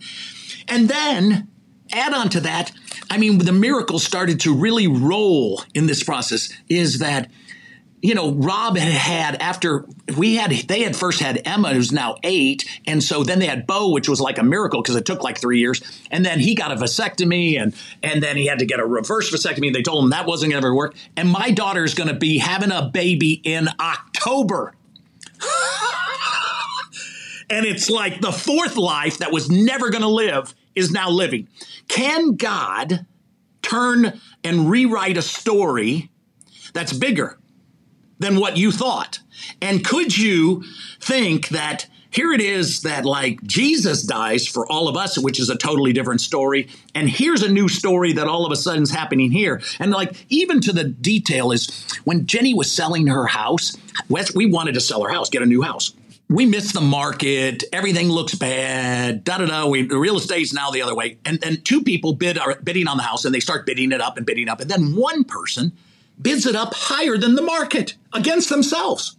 And 0.68 0.88
then 0.88 1.48
add 1.92 2.12
on 2.12 2.28
to 2.30 2.40
that 2.40 2.72
I 3.10 3.18
mean, 3.18 3.38
the 3.38 3.52
miracle 3.52 3.98
started 3.98 4.40
to 4.40 4.54
really 4.54 4.86
roll 4.88 5.62
in 5.74 5.86
this 5.86 6.02
process 6.02 6.52
is 6.68 6.98
that 6.98 7.30
you 8.04 8.14
know, 8.14 8.32
Rob 8.32 8.76
had 8.76 8.92
had 8.92 9.40
after 9.40 9.86
we 10.18 10.34
had 10.34 10.50
they 10.50 10.82
had 10.82 10.94
first 10.94 11.20
had 11.20 11.40
Emma, 11.46 11.72
who's 11.72 11.90
now 11.90 12.16
eight, 12.22 12.68
and 12.86 13.02
so 13.02 13.24
then 13.24 13.38
they 13.38 13.46
had 13.46 13.66
Bo, 13.66 13.92
which 13.92 14.10
was 14.10 14.20
like 14.20 14.36
a 14.36 14.42
miracle 14.42 14.82
because 14.82 14.94
it 14.94 15.06
took 15.06 15.22
like 15.22 15.40
three 15.40 15.58
years, 15.58 15.80
and 16.10 16.22
then 16.22 16.38
he 16.38 16.54
got 16.54 16.70
a 16.70 16.74
vasectomy, 16.74 17.58
and 17.58 17.74
and 18.02 18.22
then 18.22 18.36
he 18.36 18.44
had 18.44 18.58
to 18.58 18.66
get 18.66 18.78
a 18.78 18.84
reverse 18.84 19.32
vasectomy. 19.32 19.68
And 19.68 19.74
they 19.74 19.80
told 19.80 20.04
him 20.04 20.10
that 20.10 20.26
wasn't 20.26 20.52
going 20.52 20.62
to 20.62 20.74
work, 20.74 20.94
and 21.16 21.30
my 21.30 21.50
daughter 21.50 21.82
is 21.82 21.94
going 21.94 22.08
to 22.08 22.14
be 22.14 22.36
having 22.36 22.70
a 22.70 22.90
baby 22.92 23.40
in 23.42 23.70
October. 23.80 24.74
and 27.48 27.64
it's 27.64 27.88
like 27.88 28.20
the 28.20 28.32
fourth 28.32 28.76
life 28.76 29.16
that 29.16 29.32
was 29.32 29.48
never 29.48 29.88
going 29.88 30.02
to 30.02 30.08
live 30.08 30.54
is 30.74 30.90
now 30.90 31.08
living. 31.08 31.48
Can 31.88 32.36
God 32.36 33.06
turn 33.62 34.20
and 34.44 34.68
rewrite 34.68 35.16
a 35.16 35.22
story 35.22 36.10
that's 36.74 36.92
bigger? 36.92 37.38
Than 38.18 38.38
what 38.38 38.56
you 38.56 38.70
thought? 38.70 39.20
And 39.60 39.84
could 39.84 40.16
you 40.16 40.64
think 41.00 41.48
that 41.48 41.86
here 42.14 42.32
it 42.32 42.40
is 42.40 42.82
that 42.82 43.04
like 43.04 43.42
Jesus 43.42 44.04
dies 44.04 44.46
for 44.46 44.70
all 44.70 44.86
of 44.86 44.96
us, 44.96 45.18
which 45.18 45.40
is 45.40 45.50
a 45.50 45.56
totally 45.56 45.92
different 45.92 46.20
story. 46.20 46.68
And 46.94 47.10
here's 47.10 47.42
a 47.42 47.48
new 47.48 47.68
story 47.68 48.12
that 48.12 48.28
all 48.28 48.46
of 48.46 48.52
a 48.52 48.56
sudden 48.56 48.84
is 48.84 48.90
happening 48.92 49.32
here. 49.32 49.60
And 49.80 49.90
like 49.90 50.24
even 50.28 50.60
to 50.60 50.72
the 50.72 50.84
detail 50.84 51.50
is 51.50 51.84
when 52.04 52.26
Jenny 52.26 52.54
was 52.54 52.70
selling 52.70 53.08
her 53.08 53.26
house, 53.26 53.76
we 54.08 54.46
wanted 54.46 54.74
to 54.74 54.80
sell 54.80 55.02
her 55.02 55.10
house, 55.10 55.28
get 55.28 55.42
a 55.42 55.46
new 55.46 55.62
house. 55.62 55.92
We 56.28 56.46
missed 56.46 56.72
the 56.72 56.80
market. 56.80 57.64
Everything 57.72 58.08
looks 58.08 58.36
bad. 58.36 59.24
Da 59.24 59.38
da 59.38 59.46
da. 59.46 59.66
We 59.66 59.82
the 59.82 59.98
real 59.98 60.16
estate's 60.16 60.52
now 60.52 60.70
the 60.70 60.82
other 60.82 60.94
way. 60.94 61.18
And 61.24 61.40
then 61.40 61.62
two 61.62 61.82
people 61.82 62.14
bid 62.14 62.38
are 62.38 62.54
bidding 62.62 62.86
on 62.86 62.96
the 62.96 63.02
house, 63.02 63.24
and 63.24 63.34
they 63.34 63.40
start 63.40 63.66
bidding 63.66 63.92
it 63.92 64.00
up 64.00 64.16
and 64.16 64.24
bidding 64.24 64.48
up. 64.48 64.60
And 64.60 64.70
then 64.70 64.96
one 64.96 65.24
person 65.24 65.72
bids 66.20 66.46
it 66.46 66.54
up 66.54 66.74
higher 66.74 67.16
than 67.16 67.34
the 67.34 67.42
market 67.42 67.96
against 68.12 68.48
themselves. 68.48 69.16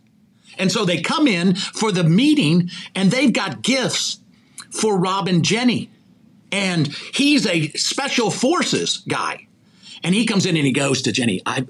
And 0.58 0.72
so 0.72 0.86
they 0.86 1.02
come 1.02 1.28
in 1.28 1.56
for 1.56 1.92
the 1.92 2.04
meeting 2.04 2.70
and 2.96 3.12
they've 3.12 3.34
got 3.34 3.62
gifts 3.62 4.20
for 4.72 4.98
Rob 4.98 5.28
and 5.28 5.44
Jenny. 5.44 5.90
And 6.52 6.88
he's 7.14 7.46
a 7.46 7.68
special 7.70 8.32
forces 8.32 8.98
guy. 9.08 9.48
And 10.04 10.16
he 10.16 10.26
comes 10.26 10.46
in 10.46 10.56
and 10.56 10.66
he 10.66 10.72
goes 10.72 11.02
to 11.04 11.12
Jenny, 11.12 11.42
I 11.46 11.66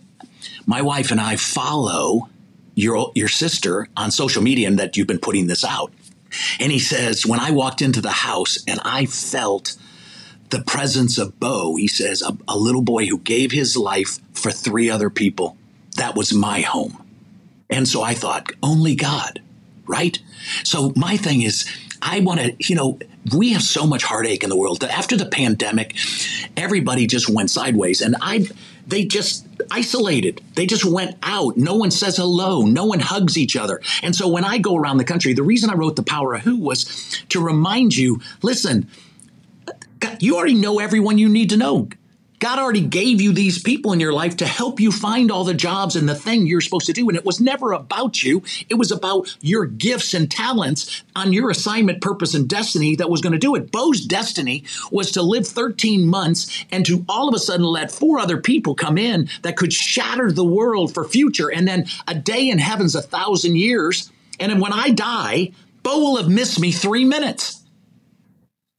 my 0.68 0.82
wife 0.82 1.12
and 1.12 1.22
I 1.22 1.36
follow 1.38 2.30
your 2.76 3.12
your 3.16 3.28
sister 3.28 3.88
on 3.96 4.12
social 4.12 4.44
media 4.44 4.68
and 4.68 4.78
that 4.80 4.98
you've 4.98 5.08
been 5.08 5.20
putting 5.20 5.48
this 5.48 5.64
out. 5.64 5.92
And 6.60 6.72
he 6.72 6.80
says, 6.80 7.26
when 7.26 7.40
I 7.40 7.52
walked 7.52 7.82
into 7.82 8.02
the 8.02 8.12
house 8.12 8.64
and 8.68 8.80
I 8.84 9.06
felt 9.06 9.78
the 10.50 10.62
presence 10.62 11.18
of 11.18 11.40
Bo, 11.40 11.76
he 11.76 11.88
says, 11.88 12.22
a, 12.22 12.38
a 12.48 12.58
little 12.58 12.82
boy 12.82 13.06
who 13.06 13.18
gave 13.20 13.52
his 13.52 13.76
life 13.76 14.20
for 14.34 14.52
three 14.52 14.90
other 14.90 15.10
people. 15.10 15.58
That 15.98 16.16
was 16.16 16.34
my 16.34 16.62
home. 16.62 17.02
And 17.70 17.88
so 17.88 18.04
I 18.04 18.14
thought, 18.14 18.52
only 18.62 18.96
God, 18.96 19.42
right? 19.88 20.18
So 20.64 20.94
my 20.96 21.18
thing 21.18 21.42
is, 21.42 21.66
I 22.02 22.20
want 22.20 22.40
to, 22.40 22.56
you 22.60 22.76
know, 22.76 23.00
we 23.36 23.54
have 23.54 23.64
so 23.64 23.88
much 23.88 24.04
heartache 24.04 24.44
in 24.44 24.50
the 24.50 24.56
world 24.56 24.84
after 24.84 25.18
the 25.18 25.26
pandemic, 25.26 25.96
everybody 26.56 27.08
just 27.08 27.30
went 27.30 27.50
sideways. 27.50 28.02
And 28.02 28.16
I, 28.22 28.48
they 28.88 29.06
just 29.06 29.48
isolated. 29.72 30.42
They 30.54 30.66
just 30.66 30.86
went 30.86 31.18
out. 31.24 31.58
No 31.58 31.76
one 31.76 31.92
says 31.92 32.18
hello. 32.18 32.62
No 32.62 32.86
one 32.86 33.00
hugs 33.00 33.38
each 33.38 33.56
other. 33.56 33.82
And 34.04 34.16
so 34.16 34.28
when 34.28 34.44
I 34.44 34.58
go 34.58 34.76
around 34.76 34.98
the 34.98 35.04
country, 35.04 35.34
the 35.34 35.44
reason 35.44 35.70
I 35.70 35.74
wrote 35.74 35.96
The 35.96 36.04
Power 36.04 36.36
of 36.36 36.42
Who 36.42 36.58
was 36.58 36.86
to 37.30 37.42
remind 37.42 37.96
you 37.96 38.22
listen, 38.42 38.88
God, 40.06 40.22
you 40.22 40.36
already 40.36 40.54
know 40.54 40.80
everyone 40.80 41.18
you 41.18 41.28
need 41.28 41.50
to 41.50 41.58
know. 41.58 41.90
God 42.38 42.60
already 42.60 42.82
gave 42.82 43.22
you 43.22 43.34
these 43.34 43.64
people 43.64 43.92
in 43.92 44.00
your 44.00 44.14
life 44.14 44.38
to 44.38 44.46
help 44.46 44.80
you 44.80 44.92
find 44.92 45.32
all 45.32 45.44
the 45.44 45.54
jobs 45.54 45.96
and 45.96 46.08
the 46.08 46.14
thing 46.14 46.46
you're 46.46 46.62
supposed 46.62 46.86
to 46.86 46.94
do. 46.94 47.08
And 47.10 47.18
it 47.18 47.26
was 47.26 47.40
never 47.40 47.72
about 47.72 48.22
you. 48.22 48.44
It 48.70 48.76
was 48.76 48.92
about 48.92 49.36
your 49.42 49.66
gifts 49.66 50.14
and 50.14 50.30
talents 50.30 51.04
on 51.16 51.34
your 51.34 51.50
assignment, 51.50 52.02
purpose, 52.02 52.36
and 52.36 52.48
destiny 52.48 52.96
that 52.98 53.10
was 53.10 53.22
going 53.22 53.34
to 53.34 53.40
do 53.40 53.56
it. 53.56 53.72
Bo's 53.72 54.02
destiny 54.02 54.66
was 54.92 55.12
to 55.14 55.24
live 55.24 55.48
13 55.48 56.06
months 56.06 56.66
and 56.72 56.86
to 56.86 57.04
all 57.10 57.28
of 57.28 57.34
a 57.34 57.40
sudden 57.40 57.66
let 57.66 57.90
four 57.90 58.20
other 58.20 58.38
people 58.38 58.76
come 58.76 59.00
in 59.00 59.28
that 59.42 59.58
could 59.58 59.74
shatter 59.74 60.32
the 60.32 60.46
world 60.46 60.94
for 60.94 61.04
future. 61.04 61.52
And 61.52 61.68
then 61.68 61.88
a 62.08 62.14
day 62.14 62.50
in 62.50 62.60
heaven's 62.60 62.94
a 62.94 63.02
thousand 63.02 63.56
years. 63.56 64.12
And 64.40 64.52
then 64.52 64.60
when 64.60 64.74
I 64.74 64.92
die, 64.92 65.52
Bo 65.82 66.00
will 66.00 66.18
have 66.18 66.30
missed 66.30 66.60
me 66.60 66.72
three 66.72 67.06
minutes. 67.06 67.65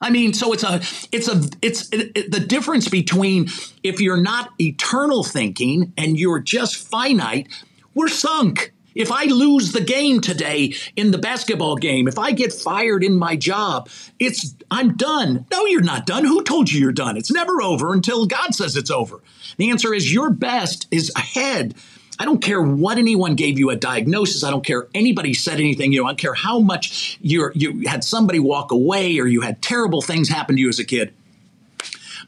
I 0.01 0.11
mean, 0.11 0.34
so 0.34 0.53
it's 0.53 0.62
a, 0.62 0.80
it's 1.11 1.28
a, 1.28 1.42
it's 1.62 1.88
it, 1.90 2.12
it, 2.14 2.30
the 2.30 2.40
difference 2.40 2.88
between 2.88 3.49
if 3.82 4.01
you're 4.01 4.20
not 4.20 4.51
eternal 4.61 5.24
thinking 5.24 5.92
and 5.97 6.18
you're 6.18 6.40
just 6.40 6.76
finite, 6.76 7.49
we're 7.94 8.09
sunk. 8.09 8.72
If 8.94 9.12
I 9.12 9.24
lose 9.24 9.72
the 9.72 9.82
game 9.82 10.22
today 10.22 10.74
in 10.97 11.11
the 11.11 11.18
basketball 11.18 11.76
game, 11.76 12.09
if 12.09 12.18
I 12.18 12.32
get 12.32 12.53
fired 12.53 13.05
in 13.05 13.14
my 13.14 13.36
job, 13.36 13.90
it's 14.18 14.55
I'm 14.70 14.97
done. 14.97 15.47
No, 15.53 15.66
you're 15.66 15.82
not 15.82 16.07
done. 16.07 16.24
Who 16.24 16.42
told 16.42 16.72
you 16.72 16.80
you're 16.80 16.92
done? 16.92 17.16
It's 17.18 17.30
never 17.30 17.61
over 17.61 17.92
until 17.92 18.24
God 18.24 18.55
says 18.55 18.74
it's 18.74 18.90
over. 18.90 19.20
The 19.59 19.70
answer 19.70 19.92
is 19.92 20.12
your 20.12 20.30
best 20.30 20.88
is 20.90 21.12
ahead. 21.14 21.74
I 22.18 22.24
don't 22.24 22.42
care 22.42 22.62
what 22.62 22.98
anyone 22.98 23.34
gave 23.34 23.58
you 23.58 23.70
a 23.70 23.76
diagnosis. 23.76 24.42
I 24.42 24.50
don't 24.50 24.64
care 24.64 24.88
anybody 24.94 25.34
said 25.34 25.60
anything. 25.60 25.92
You 25.92 26.00
know, 26.00 26.06
I 26.06 26.10
don't 26.10 26.18
care 26.18 26.34
how 26.34 26.58
much 26.60 27.18
you 27.20 27.50
you 27.54 27.86
had 27.86 28.04
somebody 28.04 28.38
walk 28.38 28.72
away 28.72 29.18
or 29.18 29.26
you 29.26 29.42
had 29.42 29.60
terrible 29.60 30.00
things 30.00 30.28
happen 30.28 30.56
to 30.56 30.62
you 30.62 30.68
as 30.68 30.78
a 30.78 30.84
kid. 30.84 31.12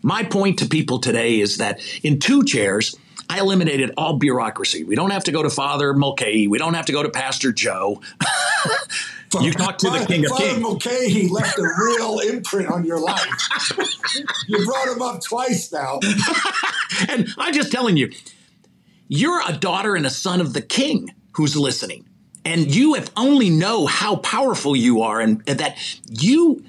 My 0.02 0.22
point 0.22 0.58
to 0.60 0.66
people 0.66 0.98
today 0.98 1.40
is 1.40 1.56
that 1.58 1.80
in 2.02 2.20
two 2.20 2.44
chairs, 2.44 2.96
I 3.30 3.40
eliminated 3.40 3.92
all 3.96 4.16
bureaucracy. 4.16 4.84
We 4.84 4.94
don't 4.94 5.10
have 5.10 5.24
to 5.24 5.32
go 5.32 5.42
to 5.42 5.50
Father 5.50 5.92
Mulcahy. 5.92 6.48
We 6.48 6.58
don't 6.58 6.74
have 6.74 6.86
to 6.86 6.92
go 6.92 7.02
to 7.02 7.10
Pastor 7.10 7.52
Joe. 7.52 8.00
you 9.40 9.52
talk 9.52 9.78
to 9.78 9.90
the 9.90 10.04
King 10.06 10.24
of 10.24 10.30
Father 10.30 10.44
Kings. 10.44 10.60
Mulcahy 10.60 11.28
left 11.28 11.58
a 11.58 11.62
real 11.62 12.20
imprint 12.20 12.70
on 12.70 12.84
your 12.84 13.00
life. 13.00 13.28
you 14.46 14.64
brought 14.64 14.88
him 14.88 15.02
up 15.02 15.22
twice 15.22 15.70
now. 15.72 16.00
and 17.08 17.28
I'm 17.36 17.52
just 17.52 17.70
telling 17.70 17.96
you, 17.96 18.10
you're 19.08 19.42
a 19.48 19.52
daughter 19.52 19.96
and 19.96 20.06
a 20.06 20.10
son 20.10 20.40
of 20.40 20.52
the 20.52 20.62
king 20.62 21.14
who's 21.32 21.56
listening. 21.56 22.06
And 22.44 22.74
you 22.74 22.94
if 22.94 23.10
only 23.16 23.50
know 23.50 23.86
how 23.86 24.16
powerful 24.16 24.76
you 24.76 25.02
are 25.02 25.20
and, 25.20 25.42
and 25.46 25.58
that 25.58 25.76
you 26.08 26.64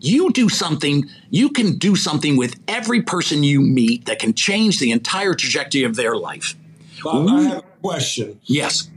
you 0.00 0.30
do 0.30 0.48
something, 0.48 1.10
you 1.30 1.50
can 1.50 1.76
do 1.76 1.96
something 1.96 2.36
with 2.36 2.58
every 2.68 3.02
person 3.02 3.42
you 3.42 3.60
meet 3.60 4.06
that 4.06 4.20
can 4.20 4.32
change 4.32 4.78
the 4.78 4.92
entire 4.92 5.34
trajectory 5.34 5.82
of 5.82 5.96
their 5.96 6.16
life. 6.16 6.54
Bob, 7.02 7.28
I 7.28 7.42
have 7.42 7.58
a 7.58 7.62
question. 7.82 8.40
Yes. 8.44 8.90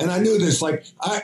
And 0.00 0.10
I 0.10 0.18
knew 0.18 0.38
this. 0.38 0.60
Like 0.60 0.84
I, 1.00 1.22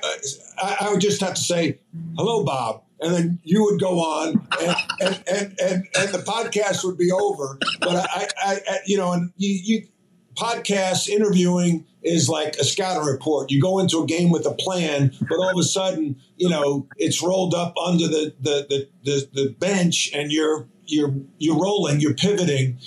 I, 0.59 0.77
I 0.83 0.91
would 0.91 1.01
just 1.01 1.21
have 1.21 1.35
to 1.35 1.41
say, 1.41 1.79
"Hello, 2.17 2.45
Bob," 2.45 2.83
and 3.01 3.15
then 3.15 3.39
you 3.45 3.63
would 3.65 3.81
go 3.81 4.01
on, 4.01 4.47
and 4.61 4.77
and 5.01 5.25
and, 5.31 5.61
and, 5.61 5.87
and 5.97 6.09
the 6.13 6.23
podcast 6.27 6.85
would 6.85 6.99
be 6.99 7.13
over. 7.13 7.59
But 7.81 7.97
I, 7.97 8.29
I, 8.39 8.61
I 8.69 8.79
you 8.87 8.97
know, 8.97 9.13
and 9.13 9.33
you, 9.37 9.61
you 9.63 9.89
podcasts, 10.35 11.09
interviewing 11.09 11.87
is 12.03 12.29
like 12.29 12.57
a 12.57 12.65
scouting 12.65 13.07
report. 13.07 13.51
You 13.51 13.61
go 13.61 13.79
into 13.79 14.03
a 14.03 14.07
game 14.07 14.31
with 14.31 14.47
a 14.47 14.53
plan, 14.53 15.13
but 15.29 15.37
all 15.37 15.51
of 15.51 15.59
a 15.59 15.65
sudden, 15.65 16.17
you 16.37 16.49
know, 16.49 16.87
it's 16.97 17.23
rolled 17.23 17.55
up 17.55 17.75
under 17.85 18.07
the 18.07 18.35
the 18.41 18.67
the, 18.69 18.89
the, 19.05 19.29
the 19.33 19.51
bench, 19.59 20.11
and 20.15 20.31
you're 20.31 20.67
you're 20.87 21.15
you're 21.39 21.61
rolling, 21.61 22.01
you're 22.01 22.15
pivoting. 22.15 22.79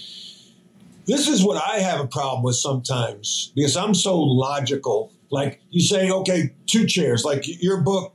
This 1.06 1.28
is 1.28 1.44
what 1.44 1.62
I 1.64 1.80
have 1.80 2.02
a 2.02 2.08
problem 2.08 2.44
with 2.44 2.58
sometimes 2.58 3.52
because 3.56 3.76
I'm 3.76 3.96
so 3.96 4.20
logical. 4.20 5.12
Like 5.30 5.62
you 5.72 5.82
say, 5.82 6.12
okay, 6.12 6.54
two 6.68 6.86
chairs. 6.86 7.26
Like 7.26 7.44
your 7.62 7.82
book, 7.82 8.14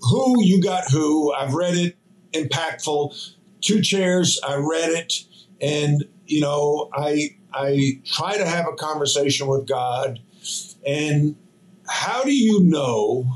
who 0.00 0.42
you 0.42 0.62
got 0.62 0.90
who. 0.90 1.32
I've 1.32 1.54
read 1.54 1.74
it, 1.74 1.96
impactful. 2.32 3.34
Two 3.60 3.82
chairs. 3.82 4.40
I 4.46 4.56
read 4.56 4.90
it, 4.90 5.24
and 5.60 6.04
you 6.26 6.40
know, 6.40 6.88
I 6.94 7.36
I 7.52 8.00
try 8.04 8.36
to 8.36 8.46
have 8.46 8.66
a 8.66 8.74
conversation 8.74 9.46
with 9.46 9.66
God. 9.66 10.20
And 10.86 11.36
how 11.86 12.22
do 12.22 12.32
you 12.32 12.60
know 12.62 13.26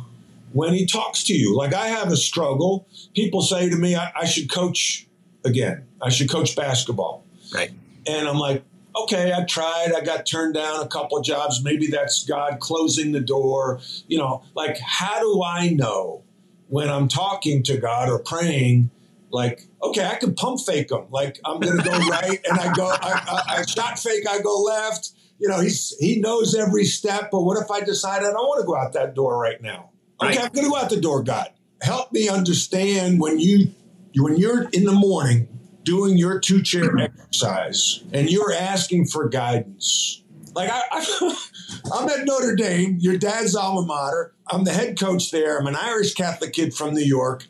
when 0.52 0.74
He 0.74 0.86
talks 0.86 1.24
to 1.24 1.34
you? 1.34 1.56
Like 1.56 1.74
I 1.74 1.88
have 1.88 2.10
a 2.10 2.16
struggle. 2.16 2.86
People 3.14 3.42
say 3.42 3.68
to 3.68 3.76
me, 3.76 3.96
I, 3.96 4.12
I 4.14 4.24
should 4.24 4.50
coach 4.50 5.06
again. 5.44 5.86
I 6.00 6.10
should 6.10 6.30
coach 6.30 6.56
basketball. 6.56 7.24
Right. 7.52 7.72
And 8.06 8.28
I'm 8.28 8.38
like, 8.38 8.64
okay, 8.96 9.32
I 9.32 9.44
tried. 9.44 9.92
I 9.94 10.00
got 10.00 10.26
turned 10.26 10.54
down 10.54 10.80
a 10.80 10.88
couple 10.88 11.18
of 11.18 11.24
jobs. 11.24 11.62
Maybe 11.62 11.88
that's 11.88 12.24
God 12.24 12.60
closing 12.60 13.12
the 13.12 13.20
door. 13.20 13.80
You 14.06 14.18
know, 14.18 14.42
like, 14.54 14.78
how 14.78 15.20
do 15.20 15.42
I 15.42 15.70
know 15.70 16.22
when 16.68 16.88
I'm 16.88 17.08
talking 17.08 17.62
to 17.64 17.76
God 17.76 18.08
or 18.08 18.18
praying 18.18 18.90
like, 19.34 19.66
okay, 19.82 20.06
I 20.06 20.14
can 20.14 20.34
pump 20.34 20.60
fake 20.64 20.88
them. 20.88 21.06
Like 21.10 21.40
I'm 21.44 21.60
going 21.60 21.76
to 21.76 21.82
go 21.82 21.90
right, 22.08 22.40
and 22.48 22.58
I 22.58 22.72
go, 22.72 22.86
I, 22.86 22.96
I, 23.02 23.56
I, 23.58 23.62
shot 23.66 23.98
fake, 23.98 24.26
I 24.28 24.40
go 24.40 24.62
left. 24.62 25.10
You 25.40 25.48
know, 25.48 25.60
he's 25.60 25.94
he 25.98 26.20
knows 26.20 26.54
every 26.54 26.84
step. 26.84 27.30
But 27.32 27.42
what 27.42 27.60
if 27.62 27.70
I 27.70 27.80
decide 27.80 28.18
I 28.18 28.30
don't 28.30 28.34
want 28.34 28.60
to 28.60 28.66
go 28.66 28.76
out 28.76 28.92
that 28.92 29.14
door 29.14 29.36
right 29.36 29.60
now? 29.60 29.90
Okay, 30.22 30.36
right. 30.36 30.44
I'm 30.46 30.52
going 30.52 30.64
to 30.64 30.70
go 30.70 30.76
out 30.76 30.88
the 30.88 31.00
door. 31.00 31.22
God, 31.24 31.50
help 31.82 32.12
me 32.12 32.28
understand 32.28 33.20
when 33.20 33.40
you 33.40 33.72
when 34.16 34.36
you're 34.36 34.68
in 34.70 34.84
the 34.84 34.92
morning 34.92 35.48
doing 35.82 36.16
your 36.16 36.38
two 36.38 36.62
chair 36.62 36.96
exercise 36.98 38.04
and 38.12 38.30
you're 38.30 38.52
asking 38.52 39.06
for 39.06 39.28
guidance. 39.28 40.22
Like 40.54 40.70
I, 40.70 40.80
I, 40.92 41.46
I'm 41.92 42.08
at 42.08 42.24
Notre 42.24 42.54
Dame, 42.54 42.98
your 43.00 43.18
dad's 43.18 43.56
alma 43.56 43.84
mater. 43.84 44.32
I'm 44.48 44.62
the 44.62 44.72
head 44.72 44.98
coach 44.98 45.32
there. 45.32 45.58
I'm 45.58 45.66
an 45.66 45.74
Irish 45.74 46.14
Catholic 46.14 46.52
kid 46.52 46.72
from 46.72 46.94
New 46.94 47.04
York. 47.04 47.46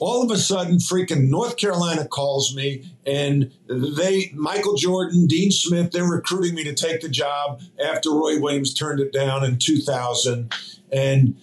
All 0.00 0.22
of 0.22 0.30
a 0.30 0.38
sudden, 0.38 0.76
freaking 0.76 1.28
North 1.28 1.56
Carolina 1.56 2.06
calls 2.06 2.54
me, 2.54 2.92
and 3.06 3.52
they, 3.68 4.30
Michael 4.34 4.76
Jordan, 4.76 5.26
Dean 5.26 5.50
Smith, 5.50 5.92
they're 5.92 6.04
recruiting 6.04 6.54
me 6.54 6.64
to 6.64 6.74
take 6.74 7.00
the 7.00 7.08
job 7.08 7.60
after 7.82 8.10
Roy 8.10 8.40
Williams 8.40 8.74
turned 8.74 9.00
it 9.00 9.12
down 9.12 9.44
in 9.44 9.58
2000. 9.58 10.52
And 10.92 11.36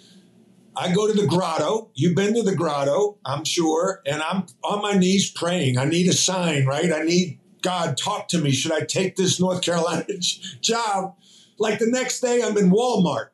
I 0.76 0.93
go 0.93 1.08
to 1.08 1.14
the 1.14 1.28
grotto. 1.28 1.89
You've 1.93 2.16
been 2.16 2.34
to 2.36 2.43
the 2.43 2.56
grotto, 2.56 3.18
I'm 3.26 3.45
sure. 3.45 4.01
And 4.06 4.22
I'm 4.22 4.45
on 4.64 4.82
my 4.82 4.93
knees 4.93 5.30
praying. 5.30 5.78
I 5.78 5.86
need 5.86 6.08
a 6.08 6.14
sign, 6.14 6.66
right? 6.66 6.91
I 6.91 7.03
need 7.03 7.39
God, 7.62 7.97
talk 7.97 8.28
to 8.28 8.38
me. 8.38 8.51
Should 8.51 8.74
I 8.74 8.82
take 8.82 9.16
this 9.16 9.39
North 9.39 9.62
Carolina 9.62 10.06
job? 10.62 11.16
Like 11.58 11.80
the 11.80 11.88
next 11.88 12.20
day, 12.20 12.43
I'm 12.43 12.58
in 12.58 12.70
Walmart. 12.70 13.30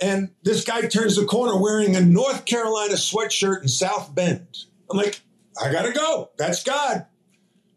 And 0.00 0.30
this 0.42 0.64
guy 0.64 0.82
turns 0.82 1.16
the 1.16 1.24
corner 1.24 1.60
wearing 1.60 1.96
a 1.96 2.00
North 2.00 2.44
Carolina 2.44 2.94
sweatshirt 2.94 3.62
in 3.62 3.68
South 3.68 4.14
Bend. 4.14 4.46
I'm 4.90 4.96
like, 4.96 5.20
I 5.62 5.70
got 5.70 5.82
to 5.86 5.92
go. 5.92 6.30
That's 6.36 6.62
God. 6.62 7.06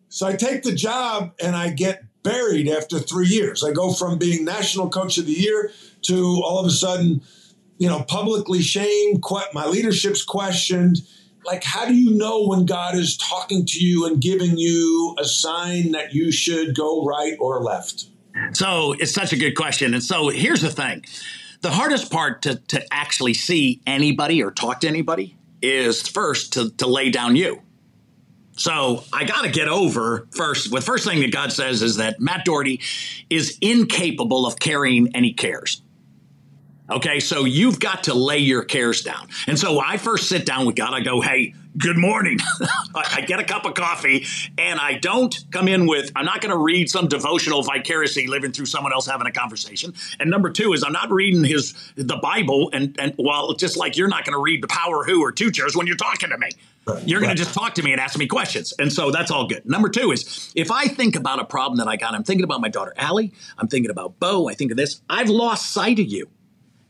So 0.10 0.26
I 0.26 0.36
take 0.36 0.64
the 0.64 0.74
job 0.74 1.34
and 1.42 1.56
I 1.56 1.70
get 1.70 2.04
buried 2.24 2.68
after 2.68 3.00
three 3.00 3.28
years. 3.28 3.64
I 3.64 3.72
go 3.72 3.94
from 3.94 4.18
being 4.18 4.44
national 4.44 4.90
coach 4.90 5.18
of 5.18 5.26
the 5.26 5.34
year 5.34 5.72
to 6.04 6.42
all 6.44 6.60
of 6.60 6.66
a 6.66 6.72
sudden, 6.72 7.22
you 7.78 7.88
know, 7.88 8.04
publicly 8.04 8.62
shamed, 8.62 9.24
my 9.54 9.66
leadership's 9.68 10.24
questioned. 10.24 10.98
Like, 11.46 11.64
how 11.64 11.86
do 11.86 11.94
you 11.94 12.18
know 12.18 12.46
when 12.46 12.66
God 12.66 12.96
is 12.96 13.16
talking 13.16 13.66
to 13.66 13.80
you 13.80 14.06
and 14.06 14.22
giving 14.22 14.58
you 14.58 15.16
a 15.20 15.24
sign 15.24 15.92
that 15.92 16.14
you 16.14 16.32
should 16.32 16.76
go 16.76 17.06
right 17.06 17.38
or 17.40 17.62
left? 17.62 18.06
So 18.54 18.94
it's 18.94 19.14
such 19.14 19.32
a 19.34 19.38
good 19.38 19.56
question. 19.56 19.94
And 19.94 20.04
so 20.04 20.30
here's 20.30 20.62
the 20.62 20.70
thing 20.70 21.06
the 21.62 21.72
hardest 21.72 22.12
part 22.12 22.44
to, 22.44 22.56
to 22.56 22.82
actually 22.94 23.34
see 23.34 23.82
anybody 23.86 24.44
or 24.44 24.52
talk 24.52 24.82
to 24.82 24.88
anybody 24.88 25.38
is 25.62 26.08
first 26.08 26.54
to, 26.54 26.70
to 26.72 26.88
lay 26.88 27.10
down 27.10 27.36
you. 27.36 27.62
So 28.54 29.04
I 29.14 29.24
got 29.24 29.44
to 29.44 29.50
get 29.50 29.68
over 29.68 30.28
first. 30.32 30.72
The 30.72 30.82
first 30.82 31.08
thing 31.08 31.22
that 31.22 31.32
God 31.32 31.52
says 31.52 31.82
is 31.82 31.98
that 31.98 32.20
Matt 32.20 32.46
Doherty 32.46 32.82
is 33.30 33.58
incapable 33.62 34.48
of 34.48 34.60
carrying 34.60 35.16
any 35.16 35.34
cares. 35.34 35.82
Okay, 36.90 37.20
so 37.20 37.44
you've 37.44 37.80
got 37.80 38.06
to 38.06 38.14
lay 38.14 38.38
your 38.40 38.64
cares 38.64 39.02
down. 39.02 39.28
And 39.46 39.60
so 39.60 39.80
I 39.80 39.98
first 39.98 40.30
sit 40.30 40.46
down 40.46 40.66
with 40.66 40.76
God, 40.76 40.94
I 40.94 41.02
go, 41.02 41.22
hey, 41.22 41.54
good 41.78 41.98
morning. 41.98 42.40
I 42.96 43.22
get 43.22 43.40
a 43.40 43.44
cup 43.44 43.66
of 43.66 43.74
coffee 43.74 44.26
and 44.58 44.80
I 44.80 44.94
don't 44.94 45.36
come 45.52 45.68
in 45.68 45.86
with, 45.86 46.12
I'm 46.16 46.26
not 46.26 46.42
going 46.42 46.52
to 46.52 46.58
read 46.58 46.90
some 46.90 47.08
devotional 47.08 47.64
vicariously 47.64 48.28
living 48.28 48.52
through 48.52 48.66
someone 48.66 48.94
else 48.94 49.06
having 49.06 49.28
a 49.28 49.32
conversation. 49.32 49.94
And 50.20 50.30
number 50.30 50.50
two 50.50 50.74
is 50.74 50.84
I'm 50.84 50.94
not 50.94 51.12
reading 51.12 51.44
his, 51.44 51.74
the 51.96 52.18
Bible. 52.18 52.70
And, 52.74 52.96
and 53.00 53.14
well, 53.18 53.54
just 53.54 53.78
like 53.78 53.98
you're 53.98 54.08
not 54.08 54.26
going 54.26 54.34
to 54.34 54.42
read 54.42 54.64
the 54.64 54.68
power 54.68 55.04
who 55.04 55.22
or 55.22 55.32
two 55.32 55.52
chairs 55.52 55.76
when 55.76 55.88
you're 55.88 55.96
talking 55.96 56.30
to 56.30 56.38
me. 56.38 56.50
You're 57.06 57.20
going 57.20 57.36
to 57.36 57.44
just 57.44 57.54
talk 57.54 57.76
to 57.76 57.84
me 57.84 57.92
and 57.92 58.00
ask 58.00 58.18
me 58.18 58.28
questions. 58.28 58.74
And 58.80 58.92
so 58.92 59.12
that's 59.12 59.30
all 59.30 59.48
good. 59.48 59.66
Number 59.66 59.90
two 59.90 60.12
is 60.12 60.54
if 60.56 60.72
I 60.72 60.88
think 60.88 61.18
about 61.18 61.40
a 61.40 61.46
problem 61.46 61.78
that 61.80 61.88
I 61.88 61.98
got, 61.98 62.14
I'm 62.14 62.24
thinking 62.24 62.46
about 62.46 62.62
my 62.62 62.70
daughter 62.70 62.94
Allie, 62.96 63.34
I'm 63.58 63.68
thinking 63.68 63.92
about 63.92 64.20
Bo, 64.20 64.48
I 64.48 64.54
think 64.54 64.72
of 64.72 64.78
this, 64.78 65.02
I've 65.10 65.30
lost 65.30 65.74
sight 65.74 66.00
of 66.00 66.08
you. 66.08 66.30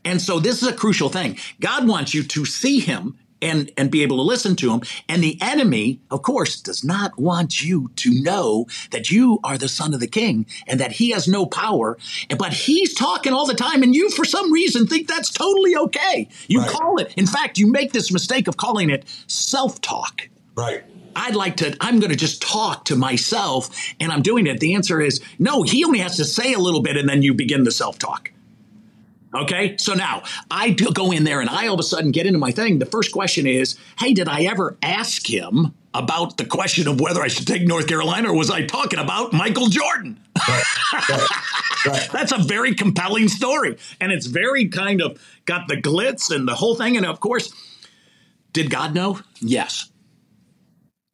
And 0.04 0.22
so 0.22 0.38
this 0.38 0.62
is 0.62 0.68
a 0.68 0.72
crucial 0.72 1.08
thing. 1.08 1.36
God 1.60 1.88
wants 1.88 2.14
you 2.14 2.22
to 2.22 2.44
see 2.44 2.78
him 2.78 3.18
and 3.42 3.70
and 3.76 3.90
be 3.90 4.02
able 4.02 4.16
to 4.16 4.22
listen 4.22 4.56
to 4.56 4.72
him 4.72 4.82
and 5.08 5.22
the 5.22 5.38
enemy 5.40 6.00
of 6.10 6.22
course 6.22 6.60
does 6.60 6.84
not 6.84 7.18
want 7.18 7.62
you 7.62 7.90
to 7.96 8.10
know 8.22 8.66
that 8.90 9.10
you 9.10 9.38
are 9.44 9.58
the 9.58 9.68
son 9.68 9.94
of 9.94 10.00
the 10.00 10.06
king 10.06 10.46
and 10.66 10.80
that 10.80 10.92
he 10.92 11.10
has 11.10 11.28
no 11.28 11.46
power 11.46 11.96
but 12.38 12.52
he's 12.52 12.94
talking 12.94 13.32
all 13.32 13.46
the 13.46 13.54
time 13.54 13.82
and 13.82 13.94
you 13.94 14.10
for 14.10 14.24
some 14.24 14.52
reason 14.52 14.86
think 14.86 15.06
that's 15.06 15.30
totally 15.30 15.76
okay 15.76 16.28
you 16.48 16.60
right. 16.60 16.70
call 16.70 16.98
it 16.98 17.12
in 17.16 17.26
fact 17.26 17.58
you 17.58 17.70
make 17.70 17.92
this 17.92 18.12
mistake 18.12 18.48
of 18.48 18.56
calling 18.56 18.90
it 18.90 19.04
self-talk 19.26 20.28
right 20.54 20.84
I'd 21.16 21.34
like 21.34 21.56
to, 21.56 21.76
I'm 21.80 21.98
going 21.98 22.12
to 22.12 22.16
just 22.16 22.40
talk 22.40 22.84
to 22.84 22.96
myself 22.96 23.70
and 23.98 24.12
I'm 24.12 24.22
doing 24.22 24.46
it. 24.46 24.60
The 24.60 24.74
answer 24.74 25.00
is 25.00 25.20
no, 25.40 25.64
he 25.64 25.84
only 25.84 25.98
has 25.98 26.16
to 26.18 26.24
say 26.24 26.52
a 26.52 26.60
little 26.60 26.80
bit 26.80 26.96
and 26.96 27.08
then 27.08 27.22
you 27.22 27.34
begin 27.34 27.64
the 27.64 27.72
self 27.72 27.98
talk. 27.98 28.30
Okay, 29.34 29.76
so 29.76 29.92
now 29.92 30.22
I 30.50 30.70
go 30.70 31.12
in 31.12 31.24
there 31.24 31.40
and 31.40 31.50
I 31.50 31.66
all 31.66 31.74
of 31.74 31.80
a 31.80 31.84
sudden 31.84 32.12
get 32.12 32.26
into 32.26 32.38
my 32.38 32.50
thing. 32.50 32.78
The 32.78 32.86
first 32.86 33.12
question 33.12 33.46
is, 33.46 33.78
hey, 33.98 34.14
did 34.14 34.26
I 34.26 34.44
ever 34.44 34.78
ask 34.82 35.28
him 35.28 35.74
about 35.92 36.38
the 36.38 36.46
question 36.46 36.88
of 36.88 37.00
whether 37.00 37.20
I 37.20 37.28
should 37.28 37.46
take 37.46 37.66
North 37.66 37.86
Carolina 37.86 38.30
or 38.30 38.36
was 38.36 38.50
I 38.50 38.64
talking 38.64 38.98
about 38.98 39.32
Michael 39.32 39.68
Jordan? 39.68 40.18
Right, 40.48 40.64
right, 40.92 41.30
right. 41.86 42.08
That's 42.12 42.32
a 42.32 42.38
very 42.38 42.74
compelling 42.74 43.28
story. 43.28 43.76
And 44.00 44.12
it's 44.12 44.26
very 44.26 44.68
kind 44.68 45.02
of 45.02 45.20
got 45.44 45.68
the 45.68 45.76
glitz 45.76 46.34
and 46.34 46.48
the 46.48 46.54
whole 46.54 46.74
thing. 46.74 46.96
And 46.96 47.04
of 47.04 47.20
course, 47.20 47.52
did 48.52 48.70
God 48.70 48.94
know? 48.94 49.20
Yes. 49.40 49.90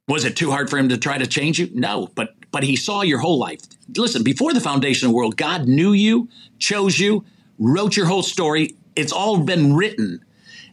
Was 0.06 0.24
it 0.24 0.36
too 0.36 0.50
hard 0.50 0.70
for 0.70 0.78
him 0.78 0.90
to 0.90 0.98
try 0.98 1.18
to 1.18 1.26
change 1.26 1.58
you? 1.58 1.68
No, 1.72 2.08
but 2.14 2.34
but 2.52 2.62
he 2.62 2.76
saw 2.76 3.02
your 3.02 3.18
whole 3.18 3.38
life. 3.38 3.62
Listen, 3.96 4.22
before 4.22 4.52
the 4.52 4.60
foundation 4.60 5.06
of 5.06 5.10
the 5.10 5.16
world, 5.16 5.36
God 5.36 5.66
knew 5.66 5.92
you, 5.92 6.28
chose 6.58 7.00
you, 7.00 7.24
wrote 7.58 7.96
your 7.96 8.06
whole 8.06 8.22
story. 8.22 8.76
It's 8.96 9.12
all 9.12 9.38
been 9.38 9.74
written. 9.74 10.24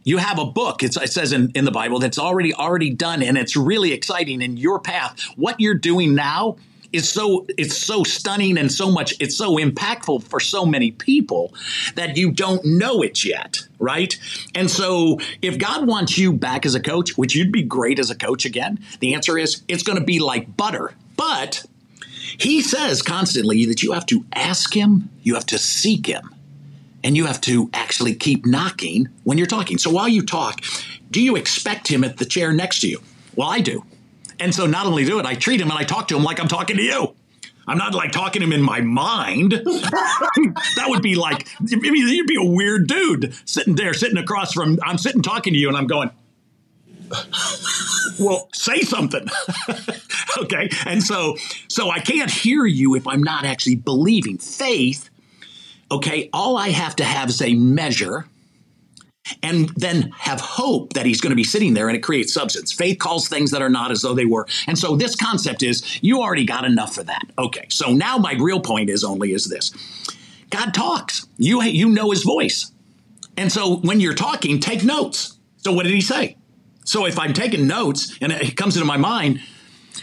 You 0.04 0.18
have 0.18 0.40
a 0.40 0.46
book. 0.46 0.82
it 0.82 0.94
says 0.94 1.32
in, 1.32 1.52
in 1.54 1.66
the 1.66 1.72
Bible 1.72 2.00
that's 2.00 2.18
already 2.18 2.54
already 2.54 2.90
done, 2.92 3.22
and 3.22 3.38
it's 3.38 3.56
really 3.56 3.94
exciting 3.94 4.42
in 4.42 4.58
your 4.58 4.80
path. 4.80 5.20
What 5.36 5.60
you're 5.60 5.76
doing 5.76 6.16
now 6.16 6.58
is 6.92 7.10
so 7.10 7.46
it's 7.58 7.78
so 7.78 8.04
stunning 8.04 8.58
and 8.58 8.72
so 8.72 8.92
much 8.92 9.14
it's 9.20 9.38
so 9.38 9.58
impactful 9.58 10.24
for 10.24 10.40
so 10.40 10.66
many 10.66 10.92
people 10.92 11.54
that 11.96 12.18
you 12.18 12.32
don't 12.32 12.64
know 12.66 13.02
it 13.02 13.24
yet 13.24 13.60
right 13.80 14.18
and 14.56 14.70
so 14.70 15.20
if 15.42 15.58
god 15.58 15.88
wants 15.88 16.18
you 16.18 16.34
back 16.34 16.66
as 16.66 16.76
a 16.76 16.82
coach 16.82 17.18
which 17.18 17.36
you'd 17.36 17.52
be 17.52 17.64
great 17.64 18.00
as 18.00 18.10
a 18.10 18.16
coach 18.16 18.46
again 18.46 18.80
the 19.00 19.14
answer 19.14 19.38
is 19.38 19.64
it's 19.68 19.84
going 19.84 19.98
to 19.98 20.04
be 20.04 20.20
like 20.20 20.58
butter 20.58 20.94
but 21.16 21.66
he 22.38 22.62
says 22.62 23.02
constantly 23.02 23.66
that 23.66 23.82
you 23.82 23.94
have 23.94 24.06
to 24.06 24.26
ask 24.34 24.76
him 24.76 25.10
you 25.24 25.34
have 25.34 25.46
to 25.46 25.58
seek 25.58 26.06
him 26.06 26.34
and 27.04 27.18
you 27.18 27.26
have 27.26 27.42
to 27.42 27.70
actually 27.74 28.16
keep 28.16 28.46
knocking 28.46 29.10
when 29.24 29.38
you're 29.38 29.48
talking. 29.48 29.78
So 29.78 29.90
while 29.90 30.08
you 30.08 30.24
talk, 30.26 30.62
do 31.10 31.22
you 31.22 31.36
expect 31.36 31.88
him 31.88 32.04
at 32.04 32.18
the 32.18 32.26
chair 32.26 32.54
next 32.54 32.82
to 32.82 32.90
you? 32.90 33.02
Well, 33.36 33.50
I 33.50 33.60
do. 33.60 33.84
And 34.40 34.54
so 34.54 34.66
not 34.66 34.86
only 34.86 35.06
do 35.06 35.20
it, 35.20 35.26
I 35.26 35.36
treat 35.36 35.62
him 35.62 35.70
and 35.70 35.78
I 35.78 35.84
talk 35.84 36.08
to 36.10 36.18
him 36.18 36.24
like 36.24 36.40
I'm 36.40 36.48
talking 36.48 36.78
to 36.78 36.84
you. 36.84 37.16
I'm 37.68 37.78
not 37.78 37.94
like 37.94 38.12
talking 38.12 38.42
to 38.42 38.46
him 38.46 38.54
in 38.54 38.62
my 38.62 38.82
mind. 38.82 39.52
that 39.52 40.86
would 40.88 41.04
be 41.04 41.16
like, 41.16 41.48
you'd 41.62 42.28
be 42.28 42.38
a 42.40 42.44
weird 42.44 42.88
dude 42.88 43.36
sitting 43.46 43.76
there, 43.76 43.94
sitting 43.94 44.18
across 44.18 44.52
from, 44.54 44.80
I'm 44.84 44.98
sitting 44.98 45.22
talking 45.22 45.54
to 45.54 45.60
you 45.60 45.68
and 45.68 45.78
I'm 45.78 45.88
going, 45.88 46.10
well, 48.20 48.50
say 48.52 48.82
something. 48.82 49.28
okay. 50.40 50.70
And 50.86 51.04
so, 51.04 51.38
so 51.68 51.92
I 51.92 52.00
can't 52.00 52.32
hear 52.32 52.66
you 52.66 52.96
if 52.96 53.08
I'm 53.08 53.22
not 53.22 53.46
actually 53.46 53.76
believing. 53.76 54.40
Faith 54.40 55.11
Okay, 55.92 56.30
all 56.32 56.58
I 56.58 56.70
have 56.70 56.96
to 56.98 57.04
have 57.04 57.30
is 57.30 57.42
a 57.42 57.54
measure 57.54 58.26
and 59.44 59.70
then 59.76 60.12
have 60.18 60.40
hope 60.40 60.94
that 60.94 61.06
he's 61.06 61.22
going 61.22 61.32
to 61.32 61.36
be 61.36 61.44
sitting 61.44 61.74
there 61.74 61.90
and 61.90 61.98
it 61.98 62.02
creates 62.02 62.34
substance. 62.34 62.72
Faith 62.72 62.98
calls 62.98 63.28
things 63.28 63.52
that 63.52 63.62
are 63.62 63.70
not 63.70 63.92
as 63.92 64.02
though 64.02 64.14
they 64.14 64.26
were. 64.26 64.48
And 64.68 64.78
so 64.78 64.96
this 64.96 65.16
concept 65.16 65.62
is 65.62 66.02
you 66.02 66.22
already 66.22 66.46
got 66.46 66.66
enough 66.66 66.96
for 66.96 67.04
that. 67.04 67.24
Okay, 67.38 67.66
so 67.70 67.92
now 67.92 68.18
my 68.18 68.34
real 68.34 68.62
point 68.62 68.90
is 68.90 69.04
only 69.04 69.34
is 69.34 69.46
this. 69.46 69.72
God 70.50 70.74
talks. 70.74 71.28
You 71.38 71.62
you 71.62 71.90
know 71.90 72.12
his 72.12 72.24
voice. 72.24 72.72
And 73.38 73.52
so 73.52 73.78
when 73.78 74.00
you're 74.00 74.14
talking, 74.14 74.60
take 74.60 74.84
notes. 74.84 75.38
So 75.58 75.72
what 75.72 75.84
did 75.84 75.94
he 75.94 76.02
say? 76.02 76.38
So 76.86 77.06
if 77.06 77.20
I'm 77.20 77.34
taking 77.34 77.68
notes 77.68 78.18
and 78.22 78.32
it 78.32 78.58
comes 78.58 78.76
into 78.76 78.86
my 78.86 78.98
mind, 78.98 79.42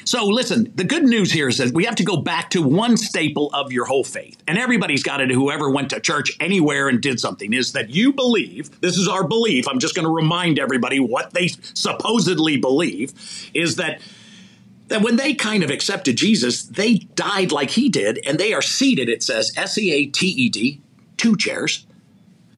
so, 0.08 0.24
listen, 0.24 0.72
the 0.74 0.84
good 0.84 1.02
news 1.02 1.30
here 1.30 1.48
is 1.48 1.58
that 1.58 1.74
we 1.74 1.84
have 1.84 1.96
to 1.96 2.02
go 2.02 2.16
back 2.16 2.48
to 2.52 2.62
one 2.62 2.96
staple 2.96 3.50
of 3.52 3.72
your 3.72 3.84
whole 3.84 4.04
faith. 4.04 4.42
And 4.48 4.56
everybody's 4.56 5.02
got 5.02 5.20
it, 5.20 5.30
whoever 5.30 5.68
went 5.68 5.90
to 5.90 6.00
church 6.00 6.34
anywhere 6.40 6.88
and 6.88 6.98
did 6.98 7.20
something, 7.20 7.52
is 7.52 7.72
that 7.72 7.90
you 7.90 8.14
believe, 8.14 8.80
this 8.80 8.96
is 8.96 9.06
our 9.06 9.22
belief, 9.22 9.68
I'm 9.68 9.78
just 9.78 9.94
going 9.94 10.06
to 10.06 10.10
remind 10.10 10.58
everybody 10.58 10.98
what 10.98 11.34
they 11.34 11.48
supposedly 11.48 12.56
believe, 12.56 13.12
is 13.52 13.76
that 13.76 14.00
that 14.86 15.02
when 15.02 15.16
they 15.16 15.34
kind 15.34 15.62
of 15.62 15.68
accepted 15.68 16.16
Jesus, 16.16 16.62
they 16.62 16.94
died 16.94 17.52
like 17.52 17.72
he 17.72 17.90
did, 17.90 18.18
and 18.26 18.38
they 18.38 18.54
are 18.54 18.62
seated, 18.62 19.10
it 19.10 19.22
says 19.22 19.52
S 19.58 19.76
E 19.76 19.92
A 19.92 20.06
T 20.06 20.26
E 20.26 20.48
D, 20.48 20.80
two 21.18 21.36
chairs, 21.36 21.86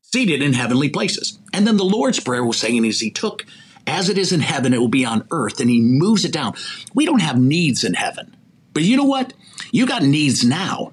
seated 0.02 0.40
in 0.40 0.52
heavenly 0.52 0.88
places. 0.88 1.40
And 1.52 1.66
then 1.66 1.78
the 1.78 1.84
Lord's 1.84 2.20
Prayer 2.20 2.44
was 2.44 2.60
saying 2.60 2.86
as 2.86 3.00
he 3.00 3.10
took 3.10 3.44
as 3.86 4.08
it 4.08 4.18
is 4.18 4.32
in 4.32 4.40
heaven, 4.40 4.74
it 4.74 4.78
will 4.78 4.88
be 4.88 5.04
on 5.04 5.26
earth. 5.30 5.60
And 5.60 5.70
he 5.70 5.80
moves 5.80 6.24
it 6.24 6.32
down. 6.32 6.54
We 6.94 7.06
don't 7.06 7.22
have 7.22 7.40
needs 7.40 7.84
in 7.84 7.94
heaven. 7.94 8.36
But 8.72 8.82
you 8.84 8.96
know 8.96 9.04
what? 9.04 9.32
You 9.72 9.86
got 9.86 10.02
needs 10.02 10.44
now. 10.44 10.92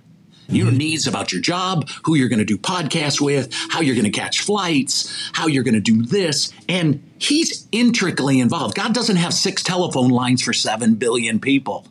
Your 0.50 0.72
needs 0.72 1.08
about 1.08 1.34
your 1.34 1.42
job, 1.42 1.90
who 2.06 2.16
you're 2.16 2.30
going 2.30 2.40
to 2.40 2.46
do 2.46 2.58
podcasts 2.58 3.20
with, 3.20 3.54
how 3.70 3.82
you're 3.82 3.96
going 3.96 4.10
to 4.10 4.18
catch 4.18 4.42
flights, 4.42 5.30
how 5.34 5.48
you're 5.48 5.64
going 5.64 5.74
to 5.74 5.82
do 5.82 6.04
this. 6.04 6.54
And 6.70 7.04
he's 7.20 7.68
intricately 7.74 8.40
involved. 8.40 8.76
God 8.76 8.94
doesn't 8.94 9.18
have 9.18 9.34
six 9.34 9.62
telephone 9.62 10.10
lines 10.10 10.42
for 10.42 10.54
7 10.54 10.96
billion 10.96 11.40
people. 11.40 11.86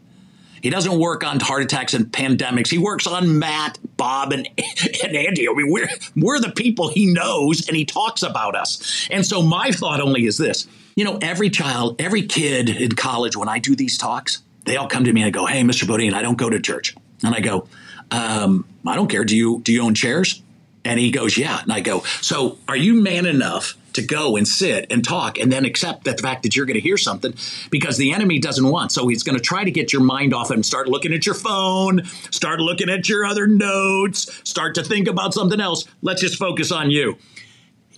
He 0.63 0.71
doesn't 0.71 0.99
work 0.99 1.23
on 1.23 1.39
heart 1.39 1.63
attacks 1.63 1.93
and 1.93 2.07
pandemics. 2.07 2.69
He 2.69 2.79
works 2.79 3.07
on 3.07 3.39
Matt, 3.39 3.79
Bob, 3.97 4.33
and, 4.33 4.49
and 5.05 5.17
Andy. 5.17 5.49
I 5.49 5.53
mean, 5.53 5.71
we're, 5.71 5.89
we're 6.17 6.41
the 6.41 6.51
people 6.51 6.89
he 6.89 7.07
knows 7.07 7.69
and 7.69 7.77
he 7.77 7.85
talks 7.85 8.23
about 8.23 8.57
us. 8.57 9.07
And 9.11 9.25
so 9.25 9.43
my 9.43 9.71
thought 9.71 10.01
only 10.01 10.25
is 10.25 10.39
this 10.39 10.67
you 10.97 11.05
know, 11.05 11.19
every 11.23 11.51
child, 11.51 12.01
every 12.01 12.23
kid 12.23 12.69
in 12.71 12.93
college, 12.93 13.37
when 13.37 13.49
I 13.49 13.59
do 13.59 13.77
these 13.77 13.97
talks, 13.97 14.43
they 14.65 14.77
all 14.77 14.89
come 14.89 15.05
to 15.05 15.13
me 15.13 15.21
and 15.23 15.29
I 15.29 15.31
go, 15.31 15.47
Hey, 15.47 15.63
Mr. 15.63 15.85
Beaudine, 15.85 16.15
I 16.15 16.23
don't 16.23 16.39
go 16.39 16.51
to 16.51 16.59
church. 16.59 16.97
And 17.23 17.35
I 17.35 17.41
go, 17.41 17.69
um, 18.11 18.67
I 18.87 18.97
don't 18.97 19.09
care. 19.09 19.25
Do 19.25 19.37
you 19.37 19.61
do 19.63 19.73
you 19.73 19.83
own 19.83 19.95
chairs? 19.95 20.43
And 20.85 20.99
he 20.99 21.11
goes, 21.11 21.37
Yeah. 21.39 21.61
And 21.63 21.73
I 21.73 21.81
go, 21.81 22.01
So 22.23 22.59
are 22.67 22.77
you 22.77 23.01
man 23.01 23.27
enough 23.27 23.77
to 23.93 24.03
go 24.03 24.37
and 24.37 24.47
sit 24.47 24.87
and 24.91 25.03
talk 25.03 25.39
and 25.39 25.51
then 25.51 25.65
accept 25.65 26.05
that 26.05 26.19
the 26.19 26.23
fact 26.23 26.43
that 26.43 26.55
you're 26.55 26.67
going 26.67 26.75
to 26.75 26.81
hear 26.81 26.99
something 26.99 27.35
because 27.71 27.97
the 27.97 28.13
enemy 28.13 28.39
doesn't 28.39 28.69
want. 28.69 28.93
So 28.93 29.09
he's 29.09 29.23
going 29.23 29.39
to 29.39 29.43
try 29.43 29.65
to 29.65 29.71
get 29.71 29.91
your 29.91 30.03
mind 30.03 30.35
off 30.35 30.51
and 30.51 30.65
start 30.65 30.87
looking 30.87 31.15
at 31.15 31.25
your 31.25 31.35
phone, 31.35 32.05
start 32.31 32.61
looking 32.61 32.91
at 32.91 33.09
your 33.09 33.25
other 33.25 33.47
notes, 33.47 34.31
start 34.45 34.75
to 34.75 34.85
think 34.85 35.09
about 35.09 35.33
something 35.33 35.61
else. 35.61 35.87
Let's 36.03 36.21
just 36.21 36.37
focus 36.37 36.71
on 36.71 36.91
you. 36.91 37.17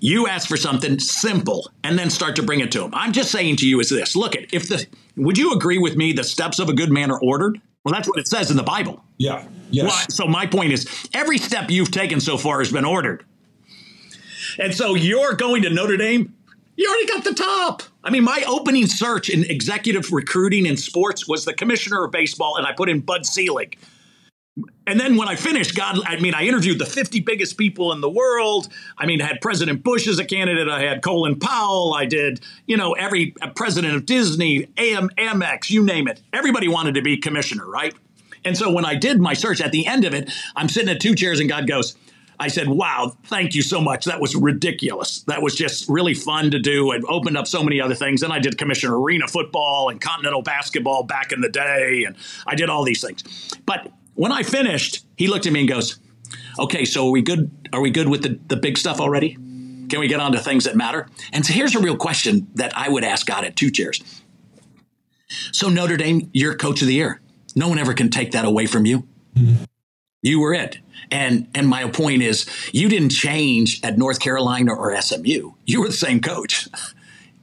You 0.00 0.28
ask 0.28 0.48
for 0.48 0.56
something 0.56 0.98
simple 0.98 1.70
and 1.84 1.98
then 1.98 2.10
start 2.10 2.36
to 2.36 2.42
bring 2.42 2.60
it 2.60 2.72
to 2.72 2.84
him. 2.84 2.90
I'm 2.94 3.12
just 3.12 3.30
saying 3.30 3.56
to 3.56 3.68
you 3.68 3.80
is 3.80 3.90
this 3.90 4.14
look 4.16 4.36
at 4.36 4.52
if 4.52 4.68
the 4.68 4.86
would 5.16 5.38
you 5.38 5.52
agree 5.52 5.78
with 5.78 5.96
me 5.96 6.12
the 6.12 6.24
steps 6.24 6.58
of 6.58 6.68
a 6.68 6.72
good 6.72 6.90
man 6.90 7.10
are 7.10 7.20
ordered? 7.20 7.60
Well, 7.84 7.94
that's 7.94 8.08
what 8.08 8.18
it 8.18 8.28
says 8.28 8.50
in 8.50 8.56
the 8.56 8.62
Bible. 8.62 9.02
Yeah. 9.18 9.46
Yes. 9.70 9.86
Well, 9.86 10.06
so 10.10 10.26
my 10.26 10.46
point 10.46 10.72
is 10.72 11.08
every 11.14 11.38
step 11.38 11.70
you've 11.70 11.90
taken 11.90 12.20
so 12.20 12.36
far 12.36 12.58
has 12.58 12.72
been 12.72 12.84
ordered. 12.84 13.24
And 14.58 14.74
so 14.74 14.94
you're 14.94 15.34
going 15.34 15.62
to 15.62 15.70
Notre 15.70 15.96
Dame. 15.96 16.34
You 16.76 16.88
already 16.88 17.06
got 17.06 17.24
the 17.24 17.34
top. 17.34 17.82
I 18.04 18.10
mean, 18.10 18.24
my 18.24 18.44
opening 18.46 18.86
search 18.86 19.28
in 19.28 19.44
executive 19.44 20.12
recruiting 20.12 20.64
in 20.64 20.76
sports 20.76 21.26
was 21.26 21.44
the 21.44 21.52
commissioner 21.52 22.04
of 22.04 22.12
baseball, 22.12 22.56
and 22.56 22.66
I 22.66 22.72
put 22.72 22.88
in 22.88 23.00
Bud 23.00 23.26
Selig. 23.26 23.78
And 24.86 24.98
then 24.98 25.16
when 25.16 25.28
I 25.28 25.36
finished, 25.36 25.74
God, 25.74 25.98
I 26.06 26.18
mean, 26.18 26.34
I 26.34 26.44
interviewed 26.44 26.78
the 26.78 26.86
50 26.86 27.20
biggest 27.20 27.58
people 27.58 27.92
in 27.92 28.00
the 28.00 28.08
world. 28.08 28.68
I 28.96 29.06
mean, 29.06 29.20
I 29.20 29.26
had 29.26 29.40
President 29.40 29.82
Bush 29.82 30.08
as 30.08 30.18
a 30.18 30.24
candidate. 30.24 30.68
I 30.68 30.80
had 30.80 31.02
Colin 31.02 31.38
Powell. 31.38 31.94
I 31.94 32.06
did, 32.06 32.40
you 32.66 32.76
know, 32.76 32.92
every 32.92 33.34
uh, 33.42 33.50
president 33.50 33.94
of 33.94 34.06
Disney, 34.06 34.66
AM, 34.78 35.10
Amex, 35.18 35.68
you 35.70 35.84
name 35.84 36.08
it. 36.08 36.22
Everybody 36.32 36.68
wanted 36.68 36.94
to 36.94 37.02
be 37.02 37.18
commissioner, 37.18 37.68
right? 37.68 37.94
And 38.44 38.56
so 38.56 38.72
when 38.72 38.84
I 38.84 38.94
did 38.94 39.20
my 39.20 39.34
search 39.34 39.60
at 39.60 39.72
the 39.72 39.86
end 39.86 40.04
of 40.04 40.14
it, 40.14 40.32
I'm 40.56 40.68
sitting 40.68 40.88
at 40.88 41.00
two 41.00 41.14
chairs 41.14 41.40
and 41.40 41.48
God 41.48 41.66
goes, 41.66 41.96
I 42.40 42.48
said, 42.48 42.68
wow, 42.68 43.16
thank 43.24 43.54
you 43.54 43.62
so 43.62 43.80
much. 43.80 44.04
That 44.04 44.20
was 44.20 44.36
ridiculous. 44.36 45.22
That 45.22 45.42
was 45.42 45.56
just 45.56 45.88
really 45.88 46.14
fun 46.14 46.52
to 46.52 46.58
do. 46.60 46.92
It 46.92 47.02
opened 47.08 47.36
up 47.36 47.48
so 47.48 47.64
many 47.64 47.80
other 47.80 47.96
things. 47.96 48.22
And 48.22 48.32
I 48.32 48.38
did 48.38 48.56
Commissioner 48.58 48.98
arena 48.98 49.26
football 49.26 49.88
and 49.88 50.00
continental 50.00 50.42
basketball 50.42 51.02
back 51.02 51.32
in 51.32 51.40
the 51.40 51.48
day. 51.48 52.04
And 52.04 52.14
I 52.46 52.54
did 52.54 52.70
all 52.70 52.84
these 52.84 53.02
things. 53.02 53.24
But 53.66 53.90
when 54.18 54.32
I 54.32 54.42
finished, 54.42 55.06
he 55.16 55.28
looked 55.28 55.46
at 55.46 55.52
me 55.52 55.60
and 55.60 55.68
goes, 55.68 56.00
okay, 56.58 56.84
so 56.84 57.06
are 57.06 57.10
we 57.12 57.22
good? 57.22 57.68
Are 57.72 57.80
we 57.80 57.92
good 57.92 58.08
with 58.08 58.24
the, 58.24 58.40
the 58.48 58.56
big 58.56 58.76
stuff 58.76 59.00
already? 59.00 59.34
Can 59.34 60.00
we 60.00 60.08
get 60.08 60.18
on 60.18 60.32
to 60.32 60.40
things 60.40 60.64
that 60.64 60.74
matter? 60.74 61.06
And 61.32 61.46
so 61.46 61.52
here's 61.52 61.76
a 61.76 61.78
real 61.78 61.96
question 61.96 62.48
that 62.54 62.76
I 62.76 62.88
would 62.88 63.04
ask 63.04 63.24
God 63.26 63.44
at 63.44 63.54
two 63.54 63.70
chairs. 63.70 64.02
So 65.52 65.68
Notre 65.68 65.96
Dame, 65.96 66.30
you're 66.32 66.56
coach 66.56 66.82
of 66.82 66.88
the 66.88 66.94
year. 66.94 67.20
No 67.54 67.68
one 67.68 67.78
ever 67.78 67.94
can 67.94 68.10
take 68.10 68.32
that 68.32 68.44
away 68.44 68.66
from 68.66 68.86
you. 68.86 69.06
Mm-hmm. 69.36 69.64
You 70.22 70.40
were 70.40 70.52
it. 70.52 70.78
And 71.12 71.46
and 71.54 71.68
my 71.68 71.88
point 71.88 72.22
is 72.22 72.44
you 72.72 72.88
didn't 72.88 73.10
change 73.10 73.80
at 73.84 73.98
North 73.98 74.18
Carolina 74.18 74.74
or 74.74 75.00
SMU. 75.00 75.52
You 75.64 75.80
were 75.80 75.86
the 75.86 75.92
same 75.92 76.20
coach. 76.20 76.66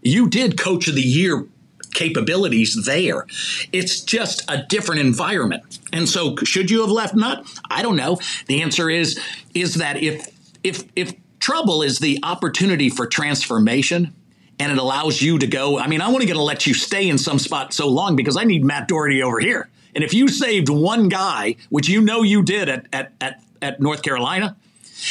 You 0.01 0.27
did 0.27 0.59
coach 0.59 0.89
of 0.89 0.95
the 0.95 1.01
year 1.01 1.47
capabilities 1.95 2.85
there. 2.85 3.25
It's 3.71 4.01
just 4.01 4.43
a 4.47 4.63
different 4.69 5.01
environment. 5.01 5.79
And 5.91 6.07
so 6.07 6.35
should 6.43 6.69
you 6.69 6.81
have 6.81 6.91
left 6.91 7.15
Nut? 7.15 7.43
I 7.71 7.81
don't 7.81 7.95
know. 7.95 8.19
The 8.45 8.61
answer 8.61 8.89
is 8.89 9.19
is 9.55 9.75
that 9.75 10.03
if 10.03 10.29
if 10.63 10.83
if 10.95 11.13
trouble 11.39 11.81
is 11.81 11.99
the 11.99 12.19
opportunity 12.23 12.89
for 12.89 13.07
transformation 13.07 14.13
and 14.59 14.71
it 14.71 14.77
allows 14.77 15.21
you 15.21 15.37
to 15.39 15.47
go, 15.47 15.79
I 15.79 15.87
mean, 15.87 16.01
I 16.01 16.09
want 16.09 16.21
to 16.21 16.27
get 16.27 16.33
to 16.33 16.41
let 16.41 16.65
you 16.65 16.73
stay 16.73 17.09
in 17.09 17.17
some 17.17 17.39
spot 17.39 17.73
so 17.73 17.87
long 17.87 18.15
because 18.15 18.37
I 18.37 18.43
need 18.43 18.63
Matt 18.63 18.87
Doherty 18.87 19.21
over 19.21 19.39
here. 19.39 19.69
And 19.93 20.03
if 20.03 20.13
you 20.13 20.27
saved 20.27 20.69
one 20.69 21.09
guy, 21.09 21.55
which 21.69 21.87
you 21.87 22.01
know 22.01 22.21
you 22.21 22.43
did 22.43 22.67
at, 22.69 22.85
at, 22.91 23.13
at, 23.21 23.43
at 23.61 23.79
North 23.79 24.01
Carolina, 24.01 24.55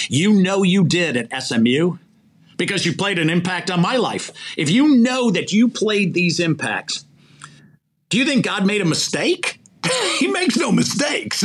you 0.09 0.33
know 0.33 0.63
you 0.63 0.85
did 0.85 1.17
at 1.17 1.43
SMU 1.43 1.99
because 2.57 2.85
you 2.87 2.95
played 2.95 3.19
an 3.19 3.31
impact 3.31 3.71
on 3.71 3.81
my 3.81 3.97
life. 3.97 4.31
If 4.57 4.71
you 4.71 4.97
know 4.97 5.31
that 5.31 5.53
you 5.53 5.69
played 5.69 6.15
these 6.15 6.41
impacts, 6.41 7.05
do 8.09 8.19
you 8.19 8.25
think 8.25 8.45
God 8.45 8.67
made 8.67 8.81
a 8.81 8.85
mistake? 8.85 9.61
he 10.19 10.29
makes 10.29 10.57
no 10.57 10.73
mistakes. 10.73 11.45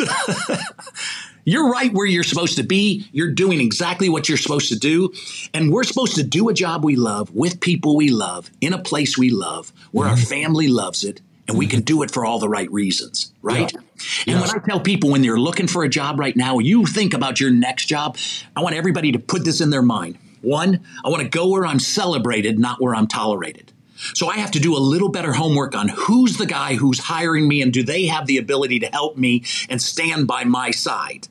you're 1.46 1.70
right 1.70 1.92
where 1.94 2.06
you're 2.06 2.24
supposed 2.24 2.58
to 2.58 2.64
be. 2.64 3.08
You're 3.12 3.32
doing 3.32 3.60
exactly 3.60 4.10
what 4.10 4.30
you're 4.30 4.38
supposed 4.38 4.70
to 4.70 4.78
do. 4.78 5.12
And 5.54 5.72
we're 5.72 5.84
supposed 5.84 6.16
to 6.16 6.24
do 6.24 6.50
a 6.50 6.54
job 6.54 6.84
we 6.84 6.96
love 6.96 7.34
with 7.34 7.60
people 7.60 7.96
we 7.96 8.10
love 8.10 8.50
in 8.62 8.74
a 8.74 8.78
place 8.78 9.18
we 9.18 9.30
love 9.30 9.74
where 9.92 10.08
our 10.08 10.16
mm-hmm. 10.16 10.26
family 10.26 10.68
loves 10.68 11.04
it 11.04 11.22
and 11.48 11.58
we 11.58 11.66
can 11.66 11.82
do 11.82 12.04
it 12.04 12.12
for 12.12 12.24
all 12.26 12.38
the 12.38 12.48
right 12.48 12.72
reasons, 12.72 13.34
right? 13.42 13.74
Yeah. 13.74 14.34
And 14.34 14.42
when 14.42 14.50
I 14.52 14.60
tell 14.64 14.80
people 14.80 15.10
when 15.10 15.24
they're 15.24 15.40
looking 15.40 15.68
for 15.68 15.84
a 15.84 15.90
job 15.90 16.20
right 16.20 16.38
now, 16.38 16.60
you 16.60 16.86
think 16.86 17.16
about 17.16 17.40
your 17.40 17.50
next 17.50 17.86
job, 17.86 18.18
I 18.56 18.62
want 18.62 18.76
everybody 18.76 19.12
to 19.14 19.20
put 19.20 19.44
this 19.44 19.60
in 19.60 19.72
their 19.72 19.82
mind. 19.82 20.20
One, 20.42 20.82
I 21.04 21.10
want 21.10 21.24
to 21.24 21.30
go 21.30 21.50
where 21.50 21.66
I'm 21.66 21.80
celebrated, 21.80 22.60
not 22.60 22.82
where 22.82 22.96
I'm 22.96 23.08
tolerated. 23.08 23.72
So 24.14 24.28
I 24.28 24.38
have 24.38 24.52
to 24.52 24.60
do 24.60 24.78
a 24.78 24.80
little 24.80 25.10
better 25.10 25.34
homework 25.34 25.76
on 25.76 25.90
who's 25.90 26.38
the 26.38 26.46
guy 26.46 26.76
who's 26.76 27.00
hiring 27.00 27.48
me 27.48 27.62
and 27.62 27.74
do 27.74 27.84
they 27.84 28.06
have 28.06 28.28
the 28.28 28.38
ability 28.38 28.80
to 28.80 28.88
help 28.88 29.18
me 29.18 29.44
and 29.70 29.82
stand 29.82 30.26
by 30.26 30.46
my 30.46 30.72
side? 30.72 31.28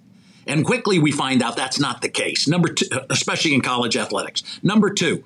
And 0.47 0.65
quickly 0.65 0.99
we 0.99 1.11
find 1.11 1.43
out 1.43 1.57
that's 1.57 1.81
not 1.81 2.03
the 2.03 2.09
case. 2.09 2.47
Number 2.47 2.69
two, 2.69 2.87
uh, 2.93 3.01
especially 3.11 3.55
in 3.55 3.63
college 3.63 3.97
athletics. 3.97 4.43
Number 4.63 4.91
two 4.91 5.25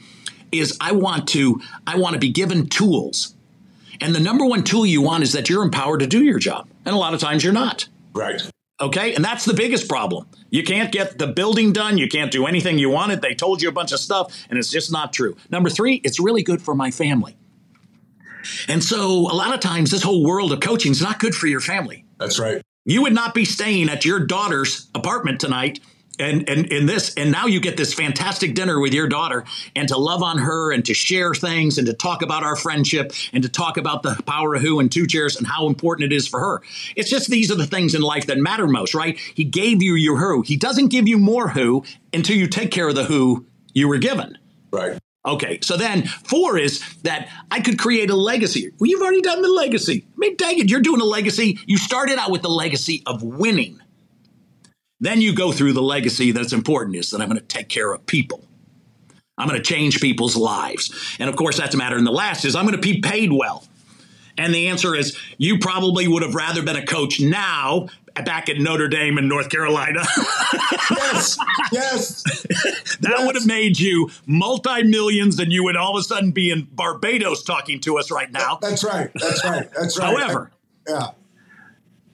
is 0.52 0.76
I 0.80 0.92
want 0.92 1.28
to 1.28 1.60
I 1.86 1.96
want 1.96 2.14
to 2.14 2.20
be 2.20 2.30
given 2.30 2.68
tools 2.68 3.34
and 4.02 4.14
the 4.14 4.20
number 4.20 4.44
one 4.44 4.64
tool 4.64 4.84
you 4.84 5.00
want 5.00 5.22
is 5.22 5.32
that 5.32 5.48
you're 5.48 5.62
empowered 5.62 6.00
to 6.00 6.08
do 6.08 6.24
your 6.24 6.40
job. 6.40 6.68
And 6.84 6.94
a 6.94 6.98
lot 6.98 7.14
of 7.14 7.20
times 7.20 7.44
you're 7.44 7.52
not. 7.52 7.86
Right. 8.12 8.42
Okay. 8.82 9.14
And 9.14 9.24
that's 9.24 9.44
the 9.44 9.54
biggest 9.54 9.88
problem. 9.88 10.26
You 10.50 10.64
can't 10.64 10.92
get 10.92 11.16
the 11.16 11.28
building 11.28 11.72
done. 11.72 11.96
You 11.96 12.08
can't 12.08 12.32
do 12.32 12.46
anything 12.46 12.78
you 12.78 12.90
wanted. 12.90 13.22
They 13.22 13.34
told 13.34 13.62
you 13.62 13.68
a 13.68 13.72
bunch 13.72 13.92
of 13.92 14.00
stuff, 14.00 14.44
and 14.50 14.58
it's 14.58 14.70
just 14.70 14.92
not 14.92 15.12
true. 15.12 15.36
Number 15.50 15.70
three, 15.70 15.94
it's 16.04 16.20
really 16.20 16.42
good 16.42 16.60
for 16.60 16.74
my 16.74 16.90
family. 16.90 17.36
And 18.68 18.82
so 18.82 19.30
a 19.30 19.34
lot 19.34 19.54
of 19.54 19.60
times, 19.60 19.92
this 19.92 20.02
whole 20.02 20.24
world 20.24 20.52
of 20.52 20.60
coaching 20.60 20.92
is 20.92 21.00
not 21.00 21.20
good 21.20 21.34
for 21.34 21.46
your 21.46 21.60
family. 21.60 22.04
That's 22.18 22.40
right. 22.40 22.60
You 22.84 23.02
would 23.02 23.14
not 23.14 23.34
be 23.34 23.44
staying 23.44 23.88
at 23.88 24.04
your 24.04 24.18
daughter's 24.18 24.90
apartment 24.94 25.40
tonight 25.40 25.78
and 26.18 26.48
and 26.48 26.66
in 26.66 26.86
this 26.86 27.14
and 27.14 27.32
now 27.32 27.46
you 27.46 27.60
get 27.60 27.76
this 27.76 27.94
fantastic 27.94 28.54
dinner 28.54 28.78
with 28.80 28.92
your 28.92 29.08
daughter 29.08 29.44
and 29.74 29.88
to 29.88 29.96
love 29.96 30.22
on 30.22 30.38
her 30.38 30.72
and 30.72 30.84
to 30.84 30.94
share 30.94 31.34
things 31.34 31.78
and 31.78 31.86
to 31.86 31.92
talk 31.92 32.22
about 32.22 32.42
our 32.42 32.56
friendship 32.56 33.12
and 33.32 33.42
to 33.42 33.48
talk 33.48 33.76
about 33.76 34.02
the 34.02 34.20
power 34.26 34.54
of 34.54 34.62
who 34.62 34.80
and 34.80 34.92
two 34.92 35.06
chairs 35.06 35.36
and 35.36 35.46
how 35.46 35.66
important 35.66 36.12
it 36.12 36.14
is 36.14 36.28
for 36.28 36.40
her 36.40 36.62
it's 36.96 37.10
just 37.10 37.28
these 37.28 37.50
are 37.50 37.56
the 37.56 37.66
things 37.66 37.94
in 37.94 38.02
life 38.02 38.26
that 38.26 38.38
matter 38.38 38.66
most 38.66 38.94
right 38.94 39.18
he 39.18 39.44
gave 39.44 39.82
you 39.82 39.94
your 39.94 40.18
who 40.18 40.42
he 40.42 40.56
doesn't 40.56 40.88
give 40.88 41.08
you 41.08 41.18
more 41.18 41.48
who 41.48 41.84
until 42.12 42.36
you 42.36 42.46
take 42.46 42.70
care 42.70 42.88
of 42.88 42.94
the 42.94 43.04
who 43.04 43.46
you 43.72 43.88
were 43.88 43.98
given 43.98 44.36
right 44.70 44.98
Okay, 45.24 45.60
so 45.62 45.76
then 45.76 46.02
four 46.02 46.58
is 46.58 46.82
that 47.02 47.28
I 47.48 47.60
could 47.60 47.78
create 47.78 48.10
a 48.10 48.16
legacy. 48.16 48.72
Well, 48.78 48.90
you've 48.90 49.02
already 49.02 49.20
done 49.20 49.40
the 49.40 49.48
legacy. 49.48 50.04
I 50.04 50.14
mean, 50.16 50.36
dang 50.36 50.58
it, 50.58 50.68
you're 50.68 50.80
doing 50.80 51.00
a 51.00 51.04
legacy. 51.04 51.60
You 51.64 51.78
started 51.78 52.18
out 52.18 52.32
with 52.32 52.42
the 52.42 52.48
legacy 52.48 53.04
of 53.06 53.22
winning. 53.22 53.80
Then 55.02 55.20
you 55.20 55.34
go 55.34 55.50
through 55.50 55.72
the 55.72 55.82
legacy 55.82 56.30
that's 56.30 56.52
important 56.52 56.94
is 56.94 57.10
that 57.10 57.20
I'm 57.20 57.28
going 57.28 57.40
to 57.40 57.44
take 57.44 57.68
care 57.68 57.92
of 57.92 58.06
people. 58.06 58.44
I'm 59.36 59.48
going 59.48 59.60
to 59.60 59.64
change 59.64 60.00
people's 60.00 60.36
lives. 60.36 61.16
And 61.18 61.28
of 61.28 61.34
course, 61.34 61.58
that's 61.58 61.74
a 61.74 61.76
matter. 61.76 61.96
And 61.96 62.06
the 62.06 62.12
last 62.12 62.44
is 62.44 62.54
I'm 62.54 62.64
going 62.64 62.80
to 62.80 62.80
be 62.80 63.00
paid 63.00 63.32
well. 63.32 63.66
And 64.38 64.54
the 64.54 64.68
answer 64.68 64.94
is 64.94 65.18
you 65.38 65.58
probably 65.58 66.06
would 66.06 66.22
have 66.22 66.36
rather 66.36 66.62
been 66.62 66.76
a 66.76 66.86
coach 66.86 67.20
now 67.20 67.88
back 68.24 68.48
at 68.48 68.58
Notre 68.58 68.86
Dame 68.86 69.18
in 69.18 69.26
North 69.26 69.50
Carolina. 69.50 70.04
yes, 70.90 71.36
yes. 71.72 72.22
that 73.00 73.14
yes. 73.16 73.26
would 73.26 73.34
have 73.34 73.46
made 73.46 73.80
you 73.80 74.08
multi 74.26 74.84
millions, 74.84 75.40
and 75.40 75.52
you 75.52 75.64
would 75.64 75.76
all 75.76 75.96
of 75.96 76.00
a 76.00 76.04
sudden 76.04 76.30
be 76.30 76.50
in 76.50 76.68
Barbados 76.70 77.42
talking 77.42 77.80
to 77.80 77.98
us 77.98 78.12
right 78.12 78.30
now. 78.30 78.58
That's 78.62 78.84
right. 78.84 79.10
That's 79.14 79.44
right. 79.44 79.68
That's 79.72 79.98
right. 79.98 80.16
However, 80.16 80.52
I, 80.86 80.90
yeah. 80.92 81.06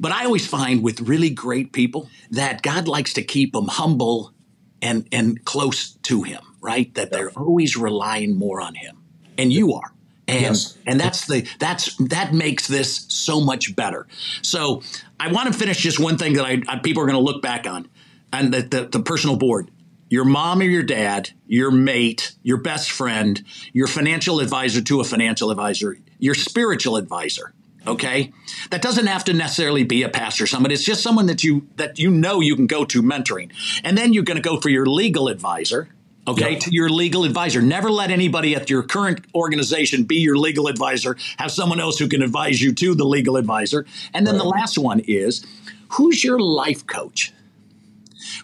But 0.00 0.12
I 0.12 0.24
always 0.24 0.46
find 0.46 0.82
with 0.82 1.00
really 1.00 1.30
great 1.30 1.72
people 1.72 2.08
that 2.30 2.62
God 2.62 2.88
likes 2.88 3.12
to 3.14 3.22
keep 3.22 3.52
them 3.52 3.66
humble 3.68 4.32
and 4.80 5.08
and 5.12 5.44
close 5.44 5.92
to 6.04 6.22
him, 6.22 6.42
right? 6.60 6.92
That 6.94 7.10
they're 7.10 7.30
always 7.30 7.76
relying 7.76 8.36
more 8.36 8.60
on 8.60 8.74
him. 8.74 8.98
And 9.36 9.52
you 9.52 9.74
are. 9.74 9.92
And 10.26 10.42
Yes. 10.42 10.76
and 10.86 11.00
that's 11.00 11.26
the 11.26 11.48
that's 11.58 11.96
that 11.96 12.34
makes 12.34 12.68
this 12.68 13.06
so 13.08 13.40
much 13.40 13.74
better. 13.74 14.06
So 14.42 14.82
I 15.18 15.32
want 15.32 15.52
to 15.52 15.58
finish 15.58 15.78
just 15.78 15.98
one 15.98 16.18
thing 16.18 16.34
that 16.34 16.44
I, 16.44 16.62
I 16.68 16.78
people 16.78 17.02
are 17.02 17.06
going 17.06 17.18
to 17.18 17.24
look 17.24 17.42
back 17.42 17.66
on, 17.66 17.88
and 18.32 18.52
the, 18.52 18.62
the 18.62 18.88
the 18.88 19.00
personal 19.00 19.36
board. 19.36 19.70
Your 20.10 20.24
mom 20.24 20.60
or 20.60 20.64
your 20.64 20.82
dad, 20.82 21.30
your 21.46 21.70
mate, 21.70 22.34
your 22.42 22.56
best 22.56 22.90
friend, 22.90 23.44
your 23.74 23.86
financial 23.86 24.40
advisor 24.40 24.80
to 24.80 25.00
a 25.00 25.04
financial 25.04 25.50
advisor, 25.50 25.98
your 26.18 26.34
spiritual 26.34 26.96
advisor. 26.96 27.52
Okay, 27.86 28.32
that 28.70 28.82
doesn't 28.82 29.06
have 29.06 29.24
to 29.24 29.32
necessarily 29.32 29.82
be 29.84 30.02
a 30.02 30.08
pastor, 30.08 30.46
someone. 30.46 30.70
It's 30.70 30.84
just 30.84 31.02
someone 31.02 31.26
that 31.26 31.42
you 31.44 31.66
that 31.76 31.98
you 31.98 32.10
know 32.10 32.40
you 32.40 32.54
can 32.56 32.66
go 32.66 32.84
to 32.84 33.02
mentoring, 33.02 33.50
and 33.84 33.96
then 33.96 34.12
you're 34.12 34.24
going 34.24 34.36
to 34.36 34.42
go 34.42 34.60
for 34.60 34.68
your 34.68 34.84
legal 34.86 35.28
advisor. 35.28 35.88
Okay, 36.26 36.52
Yeah. 36.54 36.58
to 36.58 36.70
your 36.70 36.90
legal 36.90 37.24
advisor. 37.24 37.62
Never 37.62 37.88
let 37.90 38.10
anybody 38.10 38.54
at 38.54 38.68
your 38.68 38.82
current 38.82 39.24
organization 39.34 40.04
be 40.04 40.16
your 40.16 40.36
legal 40.36 40.66
advisor. 40.66 41.16
Have 41.38 41.50
someone 41.50 41.80
else 41.80 41.98
who 41.98 42.06
can 42.06 42.20
advise 42.20 42.60
you 42.60 42.74
to 42.74 42.94
the 42.94 43.04
legal 43.06 43.38
advisor. 43.38 43.86
And 44.12 44.26
then 44.26 44.36
the 44.36 44.44
last 44.44 44.76
one 44.76 45.00
is 45.00 45.46
who's 45.92 46.22
your 46.22 46.38
life 46.38 46.86
coach? 46.86 47.32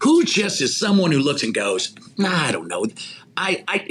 Who 0.00 0.24
just 0.24 0.62
is 0.62 0.74
someone 0.74 1.12
who 1.12 1.18
looks 1.18 1.42
and 1.42 1.52
goes, 1.52 1.94
nah, 2.16 2.46
I 2.46 2.52
don't 2.52 2.68
know. 2.68 2.86
I, 3.36 3.64
I, 3.68 3.86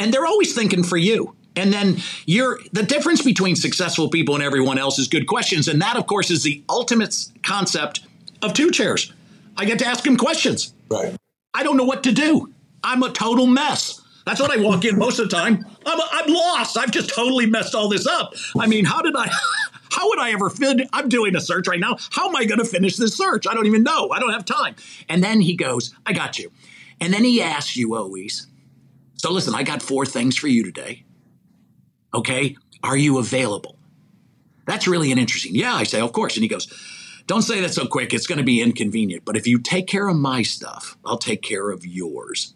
and 0.00 0.12
they're 0.12 0.26
always 0.26 0.52
thinking 0.52 0.82
for 0.82 0.96
you. 0.96 1.35
And 1.56 1.72
then 1.72 1.96
you're 2.26 2.60
the 2.72 2.82
difference 2.82 3.22
between 3.22 3.56
successful 3.56 4.10
people 4.10 4.34
and 4.34 4.44
everyone 4.44 4.78
else 4.78 4.98
is 4.98 5.08
good 5.08 5.26
questions. 5.26 5.68
And 5.68 5.80
that, 5.80 5.96
of 5.96 6.06
course, 6.06 6.30
is 6.30 6.42
the 6.42 6.62
ultimate 6.68 7.16
concept 7.42 8.06
of 8.42 8.52
two 8.52 8.70
chairs. 8.70 9.12
I 9.56 9.64
get 9.64 9.78
to 9.78 9.86
ask 9.86 10.06
him 10.06 10.16
questions. 10.16 10.74
Right. 10.90 11.16
I 11.54 11.62
don't 11.62 11.78
know 11.78 11.84
what 11.84 12.04
to 12.04 12.12
do. 12.12 12.52
I'm 12.84 13.02
a 13.02 13.10
total 13.10 13.46
mess. 13.46 14.02
That's 14.26 14.40
what 14.40 14.56
I 14.56 14.60
walk 14.60 14.84
in 14.84 14.98
most 14.98 15.18
of 15.18 15.30
the 15.30 15.36
time. 15.36 15.64
I'm, 15.86 16.00
I'm 16.12 16.32
lost. 16.32 16.76
I've 16.76 16.90
just 16.90 17.08
totally 17.08 17.46
messed 17.46 17.74
all 17.74 17.88
this 17.88 18.06
up. 18.06 18.34
I 18.58 18.66
mean, 18.66 18.84
how 18.84 19.00
did 19.02 19.16
I? 19.16 19.30
How 19.88 20.08
would 20.08 20.18
I 20.18 20.32
ever 20.32 20.50
fin? 20.50 20.86
I'm 20.92 21.08
doing 21.08 21.34
a 21.36 21.40
search 21.40 21.66
right 21.68 21.80
now. 21.80 21.96
How 22.10 22.28
am 22.28 22.36
I 22.36 22.44
going 22.44 22.58
to 22.58 22.66
finish 22.66 22.96
this 22.96 23.16
search? 23.16 23.46
I 23.46 23.54
don't 23.54 23.66
even 23.66 23.82
know. 23.82 24.10
I 24.10 24.18
don't 24.18 24.32
have 24.32 24.44
time. 24.44 24.74
And 25.08 25.24
then 25.24 25.40
he 25.40 25.56
goes, 25.56 25.94
"I 26.04 26.12
got 26.12 26.38
you." 26.38 26.52
And 27.00 27.14
then 27.14 27.24
he 27.24 27.40
asks 27.40 27.76
you 27.76 27.94
always. 27.94 28.46
So 29.14 29.32
listen, 29.32 29.54
I 29.54 29.62
got 29.62 29.80
four 29.80 30.04
things 30.04 30.36
for 30.36 30.48
you 30.48 30.64
today. 30.64 31.05
Okay, 32.16 32.56
are 32.82 32.96
you 32.96 33.18
available? 33.18 33.76
That's 34.66 34.88
really 34.88 35.12
an 35.12 35.18
interesting. 35.18 35.54
Yeah, 35.54 35.74
I 35.74 35.84
say, 35.84 36.00
of 36.00 36.12
course. 36.12 36.36
And 36.36 36.42
he 36.42 36.48
goes, 36.48 36.66
don't 37.26 37.42
say 37.42 37.60
that 37.60 37.74
so 37.74 37.86
quick. 37.86 38.14
It's 38.14 38.26
going 38.26 38.38
to 38.38 38.44
be 38.44 38.60
inconvenient. 38.60 39.24
But 39.24 39.36
if 39.36 39.46
you 39.46 39.58
take 39.58 39.86
care 39.86 40.08
of 40.08 40.16
my 40.16 40.42
stuff, 40.42 40.96
I'll 41.04 41.18
take 41.18 41.42
care 41.42 41.70
of 41.70 41.84
yours. 41.84 42.54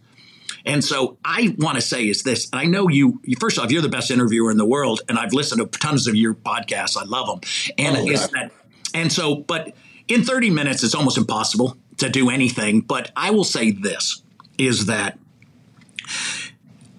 And 0.65 0.85
so 0.85 1.19
I 1.25 1.55
want 1.59 1.77
to 1.77 1.83
say 1.83 2.09
is 2.09 2.23
this. 2.23 2.49
And 2.53 2.61
I 2.61 2.65
know 2.65 2.89
you, 2.89 3.21
you. 3.25 3.37
First 3.41 3.59
off, 3.59 3.71
you're 3.71 3.83
the 3.83 3.89
best 3.89 4.11
interviewer 4.11 4.51
in 4.51 4.57
the 4.57 4.67
world, 4.67 5.01
and 5.09 5.19
I've 5.19 5.33
listened 5.33 5.61
to 5.61 5.79
tons 5.79 6.07
of 6.07 6.15
your 6.15 6.35
podcasts. 6.35 6.97
I 6.97 7.05
love 7.05 7.27
them. 7.27 7.41
And 7.79 7.97
Oh, 7.97 8.11
is 8.11 8.29
that, 8.29 8.51
and 8.95 9.13
so, 9.13 9.37
but 9.37 9.75
in 10.09 10.25
30 10.25 10.51
minutes, 10.51 10.83
it's 10.83 10.95
almost 10.95 11.17
impossible 11.17 11.77
to 11.99 12.11
do 12.11 12.29
anything. 12.29 12.81
But 12.83 13.11
I 13.17 13.31
will 13.31 13.45
say 13.45 13.71
this: 13.71 14.23
is 14.59 14.87
that 14.87 15.19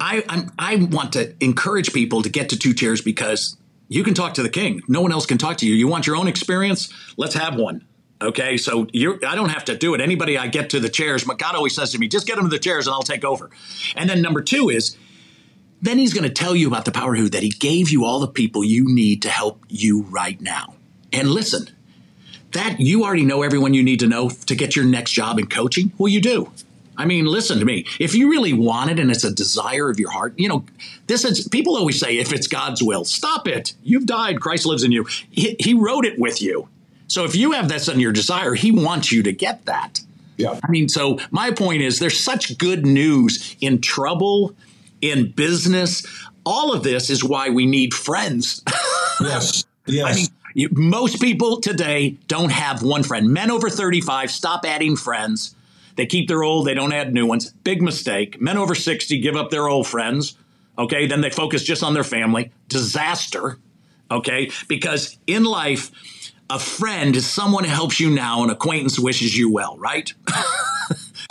I 0.01 0.23
I'm, 0.27 0.51
I 0.59 0.75
want 0.75 1.13
to 1.13 1.33
encourage 1.39 1.93
people 1.93 2.23
to 2.23 2.29
get 2.29 2.49
to 2.49 2.57
two 2.57 2.73
chairs 2.73 3.01
because 3.01 3.55
you 3.87 4.03
can 4.03 4.13
talk 4.13 4.33
to 4.33 4.43
the 4.43 4.49
king. 4.49 4.81
No 4.87 5.01
one 5.01 5.11
else 5.11 5.25
can 5.25 5.37
talk 5.37 5.57
to 5.57 5.67
you. 5.67 5.75
You 5.75 5.87
want 5.87 6.07
your 6.07 6.15
own 6.15 6.27
experience? 6.27 6.91
Let's 7.17 7.35
have 7.35 7.55
one. 7.55 7.85
Okay, 8.21 8.57
so 8.57 8.87
you're, 8.93 9.19
I 9.25 9.35
don't 9.35 9.49
have 9.49 9.65
to 9.65 9.75
do 9.75 9.95
it. 9.95 10.01
Anybody 10.01 10.37
I 10.37 10.47
get 10.47 10.69
to 10.71 10.79
the 10.79 10.89
chairs, 10.89 11.23
God 11.23 11.55
always 11.55 11.73
says 11.73 11.91
to 11.91 11.97
me, 11.97 12.07
just 12.07 12.27
get 12.27 12.35
them 12.35 12.45
to 12.45 12.49
the 12.49 12.59
chairs 12.59 12.85
and 12.85 12.93
I'll 12.93 13.01
take 13.01 13.25
over. 13.25 13.49
And 13.95 14.09
then 14.09 14.21
number 14.21 14.41
two 14.41 14.69
is, 14.69 14.95
then 15.81 15.97
he's 15.97 16.13
going 16.13 16.23
to 16.23 16.29
tell 16.29 16.55
you 16.55 16.67
about 16.67 16.85
the 16.85 16.91
power 16.91 17.15
who 17.15 17.29
that 17.29 17.41
he 17.41 17.49
gave 17.49 17.89
you 17.89 18.05
all 18.05 18.19
the 18.19 18.27
people 18.27 18.63
you 18.63 18.85
need 18.93 19.23
to 19.23 19.29
help 19.29 19.65
you 19.69 20.03
right 20.03 20.39
now. 20.39 20.75
And 21.11 21.29
listen, 21.31 21.67
that 22.51 22.79
you 22.79 23.03
already 23.03 23.25
know 23.25 23.41
everyone 23.41 23.73
you 23.73 23.83
need 23.83 23.99
to 24.01 24.07
know 24.07 24.29
to 24.29 24.55
get 24.55 24.75
your 24.75 24.85
next 24.85 25.11
job 25.11 25.39
in 25.39 25.47
coaching. 25.47 25.91
Well, 25.97 26.09
you 26.09 26.21
do. 26.21 26.51
I 27.01 27.05
mean, 27.05 27.25
listen 27.25 27.57
to 27.59 27.65
me. 27.65 27.85
If 27.99 28.13
you 28.13 28.29
really 28.29 28.53
want 28.53 28.91
it 28.91 28.99
and 28.99 29.09
it's 29.09 29.23
a 29.23 29.33
desire 29.33 29.89
of 29.89 29.99
your 29.99 30.11
heart, 30.11 30.33
you 30.37 30.47
know, 30.47 30.63
this 31.07 31.25
is 31.25 31.47
people 31.47 31.75
always 31.75 31.99
say, 31.99 32.19
if 32.19 32.31
it's 32.31 32.45
God's 32.45 32.83
will, 32.83 33.05
stop 33.05 33.47
it. 33.47 33.73
You've 33.81 34.05
died. 34.05 34.39
Christ 34.39 34.67
lives 34.67 34.83
in 34.83 34.91
you. 34.91 35.05
He, 35.31 35.55
he 35.59 35.73
wrote 35.73 36.05
it 36.05 36.19
with 36.19 36.41
you. 36.43 36.69
So 37.07 37.25
if 37.25 37.35
you 37.35 37.53
have 37.53 37.69
this 37.69 37.89
on 37.89 37.99
your 37.99 38.11
desire, 38.11 38.53
he 38.53 38.71
wants 38.71 39.11
you 39.11 39.23
to 39.23 39.31
get 39.33 39.65
that. 39.65 39.99
Yeah. 40.37 40.59
I 40.63 40.69
mean, 40.69 40.89
so 40.89 41.19
my 41.31 41.51
point 41.51 41.81
is 41.81 41.97
there's 41.97 42.19
such 42.19 42.57
good 42.59 42.85
news 42.85 43.55
in 43.61 43.81
trouble, 43.81 44.55
in 45.01 45.31
business. 45.31 46.05
All 46.45 46.71
of 46.71 46.83
this 46.83 47.09
is 47.09 47.23
why 47.23 47.49
we 47.49 47.65
need 47.65 47.93
friends. 47.93 48.63
Yes. 49.19 49.65
Yes. 49.87 50.11
I 50.11 50.15
mean, 50.15 50.27
you, 50.53 50.69
most 50.71 51.19
people 51.19 51.59
today 51.59 52.11
don't 52.27 52.51
have 52.51 52.83
one 52.83 53.01
friend. 53.01 53.29
Men 53.29 53.49
over 53.49 53.67
35 53.67 54.29
stop 54.29 54.63
adding 54.63 54.95
friends. 54.95 55.55
They 55.95 56.05
keep 56.05 56.27
their 56.27 56.43
old, 56.43 56.67
they 56.67 56.73
don't 56.73 56.93
add 56.93 57.13
new 57.13 57.25
ones. 57.25 57.51
Big 57.63 57.81
mistake. 57.81 58.39
Men 58.41 58.57
over 58.57 58.75
60 58.75 59.19
give 59.19 59.35
up 59.35 59.49
their 59.49 59.67
old 59.67 59.87
friends. 59.87 60.35
Okay. 60.77 61.05
Then 61.07 61.21
they 61.21 61.29
focus 61.29 61.63
just 61.63 61.83
on 61.83 61.93
their 61.93 62.03
family. 62.03 62.51
Disaster. 62.69 63.57
Okay. 64.09 64.51
Because 64.67 65.17
in 65.27 65.43
life, 65.43 65.91
a 66.49 66.59
friend 66.59 67.15
is 67.15 67.27
someone 67.27 67.63
who 67.63 67.69
helps 67.69 67.99
you 67.99 68.09
now, 68.09 68.43
an 68.43 68.49
acquaintance 68.49 68.97
wishes 68.99 69.37
you 69.37 69.51
well, 69.51 69.77
right? 69.77 70.13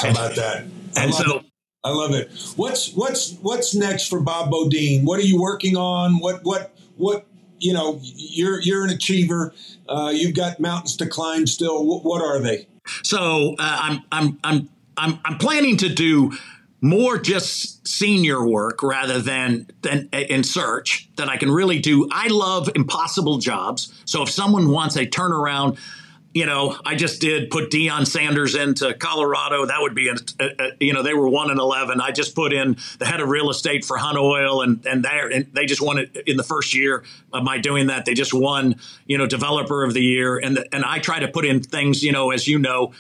How 0.01 0.11
about 0.11 0.37
that? 0.37 0.65
I 0.97 1.03
And 1.03 1.11
love 1.13 1.23
so- 1.27 1.39
it. 1.39 1.47
I 1.83 1.91
love 1.93 2.13
it. 2.13 2.31
What's 2.57 2.93
what's 2.93 3.33
what's 3.41 3.75
next 3.75 4.09
for 4.09 4.21
Bob 4.21 4.51
Beaudine? 4.51 5.03
What 5.05 5.19
are 5.19 5.23
you 5.25 5.41
working 5.41 5.79
on? 5.79 6.19
What 6.19 6.41
what 6.45 6.75
what 6.99 7.27
you 7.59 7.73
know? 7.73 7.99
You're 8.03 8.61
you're 8.61 8.85
an 8.85 8.91
achiever. 8.91 9.55
Uh, 9.89 10.13
you've 10.15 10.35
got 10.35 10.61
mountains 10.61 10.95
to 10.99 11.07
climb 11.07 11.47
still. 11.47 11.87
What, 11.87 12.05
what 12.05 12.21
are 12.23 12.39
they? 12.39 12.67
So 13.03 13.55
uh, 13.59 13.79
I'm 13.81 14.03
I'm 14.13 14.39
I'm 14.45 14.69
I'm 14.97 15.19
I'm 15.25 15.39
planning 15.39 15.77
to 15.79 15.89
do 15.89 16.33
more 16.81 17.19
just 17.19 17.87
senior 17.87 18.47
work 18.47 18.83
rather 18.83 19.21
than 19.21 19.67
than 19.83 20.09
in 20.13 20.43
search 20.45 21.09
that 21.17 21.29
I 21.29 21.37
can 21.37 21.51
really 21.51 21.79
do. 21.79 22.09
I 22.11 22.29
love 22.29 22.71
impossible 22.75 23.39
jobs. 23.39 23.93
So 24.05 24.23
if 24.23 24.31
someone 24.31 24.71
wants 24.71 24.97
a 24.97 25.07
turnaround, 25.07 25.79
you 26.33 26.47
know, 26.47 26.77
I 26.87 26.95
just 26.95 27.21
did 27.21 27.51
put 27.51 27.71
Deion 27.71 28.07
Sanders 28.07 28.55
into 28.55 28.95
Colorado. 28.95 29.67
That 29.67 29.81
would 29.81 29.97
be 29.97 30.09
a, 30.09 30.15
a, 30.39 30.45
a 30.45 30.71
you 30.79 30.93
know 30.93 31.03
they 31.03 31.15
were 31.15 31.29
one 31.29 31.51
and 31.51 31.59
eleven. 31.59 32.01
I 32.01 32.13
just 32.13 32.37
put 32.37 32.53
in 32.53 32.77
the 32.99 33.07
head 33.07 33.21
of 33.21 33.29
real 33.29 33.51
estate 33.51 33.85
for 33.85 33.97
Hunt 33.97 34.17
Oil, 34.17 34.63
and 34.63 34.85
and 34.87 35.05
they 35.05 35.21
and 35.33 35.47
they 35.53 35.67
just 35.67 35.81
won 35.81 35.99
it 35.99 36.17
in 36.27 36.37
the 36.37 36.45
first 36.45 36.73
year 36.73 37.03
of 37.33 37.43
my 37.43 37.59
doing 37.59 37.89
that. 37.89 38.05
They 38.05 38.15
just 38.15 38.33
won 38.33 38.77
you 39.07 39.19
know 39.19 39.27
developer 39.27 39.83
of 39.83 39.93
the 39.93 40.03
year, 40.03 40.39
and 40.39 40.57
the, 40.57 40.75
and 40.75 40.85
I 40.85 41.01
try 41.01 41.19
to 41.19 41.29
put 41.29 41.45
in 41.45 41.63
things 41.63 42.03
you 42.05 42.13
know 42.13 42.31
as 42.31 42.47
you 42.47 42.61
know 42.61 42.93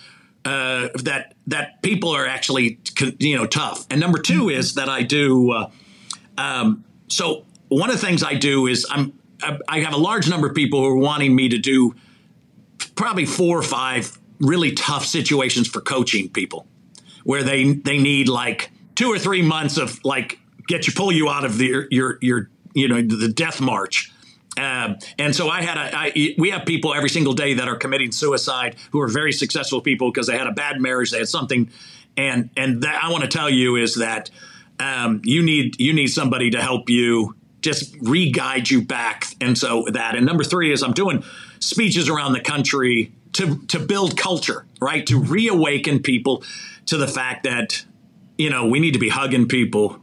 uh, 0.45 0.89
that 1.03 1.35
that 1.47 1.83
people 1.83 2.11
are 2.11 2.26
actually 2.26 2.81
you 3.20 3.37
know 3.37 3.47
tough. 3.47 3.87
And 3.91 4.01
number 4.01 4.18
two 4.18 4.49
is 4.49 4.74
that 4.74 4.89
I 4.89 5.03
do. 5.03 5.53
Uh, 5.53 5.70
um, 6.37 6.85
so 7.07 7.45
one 7.68 7.91
of 7.91 8.01
the 8.01 8.05
things 8.05 8.24
I 8.24 8.35
do 8.35 8.66
is 8.66 8.85
I'm 8.91 9.12
I 9.41 9.59
I 9.68 9.81
have 9.81 9.95
a 9.95 9.99
large 9.99 10.28
number 10.28 10.49
of 10.49 10.55
people 10.57 10.81
who 10.81 10.89
are 10.89 10.97
wanting 10.97 11.37
me 11.37 11.49
to 11.51 11.59
do 11.59 11.95
probably 12.95 13.26
four 13.26 13.59
or 13.59 13.62
five 13.62 14.18
really 14.39 14.72
tough 14.72 15.05
situations 15.05 15.68
for 15.68 15.81
coaching 15.81 16.28
people 16.28 16.66
where 17.24 17.43
they 17.43 17.72
they 17.72 17.99
need 17.99 18.28
like 18.28 18.70
two 18.95 19.09
or 19.09 19.18
three 19.18 19.43
months 19.43 19.76
of 19.76 20.03
like 20.05 20.39
get 20.66 20.87
you 20.87 20.93
pull 20.93 21.12
you 21.12 21.28
out 21.28 21.45
of 21.45 21.59
the 21.59 21.87
your 21.91 22.18
your 22.20 22.51
you 22.74 22.89
know 22.89 23.03
the 23.03 23.28
death 23.28 23.61
march 23.61 24.11
um, 24.59 24.99
and 25.18 25.35
so 25.35 25.49
I 25.49 25.62
had 25.62 25.76
a, 25.76 25.97
I, 25.97 26.35
we 26.37 26.51
have 26.51 26.66
people 26.66 26.93
every 26.93 27.09
single 27.09 27.33
day 27.35 27.55
that 27.55 27.68
are 27.68 27.76
committing 27.76 28.12
suicide 28.12 28.76
who 28.91 29.01
are 29.01 29.09
very 29.09 29.33
successful 29.33 29.81
people 29.81 30.11
because 30.11 30.26
they 30.26 30.37
had 30.37 30.49
a 30.49 30.53
bad 30.53 30.81
marriage, 30.81 31.12
they 31.12 31.18
had 31.18 31.28
something, 31.28 31.70
and 32.16 32.51
and 32.57 32.83
that 32.83 33.03
I 33.03 33.11
want 33.11 33.22
to 33.22 33.28
tell 33.28 33.49
you 33.49 33.76
is 33.76 33.95
that 33.97 34.31
um, 34.78 35.22
you 35.24 35.43
need 35.43 35.81
you 35.81 35.93
need 35.93 36.09
somebody 36.09 36.51
to 36.51 36.61
help 36.61 36.91
you 36.91 37.37
just 37.62 37.95
re-guide 38.01 38.68
you 38.68 38.83
back, 38.83 39.26
and 39.41 39.57
so 39.57 39.87
that. 39.93 40.16
And 40.16 40.26
number 40.26 40.43
three 40.43 40.72
is 40.72 40.83
I'm 40.83 40.93
doing 40.93 41.22
speeches 41.61 42.08
around 42.08 42.32
the 42.32 42.40
country 42.40 43.12
to 43.34 43.58
to 43.68 43.78
build 43.78 44.16
culture, 44.16 44.66
right? 44.80 45.06
To 45.06 45.20
reawaken 45.20 46.00
people 46.00 46.42
to 46.86 46.96
the 46.96 47.08
fact 47.08 47.44
that 47.44 47.84
you 48.36 48.50
know 48.50 48.66
we 48.66 48.80
need 48.80 48.92
to 48.92 48.98
be 48.98 49.08
hugging 49.08 49.46
people 49.46 50.00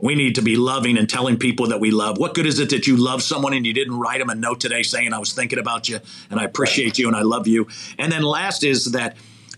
we 0.00 0.14
need 0.14 0.36
to 0.36 0.42
be 0.42 0.56
loving 0.56 0.96
and 0.96 1.08
telling 1.08 1.38
people 1.38 1.68
that 1.68 1.80
we 1.80 1.90
love. 1.90 2.18
What 2.18 2.34
good 2.34 2.46
is 2.46 2.58
it 2.58 2.70
that 2.70 2.86
you 2.86 2.96
love 2.96 3.22
someone 3.22 3.52
and 3.52 3.66
you 3.66 3.72
didn't 3.72 3.98
write 3.98 4.18
them 4.18 4.30
a 4.30 4.34
note 4.34 4.60
today 4.60 4.82
saying 4.82 5.12
I 5.12 5.18
was 5.18 5.32
thinking 5.32 5.58
about 5.58 5.88
you 5.88 6.00
and 6.30 6.38
I 6.38 6.44
appreciate 6.44 6.98
you 6.98 7.08
and 7.08 7.16
I 7.16 7.22
love 7.22 7.48
you? 7.48 7.66
And 7.98 8.12
then 8.12 8.22
last 8.22 8.64
is 8.64 8.92
that 8.92 9.16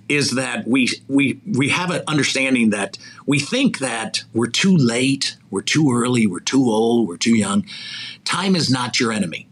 is 0.09 0.33
that 0.33 0.67
we 0.67 0.89
we 1.09 1.41
we 1.47 1.69
have 1.69 1.91
an 1.91 2.03
understanding 2.09 2.71
that 2.71 2.99
we 3.27 3.39
think 3.39 3.79
that 3.79 4.25
we're 4.33 4.49
too 4.49 4.77
late, 4.77 5.37
we're 5.51 5.63
too 5.63 5.93
early, 5.93 6.27
we're 6.27 6.41
too 6.41 6.65
old, 6.65 7.07
we're 7.07 7.17
too 7.17 7.37
young. 7.37 7.65
Time 8.25 8.57
is 8.57 8.71
not 8.71 8.99
your 8.99 9.13
enemy. 9.13 9.47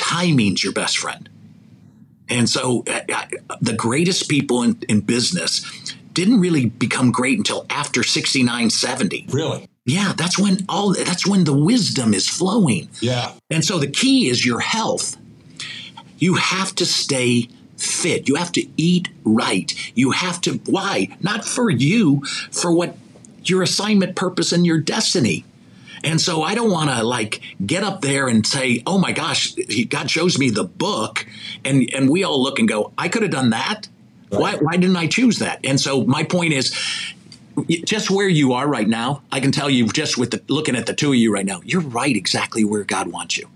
Timing's 0.00 0.64
your 0.64 0.72
best 0.72 0.98
friend. 0.98 1.28
And 2.28 2.48
so 2.48 2.84
uh, 2.88 3.00
uh, 3.12 3.26
the 3.60 3.74
greatest 3.74 4.28
people 4.28 4.62
in, 4.62 4.78
in 4.88 5.00
business 5.00 5.64
didn't 6.14 6.40
really 6.40 6.66
become 6.66 7.12
great 7.12 7.38
until 7.38 7.66
after 7.68 8.02
69, 8.02 8.70
70. 8.70 9.26
Really? 9.30 9.68
Yeah, 9.84 10.12
that's 10.16 10.38
when 10.38 10.64
all 10.68 10.94
that's 10.94 11.26
when 11.26 11.44
the 11.44 11.52
wisdom 11.52 12.14
is 12.14 12.28
flowing. 12.28 12.88
Yeah. 13.00 13.32
And 13.50 13.64
so 13.64 13.78
the 13.78 13.90
key 13.90 14.28
is 14.28 14.44
your 14.44 14.60
health. 14.60 15.16
You 16.18 16.34
have 16.34 16.74
to 16.76 16.86
stay 16.86 17.48
fit. 17.76 18.28
You 18.28 18.36
have 18.36 18.52
to 18.52 18.66
eat 18.76 19.08
right. 19.24 19.72
You 19.94 20.12
have 20.12 20.40
to 20.42 20.54
why? 20.66 21.16
Not 21.20 21.44
for 21.44 21.70
you, 21.70 22.24
for 22.52 22.72
what 22.72 22.96
your 23.44 23.62
assignment, 23.62 24.16
purpose 24.16 24.52
and 24.52 24.64
your 24.64 24.78
destiny. 24.78 25.44
And 26.04 26.20
so 26.20 26.42
I 26.42 26.54
don't 26.54 26.70
want 26.70 26.90
to 26.90 27.02
like 27.02 27.40
get 27.64 27.82
up 27.82 28.00
there 28.00 28.28
and 28.28 28.46
say, 28.46 28.82
"Oh 28.86 28.98
my 28.98 29.12
gosh, 29.12 29.54
God 29.88 30.10
shows 30.10 30.38
me 30.38 30.50
the 30.50 30.64
book," 30.64 31.26
and 31.64 31.88
and 31.92 32.08
we 32.08 32.24
all 32.24 32.42
look 32.42 32.58
and 32.58 32.68
go, 32.68 32.92
"I 32.96 33.08
could 33.08 33.22
have 33.22 33.30
done 33.30 33.50
that. 33.50 33.88
Right. 34.30 34.40
Why 34.40 34.56
why 34.56 34.76
didn't 34.76 34.96
I 34.96 35.06
choose 35.06 35.38
that?" 35.38 35.60
And 35.64 35.80
so 35.80 36.04
my 36.04 36.24
point 36.24 36.52
is, 36.52 36.74
just 37.84 38.10
where 38.10 38.28
you 38.28 38.52
are 38.52 38.66
right 38.66 38.88
now, 38.88 39.22
I 39.30 39.40
can 39.40 39.52
tell 39.52 39.68
you 39.68 39.88
just 39.88 40.16
with 40.16 40.30
the, 40.30 40.42
looking 40.48 40.76
at 40.76 40.86
the 40.86 40.94
two 40.94 41.10
of 41.10 41.16
you 41.16 41.32
right 41.32 41.46
now, 41.46 41.60
you're 41.64 41.82
right 41.82 42.14
exactly 42.14 42.64
where 42.64 42.84
God 42.84 43.08
wants 43.08 43.36
you. 43.36 43.48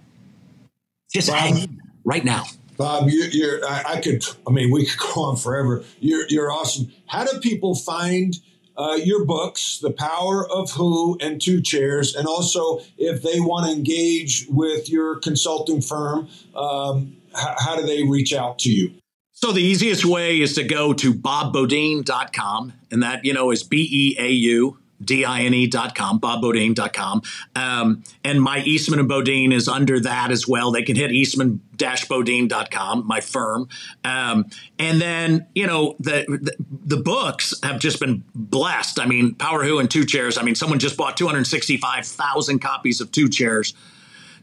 Just 1.13 1.29
Bob, 1.29 1.39
hang 1.39 1.81
right 2.05 2.25
now. 2.25 2.45
Bob, 2.77 3.09
you, 3.09 3.49
are 3.49 3.65
I, 3.65 3.95
I, 3.95 4.01
could. 4.01 4.25
I 4.47 4.51
mean, 4.51 4.71
we 4.71 4.87
could 4.87 4.99
go 4.99 5.23
on 5.23 5.37
forever. 5.37 5.85
You're 6.01 6.27
you're 6.29 6.51
awesome. 6.51 6.93
How 7.07 7.25
do 7.25 7.39
people 7.41 7.75
find? 7.75 8.35
Uh, 8.77 8.99
your 9.03 9.25
books, 9.25 9.79
The 9.79 9.91
Power 9.91 10.51
of 10.51 10.73
Who 10.73 11.17
and 11.21 11.41
Two 11.41 11.61
Chairs, 11.61 12.15
and 12.15 12.27
also 12.27 12.81
if 12.99 13.23
they 13.23 13.39
want 13.39 13.67
to 13.67 13.73
engage 13.73 14.47
with 14.49 14.91
your 14.91 15.17
consulting 15.21 15.81
firm, 15.81 16.29
um, 16.57 17.17
how, 17.35 17.55
how 17.59 17.77
do 17.77 17.87
they 17.87 18.03
reach 18.03 18.33
out 18.33 18.59
to 18.61 18.71
you? 18.71 18.93
So 19.33 19.53
the 19.53 19.63
easiest 19.63 20.05
way 20.05 20.41
is 20.41 20.55
to 20.55 20.65
go 20.65 20.93
to 20.95 21.13
bobbeaudine.com, 21.13 22.73
and 22.91 23.03
that, 23.03 23.25
you 23.25 23.33
know, 23.33 23.51
is 23.51 23.63
B 23.63 23.89
E 23.91 24.17
A 24.19 24.29
U 24.29 24.79
D-I-N-E.com, 25.03 26.21
bobbeaudine.com. 26.21 27.23
Um, 27.57 28.03
and 28.23 28.41
my 28.41 28.61
Eastman 28.61 29.01
and 29.01 29.09
Beaudine 29.09 29.53
is 29.53 29.69
under 29.69 30.01
that 30.01 30.31
as 30.31 30.47
well. 30.47 30.71
They 30.71 30.83
can 30.83 30.97
hit 30.97 31.11
eastman-beaudine.com, 31.13 33.07
my 33.07 33.21
firm. 33.21 33.69
Um, 34.05 34.47
and 34.79 35.01
then, 35.01 35.47
you 35.55 35.67
know, 35.67 35.97
the, 36.01 36.25
the, 36.29 36.57
the 36.87 37.03
books 37.03 37.55
have 37.63 37.79
just 37.79 38.01
been 38.01 38.25
blessed. 38.35 39.01
I 39.01 39.07
mean, 39.07 39.35
Power 39.35 39.65
Who 39.65 39.79
and 39.79 39.91
Two 39.91 40.05
Chairs. 40.05 40.39
I 40.39 40.43
mean, 40.43 40.55
someone 40.55 40.79
just 40.79 40.97
bought 40.97 41.17
265,000 41.17 42.61
copies 42.61 43.01
of 43.01 43.11
Two 43.11 43.29
Chairs 43.29 43.75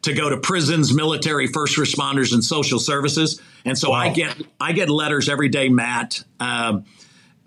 to 0.03 0.13
go 0.13 0.29
to 0.29 0.37
prisons, 0.37 0.93
military, 0.93 1.47
first 1.47 1.77
responders, 1.77 2.33
and 2.33 2.43
social 2.43 2.79
services. 2.79 3.41
And 3.65 3.77
so 3.77 3.91
wow. 3.91 3.97
I 3.97 4.09
get 4.09 4.35
I 4.59 4.71
get 4.73 4.89
letters 4.89 5.29
every 5.29 5.49
day, 5.49 5.69
Matt, 5.69 6.23
um, 6.39 6.85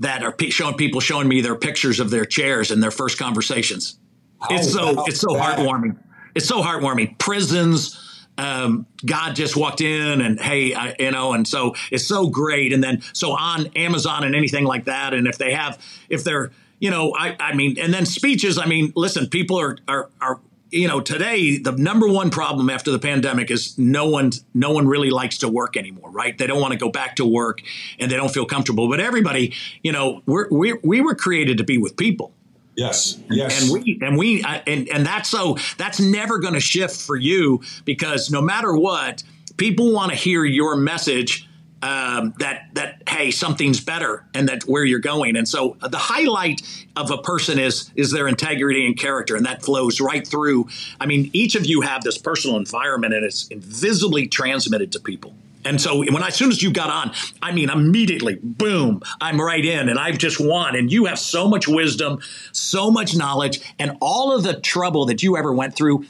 that 0.01 0.23
are 0.23 0.33
p- 0.33 0.51
showing 0.51 0.77
people 0.77 1.01
showing 1.01 1.29
me 1.29 1.41
their 1.41 1.55
pictures 1.55 2.01
of 2.01 2.11
their 2.11 2.25
chairs 2.25 2.71
and 2.71 2.83
their 2.83 2.91
first 2.91 3.19
conversations. 3.19 3.99
How 4.41 4.57
it's 4.57 4.73
so 4.73 5.05
it's 5.07 5.21
so 5.21 5.35
that? 5.35 5.59
heartwarming. 5.59 5.97
It's 6.35 6.47
so 6.47 6.63
heartwarming. 6.63 7.19
Prisons. 7.19 8.01
Um, 8.37 8.87
God 9.07 9.37
just 9.37 9.57
walked 9.57 9.81
in 9.81 10.21
and 10.21 10.41
hey, 10.41 10.75
I, 10.75 10.97
you 10.99 11.13
know, 11.13 11.35
and 11.35 11.47
so 11.47 11.77
it's 11.93 12.05
so 12.05 12.29
great. 12.29 12.73
And 12.73 12.83
then 12.83 13.01
so 13.13 13.31
on 13.31 13.67
Amazon 13.77 14.25
and 14.25 14.35
anything 14.35 14.65
like 14.65 14.87
that. 14.87 15.15
And 15.15 15.29
if 15.29 15.39
they 15.39 15.53
have, 15.53 15.81
if 16.09 16.25
they're, 16.25 16.51
you 16.81 16.91
know, 16.91 17.15
I, 17.17 17.37
I 17.39 17.55
mean, 17.55 17.79
and 17.79 17.95
then 17.95 18.05
speeches. 18.05 18.59
I 18.59 18.67
mean, 18.67 18.93
listen, 18.97 19.29
people 19.29 19.61
are 19.61 19.79
are 19.87 20.11
are 20.21 20.41
you 20.75 20.89
know, 20.89 21.01
today 21.01 21.59
the 21.59 21.73
number 21.73 22.09
one 22.09 22.31
problem 22.31 22.69
after 22.69 22.91
the 22.91 22.99
pandemic 22.99 23.51
is 23.51 23.79
no 23.79 24.09
one 24.09 24.33
no 24.55 24.73
one 24.73 24.89
really 24.89 25.11
likes 25.11 25.39
to 25.39 25.49
work 25.49 25.77
anymore, 25.77 26.11
right? 26.11 26.37
They 26.37 26.49
don't 26.49 26.61
want 26.61 26.73
to 26.73 26.79
go 26.79 26.91
back 26.91 27.17
to 27.17 27.25
work 27.25 27.61
and 28.01 28.11
they 28.11 28.17
don't 28.17 28.33
feel 28.33 28.45
comfortable. 28.45 28.89
But 28.89 28.99
everybody, 28.99 29.55
you 29.83 29.93
know, 29.93 30.23
we're, 30.27 30.49
we're 30.51 30.81
we 30.83 31.01
were 31.01 31.15
created 31.15 31.59
to 31.59 31.65
be 31.65 31.79
with 31.79 31.97
people. 31.97 32.33
Yes. 32.77 33.19
Yes. 33.31 33.63
And 33.63 33.73
we 33.73 33.99
and 34.03 34.19
we 34.19 34.43
and 34.43 34.89
and 34.89 35.07
that's 35.07 35.31
so 35.31 35.57
that's 35.79 36.01
never 36.01 36.39
going 36.41 36.55
to 36.55 36.61
shift 36.61 36.97
for 36.97 37.15
you 37.15 37.63
because 37.85 38.33
no 38.33 38.43
matter 38.43 38.77
what, 38.77 39.23
people 39.57 39.93
want 39.93 40.11
to 40.11 40.17
hear 40.17 40.45
your 40.45 40.77
message 40.77 41.49
um, 41.85 42.33
that 42.39 42.69
that 42.73 43.03
hey 43.07 43.31
something's 43.31 43.79
better 43.79 44.25
and 44.33 44.49
that 44.49 44.63
where 44.63 44.85
you're 44.85 45.01
going 45.01 45.37
and 45.37 45.47
so 45.47 45.77
the 45.83 45.99
highlight 45.99 46.63
of 46.97 47.11
a 47.11 47.19
person 47.19 47.59
is 47.59 47.91
is 47.95 48.11
their 48.11 48.27
integrity 48.27 48.87
and 48.87 48.99
character 48.99 49.37
and 49.37 49.45
that 49.45 49.63
flows 49.63 50.01
right 50.01 50.27
through 50.27 50.67
i 50.99 51.05
mean 51.05 51.29
each 51.35 51.55
of 51.55 51.67
you 51.67 51.83
have 51.83 52.03
this 52.03 52.17
personal 52.17 52.57
environment 52.57 53.13
and 53.13 53.23
it's 53.23 53.49
invisibly 53.49 54.27
transmitted 54.27 54.93
to 54.93 54.99
people 54.99 55.35
and 55.67 55.81
so 55.81 55.99
when 55.99 56.23
I, 56.23 56.29
as 56.29 56.35
soon 56.35 56.51
as 56.51 56.63
you 56.63 56.71
got 56.71 56.91
on, 56.91 57.15
I 57.41 57.51
mean, 57.51 57.71
immediately, 57.71 58.39
boom, 58.43 59.01
I'm 59.19 59.41
right 59.41 59.65
in 59.65 59.89
and 59.89 59.99
I've 59.99 60.19
just 60.19 60.39
won. 60.39 60.77
And 60.77 60.93
you 60.93 61.07
have 61.07 61.19
so 61.19 61.49
much 61.49 61.67
wisdom, 61.67 62.21
so 62.53 62.91
much 62.91 63.17
knowledge, 63.17 63.63
and 63.79 63.97
all 64.03 64.37
of 64.37 64.43
the 64.43 64.61
trouble 64.61 65.07
that 65.07 65.23
you 65.23 65.39
ever 65.39 65.55
went 65.55 65.75
through. 65.75 66.05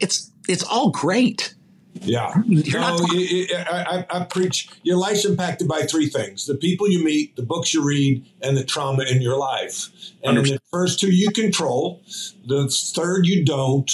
It's 0.00 0.30
it's 0.48 0.62
all 0.62 0.88
great. 0.88 1.54
Yeah. 1.94 2.32
You're 2.46 2.80
no, 2.80 2.96
not 2.96 3.12
you, 3.12 3.46
I, 3.54 4.04
I, 4.10 4.20
I, 4.20 4.24
preach 4.24 4.68
your 4.82 4.96
life's 4.96 5.24
impacted 5.24 5.68
by 5.68 5.82
three 5.82 6.08
things 6.08 6.46
the 6.46 6.54
people 6.54 6.88
you 6.88 7.04
meet, 7.04 7.36
the 7.36 7.42
books 7.42 7.74
you 7.74 7.84
read, 7.84 8.24
and 8.40 8.56
the 8.56 8.64
trauma 8.64 9.04
in 9.04 9.20
your 9.20 9.36
life. 9.36 9.88
And 10.22 10.38
the 10.38 10.58
first 10.70 11.00
two 11.00 11.12
you 11.12 11.30
control, 11.30 12.02
the 12.46 12.68
third 12.68 13.26
you 13.26 13.44
don't. 13.44 13.90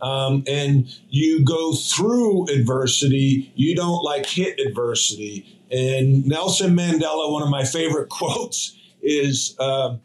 Um, 0.00 0.44
and 0.46 0.86
you 1.10 1.44
go 1.44 1.74
through 1.74 2.48
adversity, 2.50 3.52
you 3.56 3.74
don't 3.74 4.04
like 4.04 4.26
hit 4.26 4.60
adversity. 4.60 5.58
And 5.72 6.24
Nelson 6.24 6.76
Mandela, 6.76 7.32
one 7.32 7.42
of 7.42 7.48
my 7.48 7.64
favorite 7.64 8.08
quotes 8.08 8.76
is 9.02 9.56
uh, 9.58 9.96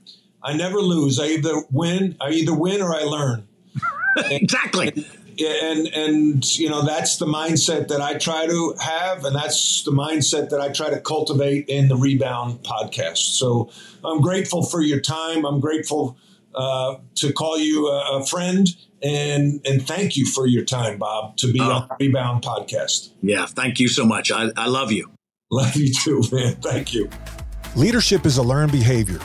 I 0.42 0.54
never 0.54 0.80
lose. 0.80 1.20
I 1.20 1.28
either 1.28 1.64
win, 1.72 2.18
I 2.20 2.32
either 2.32 2.56
win 2.56 2.82
or 2.82 2.96
I 2.96 3.04
learn. 3.04 3.48
exactly. 4.18 4.88
And, 4.96 5.06
and 5.40 5.88
and 5.88 6.58
you 6.58 6.70
know 6.70 6.84
that's 6.84 7.18
the 7.18 7.26
mindset 7.26 7.88
that 7.88 8.02
I 8.02 8.16
try 8.16 8.46
to 8.46 8.76
have, 8.80 9.26
and 9.26 9.36
that's 9.36 9.84
the 9.84 9.92
mindset 9.92 10.50
that 10.50 10.60
I 10.60 10.70
try 10.70 10.90
to 10.90 11.00
cultivate 11.00 11.68
in 11.68 11.88
the 11.88 11.96
Rebound 11.96 12.64
podcast. 12.64 13.38
So 13.38 13.72
I'm 14.04 14.22
grateful 14.22 14.64
for 14.64 14.82
your 14.82 15.00
time. 15.00 15.46
I'm 15.46 15.60
grateful 15.60 16.18
uh, 16.56 16.98
to 17.16 17.34
call 17.34 17.58
you 17.58 17.88
a, 17.88 18.20
a, 18.20 18.26
friend, 18.26 18.68
and 19.02 19.62
and 19.66 19.86
thank 19.86 20.16
you 20.16 20.26
for 20.26 20.48
your 20.48 20.66
time, 20.66 20.98
Bob, 20.98 21.38
to 21.38 21.52
be 21.52 21.60
oh. 21.60 21.72
on 21.72 21.88
the 21.88 22.06
Rebound 22.06 22.44
podcast. 22.44 23.12
Yeah, 23.22 23.46
thank 23.46 23.80
you 23.80 23.88
so 23.88 24.06
much. 24.06 24.32
I, 24.32 24.50
I 24.56 24.68
love 24.68 24.92
you. 24.92 25.12
Love 25.52 25.76
you 25.76 25.94
too, 25.94 26.24
man. 26.32 26.56
Thank 26.56 26.94
you. 26.94 27.10
Leadership 27.76 28.26
is 28.26 28.38
a 28.38 28.44
learned 28.44 28.72
behavior. 28.72 29.20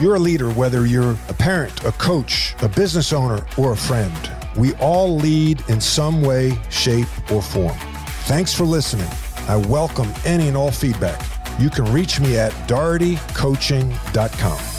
You're 0.00 0.14
a 0.14 0.20
leader 0.20 0.50
whether 0.50 0.86
you're 0.86 1.16
a 1.28 1.34
parent, 1.34 1.84
a 1.84 1.92
coach, 1.92 2.54
a 2.62 2.68
business 2.68 3.12
owner, 3.12 3.44
or 3.56 3.72
a 3.72 3.76
friend. 3.76 4.37
We 4.58 4.74
all 4.74 5.16
lead 5.16 5.62
in 5.68 5.80
some 5.80 6.20
way, 6.20 6.52
shape, 6.68 7.08
or 7.30 7.40
form. 7.40 7.78
Thanks 8.26 8.52
for 8.52 8.64
listening. 8.64 9.08
I 9.46 9.56
welcome 9.56 10.12
any 10.24 10.48
and 10.48 10.56
all 10.56 10.72
feedback. 10.72 11.24
You 11.60 11.70
can 11.70 11.84
reach 11.92 12.18
me 12.20 12.36
at 12.36 12.50
dohertycoaching.com. 12.68 14.77